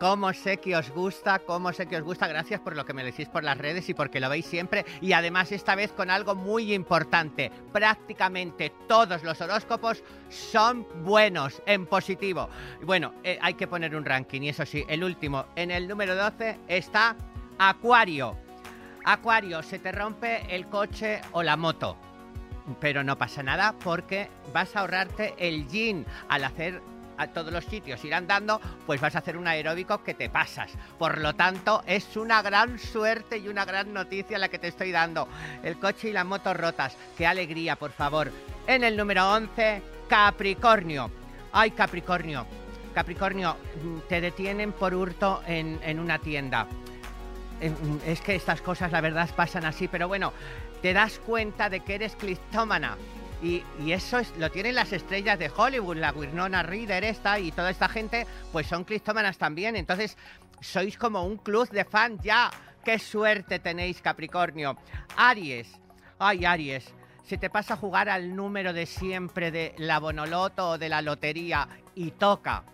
Cómo 0.00 0.32
sé 0.32 0.56
que 0.56 0.74
os 0.74 0.88
gusta, 0.90 1.40
cómo 1.40 1.74
sé 1.74 1.86
que 1.86 1.98
os 1.98 2.02
gusta. 2.02 2.26
Gracias 2.26 2.58
por 2.58 2.74
lo 2.74 2.86
que 2.86 2.94
me 2.94 3.04
decís 3.04 3.28
por 3.28 3.44
las 3.44 3.58
redes 3.58 3.86
y 3.90 3.92
porque 3.92 4.18
lo 4.18 4.30
veis 4.30 4.46
siempre. 4.46 4.86
Y 5.02 5.12
además 5.12 5.52
esta 5.52 5.74
vez 5.74 5.92
con 5.92 6.08
algo 6.08 6.34
muy 6.34 6.72
importante. 6.72 7.52
Prácticamente 7.70 8.72
todos 8.88 9.22
los 9.22 9.38
horóscopos 9.42 10.02
son 10.30 10.86
buenos, 11.04 11.62
en 11.66 11.84
positivo. 11.84 12.48
Bueno, 12.82 13.12
eh, 13.22 13.38
hay 13.42 13.52
que 13.52 13.66
poner 13.66 13.94
un 13.94 14.06
ranking 14.06 14.40
y 14.40 14.48
eso 14.48 14.64
sí, 14.64 14.86
el 14.88 15.04
último, 15.04 15.44
en 15.54 15.70
el 15.70 15.86
número 15.86 16.16
12 16.16 16.60
está 16.66 17.14
Acuario. 17.58 18.38
Acuario, 19.04 19.62
se 19.62 19.80
te 19.80 19.92
rompe 19.92 20.46
el 20.48 20.66
coche 20.68 21.20
o 21.32 21.42
la 21.42 21.58
moto. 21.58 21.98
Pero 22.80 23.04
no 23.04 23.18
pasa 23.18 23.42
nada 23.42 23.74
porque 23.84 24.30
vas 24.54 24.74
a 24.74 24.80
ahorrarte 24.80 25.34
el 25.36 25.68
gin 25.68 26.06
al 26.30 26.44
hacer 26.44 26.80
a 27.20 27.28
todos 27.28 27.52
los 27.52 27.64
sitios 27.66 28.02
ir 28.04 28.14
andando, 28.14 28.60
pues 28.86 29.00
vas 29.00 29.14
a 29.14 29.18
hacer 29.18 29.36
un 29.36 29.46
aeróbico 29.46 30.02
que 30.02 30.14
te 30.14 30.30
pasas. 30.30 30.72
Por 30.98 31.18
lo 31.18 31.34
tanto, 31.34 31.82
es 31.86 32.16
una 32.16 32.40
gran 32.40 32.78
suerte 32.78 33.36
y 33.38 33.48
una 33.48 33.64
gran 33.64 33.92
noticia 33.92 34.38
la 34.38 34.48
que 34.48 34.58
te 34.58 34.68
estoy 34.68 34.90
dando. 34.90 35.28
El 35.62 35.78
coche 35.78 36.08
y 36.08 36.12
la 36.12 36.24
moto 36.24 36.54
rotas. 36.54 36.96
Qué 37.18 37.26
alegría, 37.26 37.76
por 37.76 37.92
favor. 37.92 38.32
En 38.66 38.84
el 38.84 38.96
número 38.96 39.30
11, 39.32 39.82
Capricornio. 40.08 41.10
Ay, 41.52 41.72
Capricornio. 41.72 42.46
Capricornio, 42.94 43.56
mm, 43.82 44.08
te 44.08 44.20
detienen 44.20 44.72
por 44.72 44.94
hurto 44.94 45.42
en, 45.46 45.78
en 45.82 46.00
una 46.00 46.18
tienda. 46.18 46.66
Eh, 47.60 47.72
Es 48.06 48.20
que 48.22 48.34
estas 48.34 48.62
cosas, 48.62 48.90
la 48.92 49.00
verdad, 49.00 49.28
pasan 49.36 49.64
así, 49.66 49.86
pero 49.88 50.08
bueno, 50.08 50.32
te 50.80 50.94
das 50.94 51.18
cuenta 51.18 51.68
de 51.68 51.80
que 51.80 51.96
eres 51.96 52.16
clistómana. 52.16 52.96
Y, 53.42 53.62
eso 53.90 54.18
es, 54.18 54.36
lo 54.38 54.50
tienen 54.50 54.74
las 54.74 54.92
estrellas 54.92 55.38
de 55.38 55.50
Hollywood, 55.54 55.96
la 55.96 56.12
Winona 56.12 56.62
Reader 56.62 57.04
esta 57.04 57.38
y 57.38 57.52
toda 57.52 57.70
esta 57.70 57.88
gente, 57.88 58.26
pues 58.52 58.66
son 58.66 58.84
clistómanas 58.84 59.38
también. 59.38 59.76
Entonces, 59.76 60.16
sois 60.60 60.98
como 60.98 61.24
un 61.24 61.38
club 61.38 61.68
de 61.70 61.84
fan 61.84 62.18
ya. 62.20 62.50
¡Qué 62.84 62.98
suerte 62.98 63.58
tenéis, 63.58 64.00
Capricornio! 64.00 64.76
Aries. 65.16 65.68
Ay, 66.18 66.44
Aries. 66.44 66.94
Se 67.24 67.38
te 67.38 67.48
pasa 67.48 67.74
a 67.74 67.76
jugar 67.76 68.08
al 68.08 68.34
número 68.34 68.72
de 68.72 68.86
siempre 68.86 69.50
de 69.50 69.74
la 69.78 70.00
Bonoloto 70.00 70.70
o 70.70 70.78
de 70.78 70.88
la 70.88 71.00
lotería 71.00 71.68
y 71.94 72.10
toca. 72.12 72.64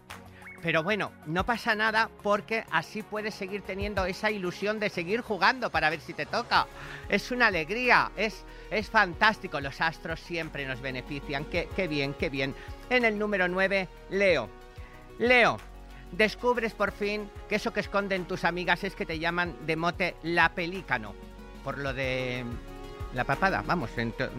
Pero 0.62 0.82
bueno, 0.82 1.12
no 1.26 1.44
pasa 1.44 1.74
nada 1.74 2.11
porque 2.22 2.64
así 2.70 3.02
puedes 3.02 3.34
seguir 3.34 3.62
teniendo 3.62 4.04
esa 4.07 4.30
ilusión 4.30 4.80
de 4.80 4.90
seguir 4.90 5.20
jugando 5.20 5.70
para 5.70 5.90
ver 5.90 6.00
si 6.00 6.12
te 6.12 6.26
toca. 6.26 6.66
Es 7.09 7.30
una 7.30 7.48
alegría, 7.48 8.11
es, 8.16 8.44
es 8.70 8.88
fantástico. 8.88 9.61
Los 9.61 9.80
astros 9.80 10.20
siempre 10.20 10.66
nos 10.66 10.80
benefician. 10.80 11.44
Qué, 11.44 11.68
qué 11.76 11.88
bien, 11.88 12.14
qué 12.14 12.30
bien. 12.30 12.54
En 12.90 13.04
el 13.04 13.18
número 13.18 13.48
9, 13.48 13.88
Leo. 14.11 14.48
Leo, 15.18 15.59
descubres 16.12 16.72
por 16.74 16.92
fin 16.92 17.30
que 17.48 17.57
eso 17.57 17.72
que 17.72 17.80
esconden 17.80 18.26
tus 18.26 18.44
amigas 18.44 18.84
es 18.84 18.94
que 18.94 19.07
te 19.07 19.18
llaman 19.18 19.54
de 19.66 19.76
mote 19.76 20.16
la 20.22 20.54
pelícano. 20.54 21.14
Por 21.62 21.78
lo 21.78 21.92
de 21.92 22.44
la 23.14 23.24
papada, 23.24 23.62
vamos, 23.66 23.90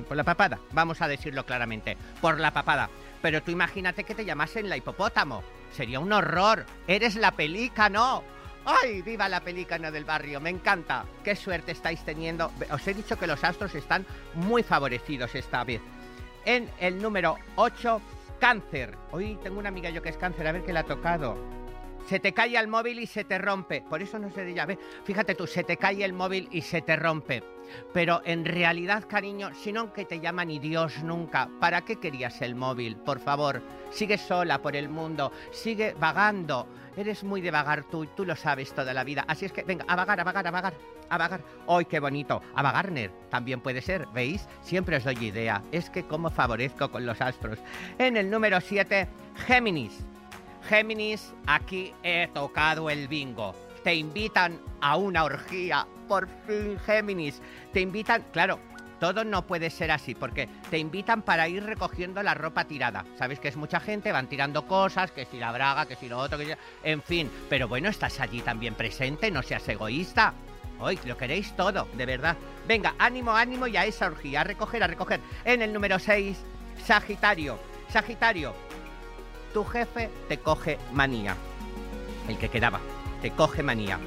por 0.07 0.15
la 0.15 0.23
papada, 0.23 0.59
vamos 0.71 1.01
a 1.01 1.07
decirlo 1.07 1.45
claramente, 1.45 1.97
por 2.21 2.39
la 2.39 2.51
papada. 2.51 2.89
Pero 3.21 3.41
tú 3.41 3.51
imagínate 3.51 4.03
que 4.03 4.15
te 4.15 4.23
llamasen 4.23 4.69
la 4.69 4.77
hipopótamo. 4.77 5.43
Sería 5.71 5.99
un 5.99 6.11
horror. 6.11 6.65
Eres 6.87 7.15
la 7.15 7.31
pelícano. 7.31 8.23
¡Ay, 8.65 9.01
viva 9.01 9.29
la 9.29 9.41
pelícano 9.41 9.91
del 9.91 10.03
barrio! 10.03 10.41
Me 10.41 10.49
encanta. 10.49 11.05
Qué 11.23 11.35
suerte 11.35 11.71
estáis 11.71 12.03
teniendo. 12.03 12.51
Os 12.71 12.85
he 12.87 12.93
dicho 12.93 13.17
que 13.17 13.27
los 13.27 13.43
astros 13.43 13.73
están 13.75 14.05
muy 14.33 14.63
favorecidos 14.63 15.33
esta 15.35 15.63
vez. 15.63 15.81
En 16.43 16.69
el 16.79 17.01
número 17.01 17.37
8, 17.55 18.01
cáncer. 18.39 18.97
Hoy 19.11 19.37
tengo 19.41 19.59
una 19.59 19.69
amiga 19.69 19.89
yo 19.89 20.01
que 20.01 20.09
es 20.09 20.17
cáncer, 20.17 20.47
a 20.47 20.51
ver 20.51 20.63
qué 20.63 20.73
le 20.73 20.79
ha 20.79 20.83
tocado. 20.83 21.37
Se 22.07 22.21
te 22.21 22.33
cae 22.33 22.57
el 22.57 22.69
móvil 22.69 22.99
y 22.99 23.05
se 23.05 23.25
te 23.25 23.37
rompe. 23.37 23.81
Por 23.81 24.01
eso 24.01 24.17
no 24.17 24.31
se 24.31 24.45
de 24.45 24.53
llave. 24.53 24.79
Fíjate 25.03 25.35
tú, 25.35 25.45
se 25.45 25.65
te 25.65 25.75
cae 25.75 26.05
el 26.05 26.13
móvil 26.13 26.47
y 26.51 26.61
se 26.61 26.81
te 26.81 26.95
rompe. 26.95 27.43
Pero 27.93 28.21
en 28.23 28.45
realidad, 28.45 29.03
cariño, 29.09 29.53
si 29.53 29.73
no 29.73 29.91
que 29.91 30.05
te 30.05 30.21
llaman 30.21 30.47
ni 30.47 30.57
Dios 30.57 31.03
nunca, 31.03 31.49
¿para 31.59 31.81
qué 31.81 31.97
querías 31.97 32.41
el 32.41 32.55
móvil? 32.55 32.95
Por 32.95 33.19
favor, 33.19 33.61
sigue 33.91 34.17
sola 34.17 34.61
por 34.61 34.77
el 34.77 34.87
mundo, 34.87 35.33
sigue 35.51 35.95
vagando. 35.99 36.65
Eres 36.95 37.25
muy 37.25 37.41
de 37.41 37.51
vagar 37.51 37.83
tú, 37.83 38.05
tú 38.05 38.23
lo 38.23 38.37
sabes 38.37 38.73
toda 38.73 38.93
la 38.93 39.03
vida. 39.03 39.25
Así 39.27 39.43
es 39.43 39.51
que, 39.51 39.63
venga, 39.63 39.83
a 39.89 39.97
vagar, 39.97 40.21
a 40.21 40.23
vagar, 40.23 40.47
a 40.47 40.51
vagar, 40.51 40.73
a 41.09 41.17
vagar. 41.17 41.41
¡Ay, 41.67 41.85
qué 41.85 41.99
bonito! 41.99 42.41
A 42.55 42.61
vagarner 42.61 43.11
también 43.29 43.59
puede 43.59 43.81
ser, 43.81 44.07
¿veis? 44.13 44.47
Siempre 44.61 44.95
os 44.95 45.03
doy 45.03 45.17
idea. 45.25 45.61
Es 45.73 45.89
que 45.89 46.03
cómo 46.03 46.29
favorezco 46.29 46.89
con 46.89 47.05
los 47.05 47.19
astros. 47.19 47.59
En 47.97 48.15
el 48.15 48.29
número 48.29 48.61
7, 48.61 49.09
Géminis. 49.45 50.05
Géminis, 50.67 51.33
aquí 51.45 51.93
he 52.03 52.27
tocado 52.33 52.89
el 52.89 53.07
bingo. 53.07 53.55
te 53.83 53.95
invitan 53.95 54.59
a 54.81 54.97
una 54.97 55.23
orgía. 55.23 55.87
Por 56.09 56.27
fin, 56.45 56.77
Géminis. 56.85 57.41
Te 57.71 57.79
invitan, 57.79 58.25
claro, 58.33 58.59
todo 58.99 59.23
no 59.23 59.47
puede 59.47 59.69
ser 59.69 59.91
así, 59.91 60.13
porque 60.13 60.49
te 60.69 60.77
invitan 60.77 61.21
para 61.21 61.47
ir 61.47 61.63
recogiendo 61.63 62.21
la 62.21 62.33
ropa 62.33 62.65
tirada. 62.65 63.05
Sabes 63.17 63.39
que 63.39 63.47
es 63.47 63.55
mucha 63.55 63.79
gente, 63.79 64.11
van 64.11 64.27
tirando 64.27 64.67
cosas, 64.67 65.11
que 65.11 65.25
si 65.25 65.37
la 65.37 65.53
braga, 65.53 65.85
que 65.85 65.95
si 65.95 66.09
lo 66.09 66.17
otro, 66.17 66.37
que 66.37 66.45
si... 66.45 66.51
En 66.83 67.01
fin, 67.01 67.31
pero 67.49 67.67
bueno, 67.67 67.87
estás 67.87 68.19
allí 68.19 68.41
también 68.41 68.75
presente, 68.75 69.31
no 69.31 69.43
seas 69.43 69.67
egoísta. 69.69 70.33
Hoy 70.79 70.99
lo 71.05 71.15
queréis 71.15 71.55
todo, 71.55 71.87
de 71.93 72.05
verdad. 72.05 72.35
Venga, 72.67 72.93
ánimo, 72.99 73.31
ánimo 73.31 73.67
y 73.67 73.77
a 73.77 73.85
esa 73.85 74.07
orgía, 74.07 74.41
a 74.41 74.43
recoger, 74.43 74.83
a 74.83 74.87
recoger. 74.87 75.21
En 75.45 75.61
el 75.61 75.71
número 75.71 75.97
6, 75.97 76.37
Sagitario. 76.83 77.57
Sagitario, 77.89 78.53
tu 79.57 79.63
jefe 79.65 80.07
te 80.29 80.37
coge 80.37 80.77
manía. 80.93 81.35
El 82.27 82.37
que 82.37 82.47
quedaba, 82.47 82.79
te 83.23 83.31
coge 83.31 83.63
manía. 83.63 83.97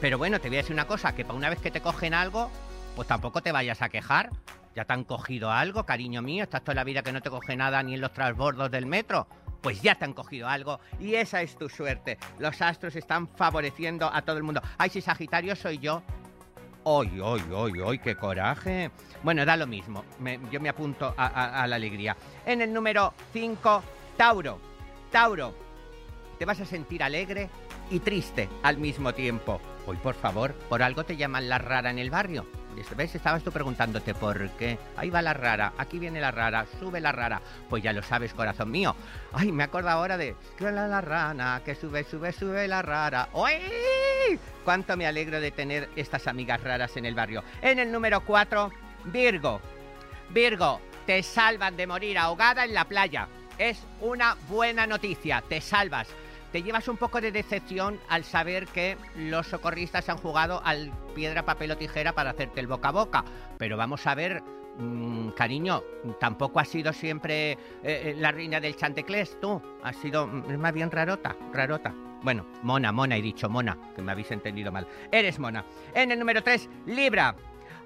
Pero 0.00 0.16
bueno, 0.16 0.40
te 0.40 0.46
voy 0.46 0.58
a 0.58 0.60
decir 0.60 0.74
una 0.74 0.86
cosa, 0.86 1.12
que 1.12 1.24
para 1.24 1.36
una 1.36 1.48
vez 1.50 1.58
que 1.58 1.72
te 1.72 1.80
cogen 1.80 2.14
algo, 2.14 2.52
pues 2.94 3.08
tampoco 3.08 3.42
te 3.42 3.50
vayas 3.50 3.82
a 3.82 3.88
quejar. 3.88 4.30
Ya 4.76 4.84
te 4.84 4.92
han 4.92 5.02
cogido 5.02 5.50
algo, 5.50 5.84
cariño 5.84 6.22
mío, 6.22 6.44
estás 6.44 6.62
toda 6.62 6.76
la 6.76 6.84
vida 6.84 7.02
que 7.02 7.10
no 7.10 7.20
te 7.20 7.30
coge 7.30 7.56
nada 7.56 7.82
ni 7.82 7.94
en 7.94 8.00
los 8.00 8.12
transbordos 8.12 8.70
del 8.70 8.86
metro. 8.86 9.26
Pues 9.60 9.82
ya 9.82 9.96
te 9.96 10.04
han 10.04 10.12
cogido 10.12 10.46
algo 10.48 10.78
y 11.00 11.16
esa 11.16 11.42
es 11.42 11.58
tu 11.58 11.68
suerte. 11.68 12.16
Los 12.38 12.62
astros 12.62 12.94
están 12.94 13.26
favoreciendo 13.26 14.08
a 14.08 14.22
todo 14.22 14.36
el 14.36 14.44
mundo. 14.44 14.62
Ay, 14.78 14.90
si 14.90 15.00
Sagitario 15.00 15.56
soy 15.56 15.78
yo. 15.78 16.00
¡Ay, 16.86 17.20
ay, 17.24 17.42
ay, 17.56 17.72
ay! 17.88 17.98
¡Qué 17.98 18.14
coraje! 18.14 18.92
Bueno, 19.24 19.44
da 19.44 19.56
lo 19.56 19.66
mismo. 19.66 20.04
Yo 20.52 20.60
me 20.60 20.68
apunto 20.68 21.12
a- 21.16 21.62
a 21.62 21.66
la 21.66 21.74
alegría. 21.74 22.16
En 22.46 22.62
el 22.62 22.72
número 22.72 23.14
5, 23.32 23.82
Tauro. 24.16 24.70
Tauro, 25.12 25.54
te 26.38 26.46
vas 26.46 26.58
a 26.60 26.64
sentir 26.64 27.02
alegre 27.02 27.50
y 27.90 28.00
triste 28.00 28.48
al 28.62 28.78
mismo 28.78 29.12
tiempo. 29.12 29.60
Hoy, 29.86 29.98
por 29.98 30.14
favor, 30.14 30.54
por 30.70 30.82
algo 30.82 31.04
te 31.04 31.18
llaman 31.18 31.50
la 31.50 31.58
rara 31.58 31.90
en 31.90 31.98
el 31.98 32.08
barrio. 32.08 32.46
¿Ves? 32.96 33.14
Estabas 33.14 33.42
tú 33.42 33.52
preguntándote 33.52 34.14
por 34.14 34.48
qué. 34.52 34.78
Ahí 34.96 35.10
va 35.10 35.20
la 35.20 35.34
rara, 35.34 35.74
aquí 35.76 35.98
viene 35.98 36.18
la 36.18 36.30
rara, 36.30 36.64
sube 36.80 36.98
la 36.98 37.12
rara. 37.12 37.42
Pues 37.68 37.82
ya 37.82 37.92
lo 37.92 38.02
sabes, 38.02 38.32
corazón 38.32 38.70
mío. 38.70 38.96
Ay, 39.34 39.52
me 39.52 39.64
acuerdo 39.64 39.90
ahora 39.90 40.16
de 40.16 40.34
que 40.56 40.70
la, 40.70 40.88
la 40.88 41.02
rana, 41.02 41.60
que 41.62 41.74
sube, 41.74 42.04
sube, 42.04 42.32
sube 42.32 42.66
la 42.66 42.80
rara. 42.80 43.28
¡Uy! 43.34 44.38
Cuánto 44.64 44.96
me 44.96 45.06
alegro 45.06 45.40
de 45.40 45.50
tener 45.50 45.90
estas 45.94 46.26
amigas 46.26 46.62
raras 46.62 46.96
en 46.96 47.04
el 47.04 47.14
barrio. 47.14 47.44
En 47.60 47.78
el 47.78 47.92
número 47.92 48.22
4, 48.24 48.70
Virgo. 49.04 49.60
Virgo, 50.30 50.80
te 51.04 51.22
salvan 51.22 51.76
de 51.76 51.86
morir 51.86 52.16
ahogada 52.16 52.64
en 52.64 52.72
la 52.72 52.86
playa. 52.86 53.28
Es 53.62 53.86
una 54.00 54.36
buena 54.48 54.88
noticia, 54.88 55.40
te 55.48 55.60
salvas. 55.60 56.08
Te 56.50 56.64
llevas 56.64 56.88
un 56.88 56.96
poco 56.96 57.20
de 57.20 57.30
decepción 57.30 58.00
al 58.08 58.24
saber 58.24 58.66
que 58.66 58.96
los 59.14 59.46
socorristas 59.46 60.08
han 60.08 60.16
jugado 60.16 60.60
al 60.64 60.90
piedra, 61.14 61.44
papel 61.44 61.70
o 61.70 61.76
tijera 61.76 62.12
para 62.12 62.30
hacerte 62.30 62.58
el 62.58 62.66
boca 62.66 62.88
a 62.88 62.90
boca. 62.90 63.24
Pero 63.58 63.76
vamos 63.76 64.04
a 64.08 64.16
ver, 64.16 64.42
mm, 64.78 65.28
cariño, 65.36 65.80
tampoco 66.18 66.58
has 66.58 66.70
sido 66.70 66.92
siempre 66.92 67.52
eh, 67.52 67.56
eh, 67.84 68.14
la 68.18 68.32
reina 68.32 68.58
del 68.58 68.74
chanteclés, 68.74 69.38
tú. 69.40 69.62
Has 69.84 69.94
sido 69.94 70.26
mm, 70.26 70.56
más 70.56 70.72
bien 70.72 70.90
rarota, 70.90 71.36
rarota. 71.52 71.94
Bueno, 72.24 72.44
mona, 72.64 72.90
mona, 72.90 73.16
he 73.16 73.22
dicho 73.22 73.48
mona, 73.48 73.78
que 73.94 74.02
me 74.02 74.10
habéis 74.10 74.32
entendido 74.32 74.72
mal. 74.72 74.88
Eres 75.12 75.38
mona. 75.38 75.64
En 75.94 76.10
el 76.10 76.18
número 76.18 76.42
3, 76.42 76.68
Libra. 76.86 77.36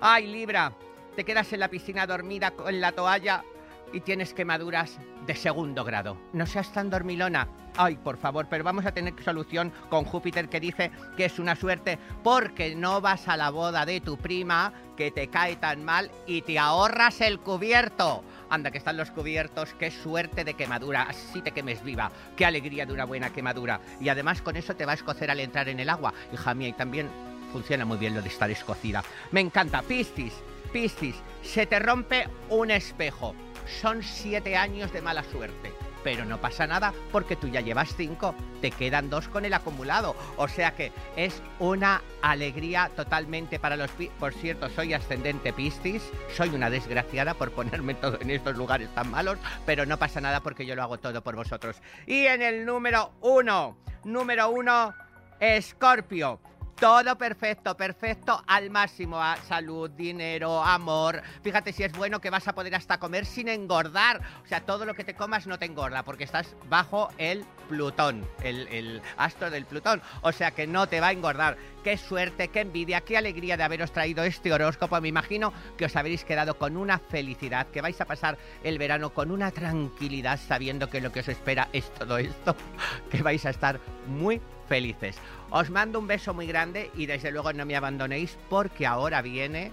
Ay, 0.00 0.26
Libra, 0.26 0.72
te 1.14 1.24
quedas 1.24 1.52
en 1.52 1.60
la 1.60 1.68
piscina 1.68 2.06
dormida 2.06 2.52
con 2.52 2.80
la 2.80 2.92
toalla 2.92 3.44
y 3.92 4.00
tienes 4.00 4.34
quemaduras 4.34 4.98
de 5.26 5.34
segundo 5.34 5.84
grado. 5.84 6.16
No 6.32 6.46
seas 6.46 6.72
tan 6.72 6.90
dormilona. 6.90 7.48
Ay, 7.76 7.96
por 7.96 8.16
favor, 8.16 8.46
pero 8.48 8.64
vamos 8.64 8.86
a 8.86 8.92
tener 8.92 9.14
solución 9.22 9.72
con 9.90 10.04
Júpiter 10.04 10.48
que 10.48 10.60
dice 10.60 10.90
que 11.16 11.26
es 11.26 11.38
una 11.38 11.56
suerte 11.56 11.98
porque 12.22 12.74
no 12.74 13.00
vas 13.00 13.28
a 13.28 13.36
la 13.36 13.50
boda 13.50 13.84
de 13.84 14.00
tu 14.00 14.16
prima 14.16 14.72
que 14.96 15.10
te 15.10 15.28
cae 15.28 15.56
tan 15.56 15.84
mal 15.84 16.10
y 16.26 16.42
te 16.42 16.58
ahorras 16.58 17.20
el 17.20 17.38
cubierto. 17.38 18.24
Anda, 18.48 18.70
que 18.70 18.78
están 18.78 18.96
los 18.96 19.10
cubiertos, 19.10 19.74
qué 19.74 19.90
suerte 19.90 20.44
de 20.44 20.54
quemadura, 20.54 21.02
así 21.02 21.42
te 21.42 21.50
quemes 21.50 21.82
viva, 21.82 22.10
qué 22.36 22.46
alegría 22.46 22.86
de 22.86 22.92
una 22.92 23.04
buena 23.04 23.30
quemadura. 23.30 23.80
Y 24.00 24.08
además 24.08 24.40
con 24.40 24.56
eso 24.56 24.74
te 24.74 24.86
va 24.86 24.92
a 24.92 24.94
escocer 24.94 25.30
al 25.30 25.40
entrar 25.40 25.68
en 25.68 25.80
el 25.80 25.90
agua. 25.90 26.14
Hija 26.32 26.54
mía, 26.54 26.68
y 26.68 26.72
también 26.72 27.10
funciona 27.52 27.84
muy 27.84 27.98
bien 27.98 28.14
lo 28.14 28.22
de 28.22 28.28
estar 28.28 28.50
escocida. 28.50 29.02
Me 29.32 29.40
encanta. 29.40 29.82
Piscis, 29.82 30.32
Piscis, 30.72 31.16
se 31.42 31.66
te 31.66 31.78
rompe 31.78 32.28
un 32.50 32.70
espejo. 32.70 33.34
Son 33.66 34.02
siete 34.02 34.56
años 34.56 34.92
de 34.92 35.02
mala 35.02 35.22
suerte. 35.24 35.72
Pero 36.04 36.24
no 36.24 36.40
pasa 36.40 36.68
nada 36.68 36.94
porque 37.10 37.34
tú 37.34 37.48
ya 37.48 37.60
llevas 37.60 37.94
cinco, 37.96 38.34
te 38.60 38.70
quedan 38.70 39.10
dos 39.10 39.26
con 39.26 39.44
el 39.44 39.54
acumulado. 39.54 40.14
O 40.36 40.46
sea 40.46 40.70
que 40.76 40.92
es 41.16 41.42
una 41.58 42.00
alegría 42.22 42.90
totalmente 42.94 43.58
para 43.58 43.76
los... 43.76 43.90
Por 44.20 44.32
cierto, 44.32 44.68
soy 44.70 44.94
ascendente 44.94 45.52
Piscis, 45.52 46.02
soy 46.36 46.50
una 46.50 46.70
desgraciada 46.70 47.34
por 47.34 47.50
ponerme 47.50 47.94
todo 47.94 48.20
en 48.20 48.30
estos 48.30 48.56
lugares 48.56 48.88
tan 48.94 49.10
malos, 49.10 49.38
pero 49.64 49.84
no 49.84 49.98
pasa 49.98 50.20
nada 50.20 50.40
porque 50.40 50.64
yo 50.64 50.76
lo 50.76 50.84
hago 50.84 50.98
todo 50.98 51.22
por 51.22 51.34
vosotros. 51.34 51.76
Y 52.06 52.26
en 52.26 52.40
el 52.42 52.64
número 52.64 53.12
uno, 53.20 53.76
número 54.04 54.48
uno, 54.50 54.94
Escorpio. 55.40 56.38
Todo 56.78 57.16
perfecto, 57.16 57.74
perfecto 57.74 58.42
al 58.46 58.68
máximo. 58.68 59.18
Salud, 59.48 59.88
dinero, 59.90 60.62
amor. 60.62 61.22
Fíjate 61.42 61.72
si 61.72 61.82
es 61.82 61.92
bueno 61.92 62.20
que 62.20 62.28
vas 62.28 62.46
a 62.48 62.54
poder 62.54 62.74
hasta 62.74 62.98
comer 62.98 63.24
sin 63.24 63.48
engordar. 63.48 64.20
O 64.44 64.46
sea, 64.46 64.60
todo 64.60 64.84
lo 64.84 64.92
que 64.92 65.02
te 65.02 65.14
comas 65.14 65.46
no 65.46 65.58
te 65.58 65.64
engorda 65.64 66.02
porque 66.02 66.24
estás 66.24 66.54
bajo 66.68 67.08
el 67.16 67.46
Plutón, 67.70 68.28
el, 68.42 68.68
el 68.68 69.00
astro 69.16 69.50
del 69.50 69.64
Plutón. 69.64 70.02
O 70.20 70.32
sea 70.32 70.50
que 70.50 70.66
no 70.66 70.86
te 70.86 71.00
va 71.00 71.08
a 71.08 71.12
engordar. 71.12 71.56
Qué 71.86 71.96
suerte, 71.96 72.48
qué 72.48 72.62
envidia, 72.62 73.02
qué 73.02 73.16
alegría 73.16 73.56
de 73.56 73.62
haberos 73.62 73.92
traído 73.92 74.24
este 74.24 74.52
horóscopo. 74.52 75.00
Me 75.00 75.06
imagino 75.06 75.52
que 75.78 75.84
os 75.84 75.94
habréis 75.94 76.24
quedado 76.24 76.58
con 76.58 76.76
una 76.76 76.98
felicidad, 76.98 77.68
que 77.68 77.80
vais 77.80 78.00
a 78.00 78.06
pasar 78.06 78.38
el 78.64 78.76
verano 78.76 79.10
con 79.14 79.30
una 79.30 79.52
tranquilidad 79.52 80.40
sabiendo 80.48 80.90
que 80.90 81.00
lo 81.00 81.12
que 81.12 81.20
os 81.20 81.28
espera 81.28 81.68
es 81.72 81.88
todo 81.94 82.18
esto. 82.18 82.56
Que 83.12 83.22
vais 83.22 83.46
a 83.46 83.50
estar 83.50 83.78
muy 84.08 84.40
felices. 84.68 85.14
Os 85.50 85.70
mando 85.70 86.00
un 86.00 86.08
beso 86.08 86.34
muy 86.34 86.48
grande 86.48 86.90
y 86.96 87.06
desde 87.06 87.30
luego 87.30 87.52
no 87.52 87.64
me 87.64 87.76
abandonéis 87.76 88.36
porque 88.50 88.84
ahora 88.84 89.22
viene 89.22 89.70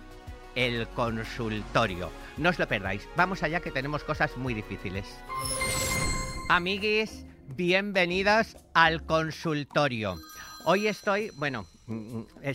el 0.54 0.88
consultorio. 0.90 2.12
No 2.38 2.50
os 2.50 2.60
lo 2.60 2.68
perdáis. 2.68 3.10
Vamos 3.18 3.42
allá 3.42 3.60
que 3.60 3.72
tenemos 3.72 4.04
cosas 4.04 4.38
muy 4.38 4.54
difíciles. 4.54 5.18
Amiguis, 6.48 7.26
bienvenidos 7.56 8.56
al 8.76 9.04
consultorio. 9.04 10.18
Hoy 10.66 10.88
estoy, 10.88 11.32
bueno, 11.38 11.66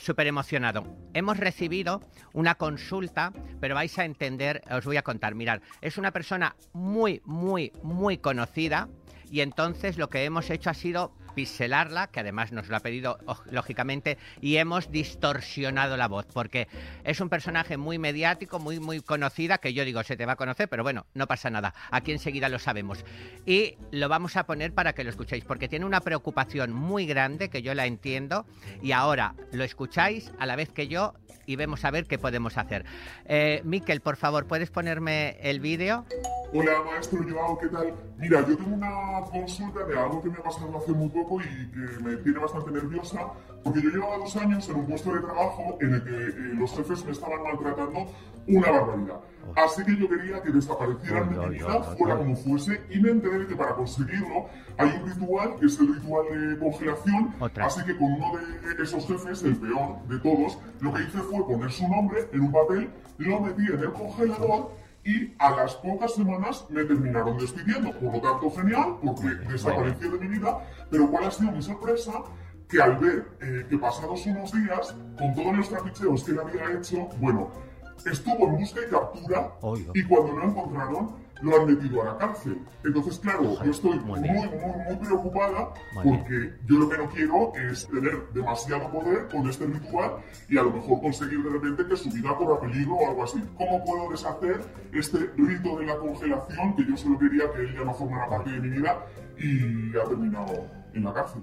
súper 0.01 0.27
emocionado. 0.27 0.85
Hemos 1.15 1.37
recibido 1.37 2.03
una 2.33 2.55
consulta, 2.55 3.33
pero 3.61 3.75
vais 3.75 3.99
a 3.99 4.05
entender, 4.05 4.63
os 4.71 4.85
voy 4.85 4.97
a 4.97 5.03
contar. 5.03 5.35
Mirad, 5.35 5.61
es 5.81 5.99
una 5.99 6.13
persona 6.13 6.57
muy, 6.73 7.23
muy, 7.25 7.73
muy 7.83 8.19
conocida 8.19 8.89
y 9.31 9.41
entonces 9.41 9.99
lo 9.99 10.09
que 10.09 10.25
hemos 10.25 10.51
hecho 10.51 10.71
ha 10.71 10.75
sido 10.75 11.13
pixelarla, 11.39 12.09
que 12.09 12.19
además 12.19 12.51
nos 12.51 12.67
lo 12.69 12.77
ha 12.77 12.81
pedido 12.81 13.17
lógicamente, 13.53 14.19
y 14.41 14.57
hemos 14.57 14.91
distorsionado 14.91 15.97
la 15.97 16.09
voz, 16.09 16.27
porque 16.35 16.67
es 17.05 17.21
un 17.21 17.29
personaje 17.29 17.77
muy 17.77 17.97
mediático, 17.97 18.59
muy, 18.59 18.81
muy 18.81 19.01
conocida, 19.03 19.59
que 19.59 19.73
yo 19.73 19.85
digo, 19.85 20.03
se 20.03 20.17
te 20.17 20.27
va 20.27 20.33
a 20.33 20.37
conocer, 20.37 20.69
pero 20.69 20.83
bueno, 20.83 21.07
no 21.15 21.29
pasa 21.29 21.49
nada, 21.49 21.75
aquí 21.93 22.11
enseguida 22.11 22.49
lo 22.49 22.59
sabemos. 22.59 23.05
Y 23.47 23.77
lo 23.93 24.09
vamos 24.09 24.37
a 24.37 24.47
poner 24.47 24.75
para 24.75 24.95
que 24.95 25.05
lo 25.05 25.11
escuchéis, 25.11 25.45
porque 25.45 25.69
tiene 25.69 25.87
una 25.87 26.01
preocupación 26.01 26.73
muy 26.73 27.07
grande, 27.07 27.51
que 27.51 27.63
yo 27.63 27.73
la 27.73 27.87
entiendo, 27.87 28.45
y 28.83 28.91
ahora 28.91 29.37
lo 29.53 29.63
escucháis 29.63 30.33
a 30.41 30.47
la 30.47 30.57
vez 30.57 30.71
que 30.73 30.89
yo 30.89 31.15
y 31.47 31.57
vemos 31.57 31.85
a 31.85 31.91
ver 31.91 32.07
qué 32.07 32.19
podemos 32.19 32.59
hacer. 32.59 32.85
Eh, 33.25 33.63
Miquel, 33.65 34.01
por 34.01 34.17
favor, 34.17 34.47
¿puedes 34.47 34.71
ponerme 34.71 35.39
el 35.41 35.61
vídeo? 35.61 36.05
Hola, 36.53 36.83
maestro 36.85 37.25
Joao, 37.29 37.59
¿qué 37.59 37.69
tal? 37.69 37.95
Mira, 38.19 38.47
yo 38.47 38.57
tengo 38.57 38.75
una 38.75 39.21
consulta 39.31 39.85
de 39.85 39.99
algo 39.99 40.23
que 40.23 40.29
me 40.29 40.39
ha 40.39 40.43
pasado 40.43 40.79
hace 40.79 40.93
muy 40.93 41.09
poco 41.09 41.28
y 41.37 41.71
que 41.71 42.03
me 42.03 42.17
tiene 42.17 42.39
bastante 42.39 42.71
nerviosa, 42.71 43.33
porque 43.63 43.83
yo 43.83 43.91
llevaba 43.91 44.19
dos 44.19 44.37
años 44.37 44.69
en 44.69 44.77
un 44.77 44.87
puesto 44.87 45.13
de 45.13 45.21
trabajo 45.21 45.77
en 45.81 45.95
el 45.95 46.05
que 46.05 46.11
eh, 46.11 46.55
los 46.55 46.73
jefes 46.73 47.05
me 47.05 47.13
estaban 47.13 47.43
maltratando 47.43 48.07
una 48.47 48.71
barbaridad. 48.71 49.21
Así 49.57 49.85
que 49.85 49.97
yo 49.97 50.09
quería 50.09 50.43
que 50.43 50.51
desaparecieran 50.51 51.31
de 51.31 51.37
mi 51.37 51.55
vida, 51.57 51.83
fuera 51.83 52.17
como 52.17 52.37
fuese, 52.37 52.83
y 52.91 53.01
me 53.01 53.11
enteré 53.11 53.41
de 53.41 53.47
que 53.47 53.57
para 53.57 53.75
conseguirlo 53.75 54.47
hay 54.77 55.01
un 55.01 55.09
ritual, 55.09 55.57
que 55.59 55.67
es 55.67 55.79
el 55.81 55.95
ritual 55.95 56.51
de 56.51 56.59
congelación, 56.59 57.35
así 57.61 57.85
que 57.85 57.97
con 57.97 58.13
uno 58.13 58.39
de 58.77 58.83
esos 58.83 59.07
jefes, 59.07 59.43
el 59.43 59.57
peor 59.57 60.03
de 60.09 60.19
todos, 60.19 60.59
lo 60.81 60.93
que 60.93 61.03
hice 61.03 61.19
fue 61.19 61.47
poner 61.47 61.71
su 61.71 61.89
nombre 61.89 62.29
en 62.33 62.41
un 62.41 62.53
papel, 62.53 62.91
lo 63.19 63.41
metí 63.41 63.67
en 63.67 63.81
el 63.81 63.93
congelador 63.93 64.71
y 65.05 65.33
a 65.39 65.51
las 65.53 65.75
pocas 65.77 66.15
semanas 66.15 66.67
me 66.69 66.85
terminaron 66.85 67.39
despidiendo. 67.39 67.93
Por 67.93 68.13
lo 68.13 68.21
tanto, 68.21 68.51
genial, 68.51 68.97
porque 69.03 69.29
desapareció 69.49 70.11
de 70.11 70.19
mi 70.19 70.39
vida, 70.39 70.59
pero 70.91 71.11
¿cuál 71.11 71.25
ha 71.25 71.31
sido 71.31 71.53
mi 71.53 71.63
sorpresa? 71.63 72.13
Que 72.69 72.81
al 72.83 72.99
ver 72.99 73.27
eh, 73.41 73.67
que 73.69 73.79
pasados 73.79 74.27
unos 74.27 74.53
días, 74.53 74.95
con 75.19 75.35
todos 75.35 75.57
los 75.57 75.69
trapicheos 75.69 76.25
que 76.25 76.33
él 76.33 76.41
había 76.41 76.79
hecho, 76.79 77.09
bueno, 77.19 77.51
estuvo 78.05 78.49
en 78.49 78.59
busca 78.59 78.81
y 78.87 78.91
captura 78.91 79.53
y 79.95 80.03
cuando 80.05 80.37
lo 80.37 80.45
encontraron, 80.45 81.29
lo 81.41 81.61
han 81.61 81.67
metido 81.67 82.03
a 82.03 82.07
la 82.07 82.19
cárcel. 82.19 82.59
Entonces, 82.85 83.19
claro, 83.21 83.63
yo 83.65 83.71
estoy 83.71 83.99
muy 84.01 84.21
muy, 84.21 84.29
muy, 84.29 84.49
muy, 84.49 84.97
preocupada 84.97 85.73
Muy 85.95 86.05
porque 86.05 86.55
yo 86.67 86.79
lo 86.79 86.89
que 86.89 86.99
no 86.99 87.09
quiero 87.11 87.53
es 87.55 87.87
tener 87.87 88.29
demasiado 88.33 88.91
poder 88.91 89.29
con 89.29 89.49
este 89.49 89.67
ritual 89.67 90.17
y 90.49 90.59
a 90.59 90.63
lo 90.63 90.73
mejor 90.73 91.01
conseguir 91.01 91.43
de 91.43 91.51
repente 91.51 91.87
que 91.87 91.97
su 91.97 92.11
vida 92.11 92.35
corra 92.37 92.61
peligro 92.61 92.95
o 92.95 93.09
algo 93.09 93.25
así. 93.25 93.43
¿Cómo 93.57 93.85
puedo 93.85 94.11
deshacer 94.11 94.61
este 94.93 95.31
rito 95.37 95.79
de 95.79 95.87
la 95.87 95.97
congelación 95.97 96.77
que 96.77 96.87
yo 96.87 96.97
solo 96.97 97.19
quería 97.19 97.51
que 97.53 97.61
él 97.61 97.75
ya 97.75 97.85
no 97.85 97.95
formara 97.95 98.29
parte 98.29 98.51
de 98.51 98.61
mi 98.61 98.71
vida 98.71 99.07
y 99.39 99.97
ha 99.97 100.05
terminado 100.09 100.67
en 100.95 101.05
la 101.05 101.13
cárcel? 101.15 101.43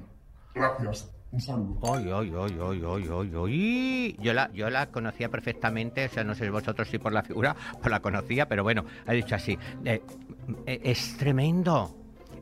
Gracias. 0.53 1.11
Un 1.31 1.41
saludo. 1.41 1.93
Ay, 1.93 2.09
ay, 2.13 2.31
ay. 2.33 4.15
Yo 4.21 4.33
la, 4.33 4.49
yo 4.53 4.69
la 4.69 4.85
conocía 4.91 5.27
perfectamente, 5.29 6.05
o 6.05 6.09
sea, 6.09 6.23
no 6.23 6.33
sé 6.33 6.49
vosotros 6.49 6.87
si 6.87 6.97
por 6.97 7.11
la 7.11 7.23
figura, 7.23 7.55
pues 7.73 7.87
la 7.91 7.99
conocía, 7.99 8.47
pero 8.47 8.63
bueno, 8.63 8.85
ha 9.05 9.11
dicho 9.11 9.35
así. 9.35 9.57
eh, 9.83 10.01
es 10.65 11.17
tremendo. 11.17 11.93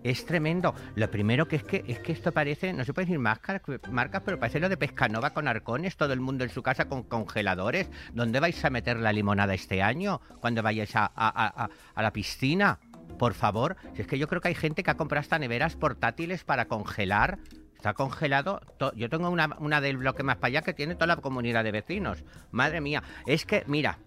Es 0.03 0.25
tremendo. 0.25 0.75
Lo 0.95 1.09
primero 1.09 1.47
que 1.47 1.55
es 1.55 1.63
que 1.63 1.83
es 1.87 1.99
que 1.99 2.11
esto 2.11 2.33
parece, 2.33 2.73
no 2.73 2.83
se 2.83 2.93
puede 2.93 3.05
decir 3.05 3.19
máscaras, 3.19 3.61
marcas, 3.89 4.21
pero 4.25 4.37
parece 4.37 4.59
lo 4.59 4.67
de 4.67 4.75
Pescanova 4.75 5.29
con 5.29 5.47
arcones, 5.47 5.95
todo 5.95 6.11
el 6.11 6.19
mundo 6.19 6.43
en 6.43 6.49
su 6.49 6.61
casa 6.61 6.85
con 6.89 7.03
congeladores. 7.03 7.89
¿Dónde 8.13 8.41
vais 8.41 8.63
a 8.65 8.69
meter 8.69 8.97
la 8.99 9.13
limonada 9.13 9.53
este 9.53 9.81
año? 9.81 10.19
Cuando 10.41 10.61
vayáis 10.61 10.93
a- 10.97 11.09
a- 11.15 11.69
a 11.95 12.01
la 12.03 12.11
piscina. 12.11 12.77
Por 13.23 13.35
favor, 13.35 13.77
si 13.95 14.01
es 14.01 14.07
que 14.09 14.19
yo 14.19 14.27
creo 14.27 14.41
que 14.41 14.49
hay 14.49 14.53
gente 14.53 14.83
que 14.83 14.91
ha 14.91 14.97
comprado 14.97 15.21
hasta 15.21 15.39
neveras 15.39 15.77
portátiles 15.77 16.43
para 16.43 16.65
congelar. 16.65 17.39
Está 17.73 17.93
congelado. 17.93 18.59
Yo 18.97 19.09
tengo 19.09 19.29
una, 19.29 19.55
una 19.59 19.79
del 19.79 19.95
bloque 19.95 20.23
más 20.23 20.35
para 20.35 20.47
allá 20.49 20.61
que 20.61 20.73
tiene 20.73 20.95
toda 20.95 21.07
la 21.07 21.15
comunidad 21.15 21.63
de 21.63 21.71
vecinos. 21.71 22.25
Madre 22.51 22.81
mía. 22.81 23.01
Es 23.25 23.45
que, 23.45 23.63
mira, 23.65 23.97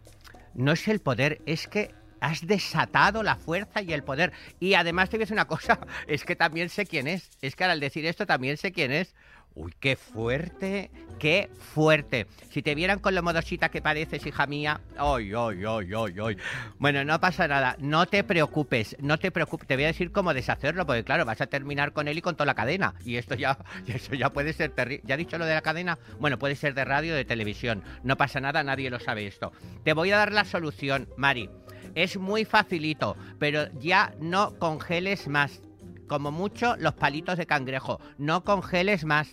no 0.53 0.73
es 0.73 0.87
el 0.87 1.01
poder, 1.01 1.41
es 1.47 1.67
que 1.67 1.95
has 2.21 2.47
desatado 2.47 3.23
la 3.23 3.37
fuerza 3.37 3.81
y 3.81 3.95
el 3.95 4.03
poder. 4.05 4.35
Y 4.61 4.75
además 4.75 5.09
te 5.09 5.17
voy 5.17 5.23
a 5.23 5.25
decir 5.25 5.35
una 5.35 5.47
cosa, 5.47 5.79
es 6.07 6.23
que 6.27 6.37
también 6.37 6.69
sé 6.69 6.85
quién 6.85 7.07
es. 7.07 7.31
Es 7.41 7.57
que 7.57 7.65
al 7.65 7.81
decir 7.81 8.05
esto 8.05 8.27
también 8.27 8.59
sé 8.59 8.71
quién 8.71 8.93
es. 8.93 9.15
Uy, 9.57 9.73
qué 9.81 9.97
fuerte, 9.97 10.91
qué 11.19 11.49
fuerte. 11.73 12.27
Si 12.51 12.61
te 12.61 12.75
vieran 12.75 12.99
con 12.99 13.15
lo 13.15 13.23
modosita 13.23 13.71
que 13.71 13.81
pareces, 13.81 14.27
hija 14.27 14.47
mía. 14.47 14.83
Ay, 14.99 15.33
ay, 15.35 15.65
ay, 15.67 15.89
ay, 15.97 16.15
ay. 16.23 16.37
Bueno, 16.79 17.05
no 17.05 17.19
pasa 17.19 17.49
nada. 17.49 17.75
No 17.79 18.05
te 18.05 18.23
preocupes, 18.23 18.99
no 19.01 19.19
te 19.19 19.31
preocupes. 19.31 19.67
Te 19.67 19.77
voy 19.77 19.85
a 19.85 19.89
decir 19.89 20.13
cómo 20.13 20.35
deshacerlo, 20.35 20.85
porque 20.85 21.05
claro, 21.05 21.25
vas 21.25 21.41
a 21.41 21.47
terminar 21.47 21.95
con 21.95 22.07
él 22.07 22.19
y 22.19 22.21
con 22.21 22.37
toda 22.37 22.45
la 22.45 22.55
cadena. 22.55 22.97
Y 23.03 23.17
esto 23.17 23.35
ya, 23.35 23.57
eso 23.87 24.15
ya 24.15 24.29
puede 24.29 24.53
ser 24.53 24.73
terrible. 24.73 25.03
¿Ya 25.07 25.15
he 25.15 25.19
dicho 25.19 25.39
lo 25.39 25.47
de 25.47 25.55
la 25.55 25.63
cadena? 25.63 25.99
Bueno, 26.21 26.39
puede 26.39 26.55
ser 26.55 26.75
de 26.75 26.85
radio 26.85 27.15
de 27.15 27.25
televisión. 27.25 27.83
No 28.03 28.19
pasa 28.19 28.41
nada, 28.41 28.63
nadie 28.63 28.91
lo 28.91 29.01
sabe 29.01 29.27
esto. 29.27 29.53
Te 29.85 29.95
voy 29.95 30.11
a 30.13 30.19
dar 30.19 30.33
la 30.33 30.45
solución, 30.45 31.09
Mari. 31.17 31.49
Es 31.95 32.19
muy 32.19 32.45
facilito, 32.45 33.17
pero 33.39 33.73
ya 33.81 34.13
no 34.21 34.59
congeles 34.59 35.29
más. 35.29 35.63
Como 36.09 36.31
mucho 36.31 36.77
los 36.77 36.93
palitos 36.93 37.39
de 37.39 37.47
cangrejo. 37.47 38.01
No 38.19 38.45
congeles 38.45 39.07
más. 39.07 39.31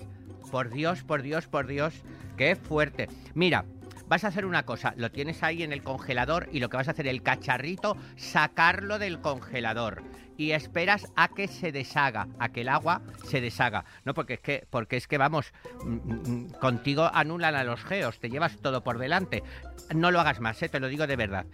Por 0.54 0.70
Dios, 0.70 1.04
por 1.04 1.24
Dios, 1.24 1.47
por 1.47 1.66
Dios. 1.66 1.95
Qué 2.38 2.56
fuerte. 2.56 3.08
Mira, 3.34 3.66
vas 4.08 4.24
a 4.24 4.28
hacer 4.28 4.45
una 4.45 4.68
cosa. 4.68 4.93
Lo 4.97 5.10
tienes 5.10 5.41
ahí 5.41 5.64
en 5.64 5.74
el 5.74 5.82
congelador 5.82 6.47
y 6.51 6.60
lo 6.60 6.70
que 6.70 6.78
vas 6.78 6.88
a 6.88 6.91
hacer 6.91 7.08
el 7.08 7.24
cacharrito, 7.24 7.97
sacarlo 8.18 8.99
del 8.99 9.20
congelador. 9.20 10.04
Y 10.38 10.51
esperas 10.51 11.12
a 11.16 11.30
que 11.30 11.47
se 11.47 11.72
deshaga, 11.72 12.28
a 12.38 12.49
que 12.49 12.62
el 12.62 12.70
agua 12.70 13.01
se 13.26 13.41
deshaga. 13.41 13.86
No, 14.06 14.14
porque 14.14 14.36
es 14.36 14.41
que, 14.41 14.68
porque 14.70 14.95
es 14.95 15.08
que 15.08 15.18
vamos, 15.18 15.54
mm, 15.84 15.89
mm, 15.89 16.49
contigo 16.60 17.10
anulan 17.12 17.56
a 17.56 17.64
los 17.64 17.84
geos, 17.84 18.20
te 18.20 18.30
llevas 18.30 18.58
todo 18.58 18.84
por 18.84 18.99
delante. 18.99 19.41
No 19.95 20.12
lo 20.12 20.20
hagas 20.20 20.39
más, 20.39 20.62
¿eh? 20.62 20.70
te 20.70 20.80
lo 20.80 20.88
digo 20.88 21.08
de 21.08 21.16
verdad. 21.16 21.47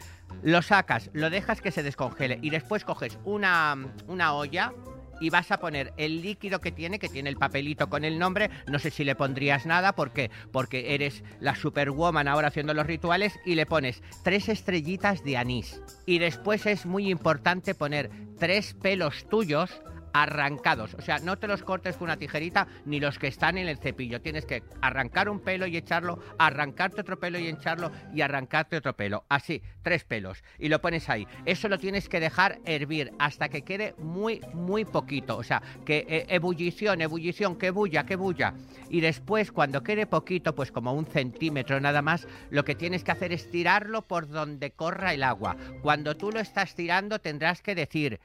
Lo 0.44 0.62
sacas, 0.62 1.10
lo 1.14 1.30
dejas 1.30 1.62
que 1.62 1.72
se 1.72 1.84
descongele 1.84 2.38
y 2.42 2.50
después 2.50 2.84
coges 2.84 3.18
una, 3.24 3.78
una 4.08 4.34
olla 4.34 4.74
y 5.20 5.30
vas 5.30 5.52
a 5.52 5.60
poner 5.60 5.94
el 5.98 6.22
líquido 6.22 6.60
que 6.60 6.72
tiene, 6.72 7.00
que 7.00 7.10
tiene 7.10 7.30
el 7.30 7.38
papelito 7.38 7.90
con 7.90 8.06
el 8.06 8.20
nombre. 8.20 8.50
No 8.68 8.80
sé 8.80 8.92
si 8.92 9.04
le 9.04 9.16
pondrías 9.16 9.66
nada, 9.66 9.94
¿por 9.94 10.12
qué? 10.12 10.32
Porque 10.52 10.94
eres 10.96 11.24
la 11.40 11.56
superwoman 11.56 12.28
ahora 12.28 12.50
haciendo 12.50 12.74
los 12.74 12.86
rituales 12.86 13.40
y 13.46 13.56
le 13.56 13.66
pones 13.66 14.02
tres 14.24 14.50
estrellitas 14.50 15.24
de 15.24 15.38
anís. 15.38 15.82
Y 16.06 16.20
después 16.20 16.66
es 16.66 16.86
muy 16.86 17.10
importante 17.10 17.76
poner 17.76 18.10
tres 18.38 18.74
pelos 18.74 19.28
tuyos 19.30 19.70
arrancados. 20.14 20.94
O 20.96 21.02
sea, 21.02 21.20
no 21.20 21.38
te 21.38 21.48
los 21.48 21.64
cortes 21.64 21.98
con 21.98 22.06
una 22.06 22.18
tijerita 22.18 22.68
ni 22.86 23.00
los 23.00 23.20
que 23.20 23.28
están 23.28 23.58
en 23.58 23.68
el 23.68 23.78
cepillo. 23.78 24.22
Tienes 24.22 24.46
que 24.46 24.64
arrancar 24.82 25.30
un 25.30 25.40
pelo 25.40 25.68
y 25.68 25.78
echarlo, 25.78 26.20
arrancarte 26.38 27.02
otro 27.02 27.20
pelo 27.20 27.40
y 27.40 27.48
echarlo 27.48 27.92
y 28.14 28.22
arrancarte 28.22 28.78
otro 28.78 28.96
pelo. 28.96 29.26
Así, 29.30 29.62
tres 29.82 30.04
pelos. 30.04 30.44
Y 30.58 30.70
lo 30.70 30.82
pones 30.82 31.10
ahí. 31.10 31.28
Eso 31.46 31.68
lo 31.68 31.78
tienes 31.78 32.10
que 32.10 32.20
dejar 32.20 32.60
hervir 32.66 33.12
hasta 33.20 33.50
que 33.50 33.64
quede 33.64 33.96
muy, 33.98 34.42
muy 34.54 34.86
poquito. 34.86 35.38
O 35.38 35.44
sea, 35.44 35.62
que 35.86 36.06
eh, 36.08 36.26
ebullición, 36.30 37.02
ebullición, 37.02 37.58
que 37.58 37.72
bulla, 37.72 38.06
que 38.06 38.16
bulla. 38.16 38.54
Y 38.90 39.02
después, 39.02 39.52
cuando 39.52 39.84
quede 39.84 40.06
poquito, 40.06 40.56
pues 40.56 40.72
como 40.72 40.94
un 40.94 41.06
centímetro 41.06 41.80
nada 41.80 42.02
más, 42.02 42.28
lo 42.50 42.66
que 42.66 42.76
tienes 42.76 43.04
que 43.04 43.12
hacer 43.12 43.32
es 43.32 43.50
tirarlo 43.50 44.02
por 44.04 44.28
donde 44.28 44.72
corra 44.72 45.14
el 45.14 45.24
agua. 45.24 45.56
Cuando 45.82 46.16
tú 46.16 46.32
lo 46.32 46.40
estás 46.40 46.76
tirando, 46.76 47.20
tendrás 47.20 47.62
que 47.62 47.76
decir, 47.76 48.20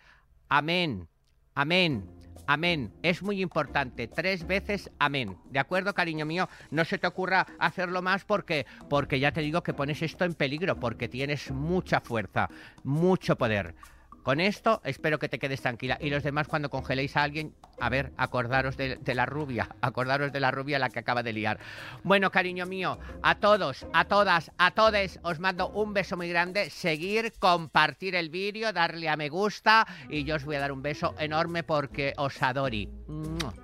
amén. 0.49 1.09
Amén. 1.55 2.05
Amén. 2.47 2.93
Es 3.03 3.23
muy 3.23 3.41
importante. 3.41 4.09
Tres 4.09 4.47
veces 4.47 4.91
amén. 4.99 5.39
¿De 5.51 5.61
acuerdo, 5.61 5.95
cariño 5.95 6.27
mío? 6.27 6.49
No 6.71 6.85
se 6.85 6.99
te 6.99 7.07
ocurra 7.07 7.47
hacerlo 7.59 8.03
más 8.03 8.25
porque, 8.25 8.67
porque 8.91 9.21
ya 9.21 9.33
te 9.33 9.41
digo 9.41 9.63
que 9.63 9.73
pones 9.73 10.03
esto 10.03 10.25
en 10.25 10.35
peligro, 10.35 10.79
porque 10.81 11.09
tienes 11.09 11.51
mucha 11.53 12.01
fuerza, 12.01 12.49
mucho 12.83 13.37
poder. 13.37 13.75
Con 14.25 14.41
esto 14.41 14.81
espero 14.85 15.19
que 15.19 15.29
te 15.29 15.39
quedes 15.39 15.61
tranquila. 15.61 15.99
Y 16.01 16.09
los 16.09 16.23
demás, 16.23 16.49
cuando 16.49 16.71
congeléis 16.71 17.15
a 17.15 17.23
alguien, 17.23 17.55
a 17.79 17.91
ver, 17.91 18.11
acordaros 18.17 18.75
de, 18.79 18.99
la 19.15 19.27
rubia, 19.27 19.69
acordaros 19.83 20.33
de 20.33 20.41
la 20.41 20.51
rubia 20.51 20.79
la 20.79 20.89
que 20.89 20.99
acaba 20.99 21.23
de 21.23 21.35
liar. 21.35 21.59
Bueno, 22.05 22.31
cariño 22.31 22.65
mío, 22.65 22.99
a 23.23 23.35
todos, 23.35 23.87
a 23.93 24.07
todas, 24.07 24.51
a 24.57 24.71
todes, 24.71 25.21
os 25.23 25.41
mando 25.41 25.69
un 25.69 25.93
beso 25.93 26.17
muy 26.17 26.31
grande. 26.31 26.71
Seguir, 26.71 27.35
compartir 27.39 28.15
el 28.15 28.31
vídeo, 28.31 28.73
darle 28.73 29.11
a 29.11 29.17
me 29.17 29.29
gusta 29.29 29.87
y 30.09 30.25
yo 30.25 30.37
os 30.37 30.45
voy 30.47 30.57
a 30.57 30.61
dar 30.61 30.73
un 30.73 30.81
beso 30.81 31.15
enorme 31.19 31.63
porque 31.63 32.15
os 32.17 32.43
adori. 32.43 32.89
¡Mua! 33.07 33.64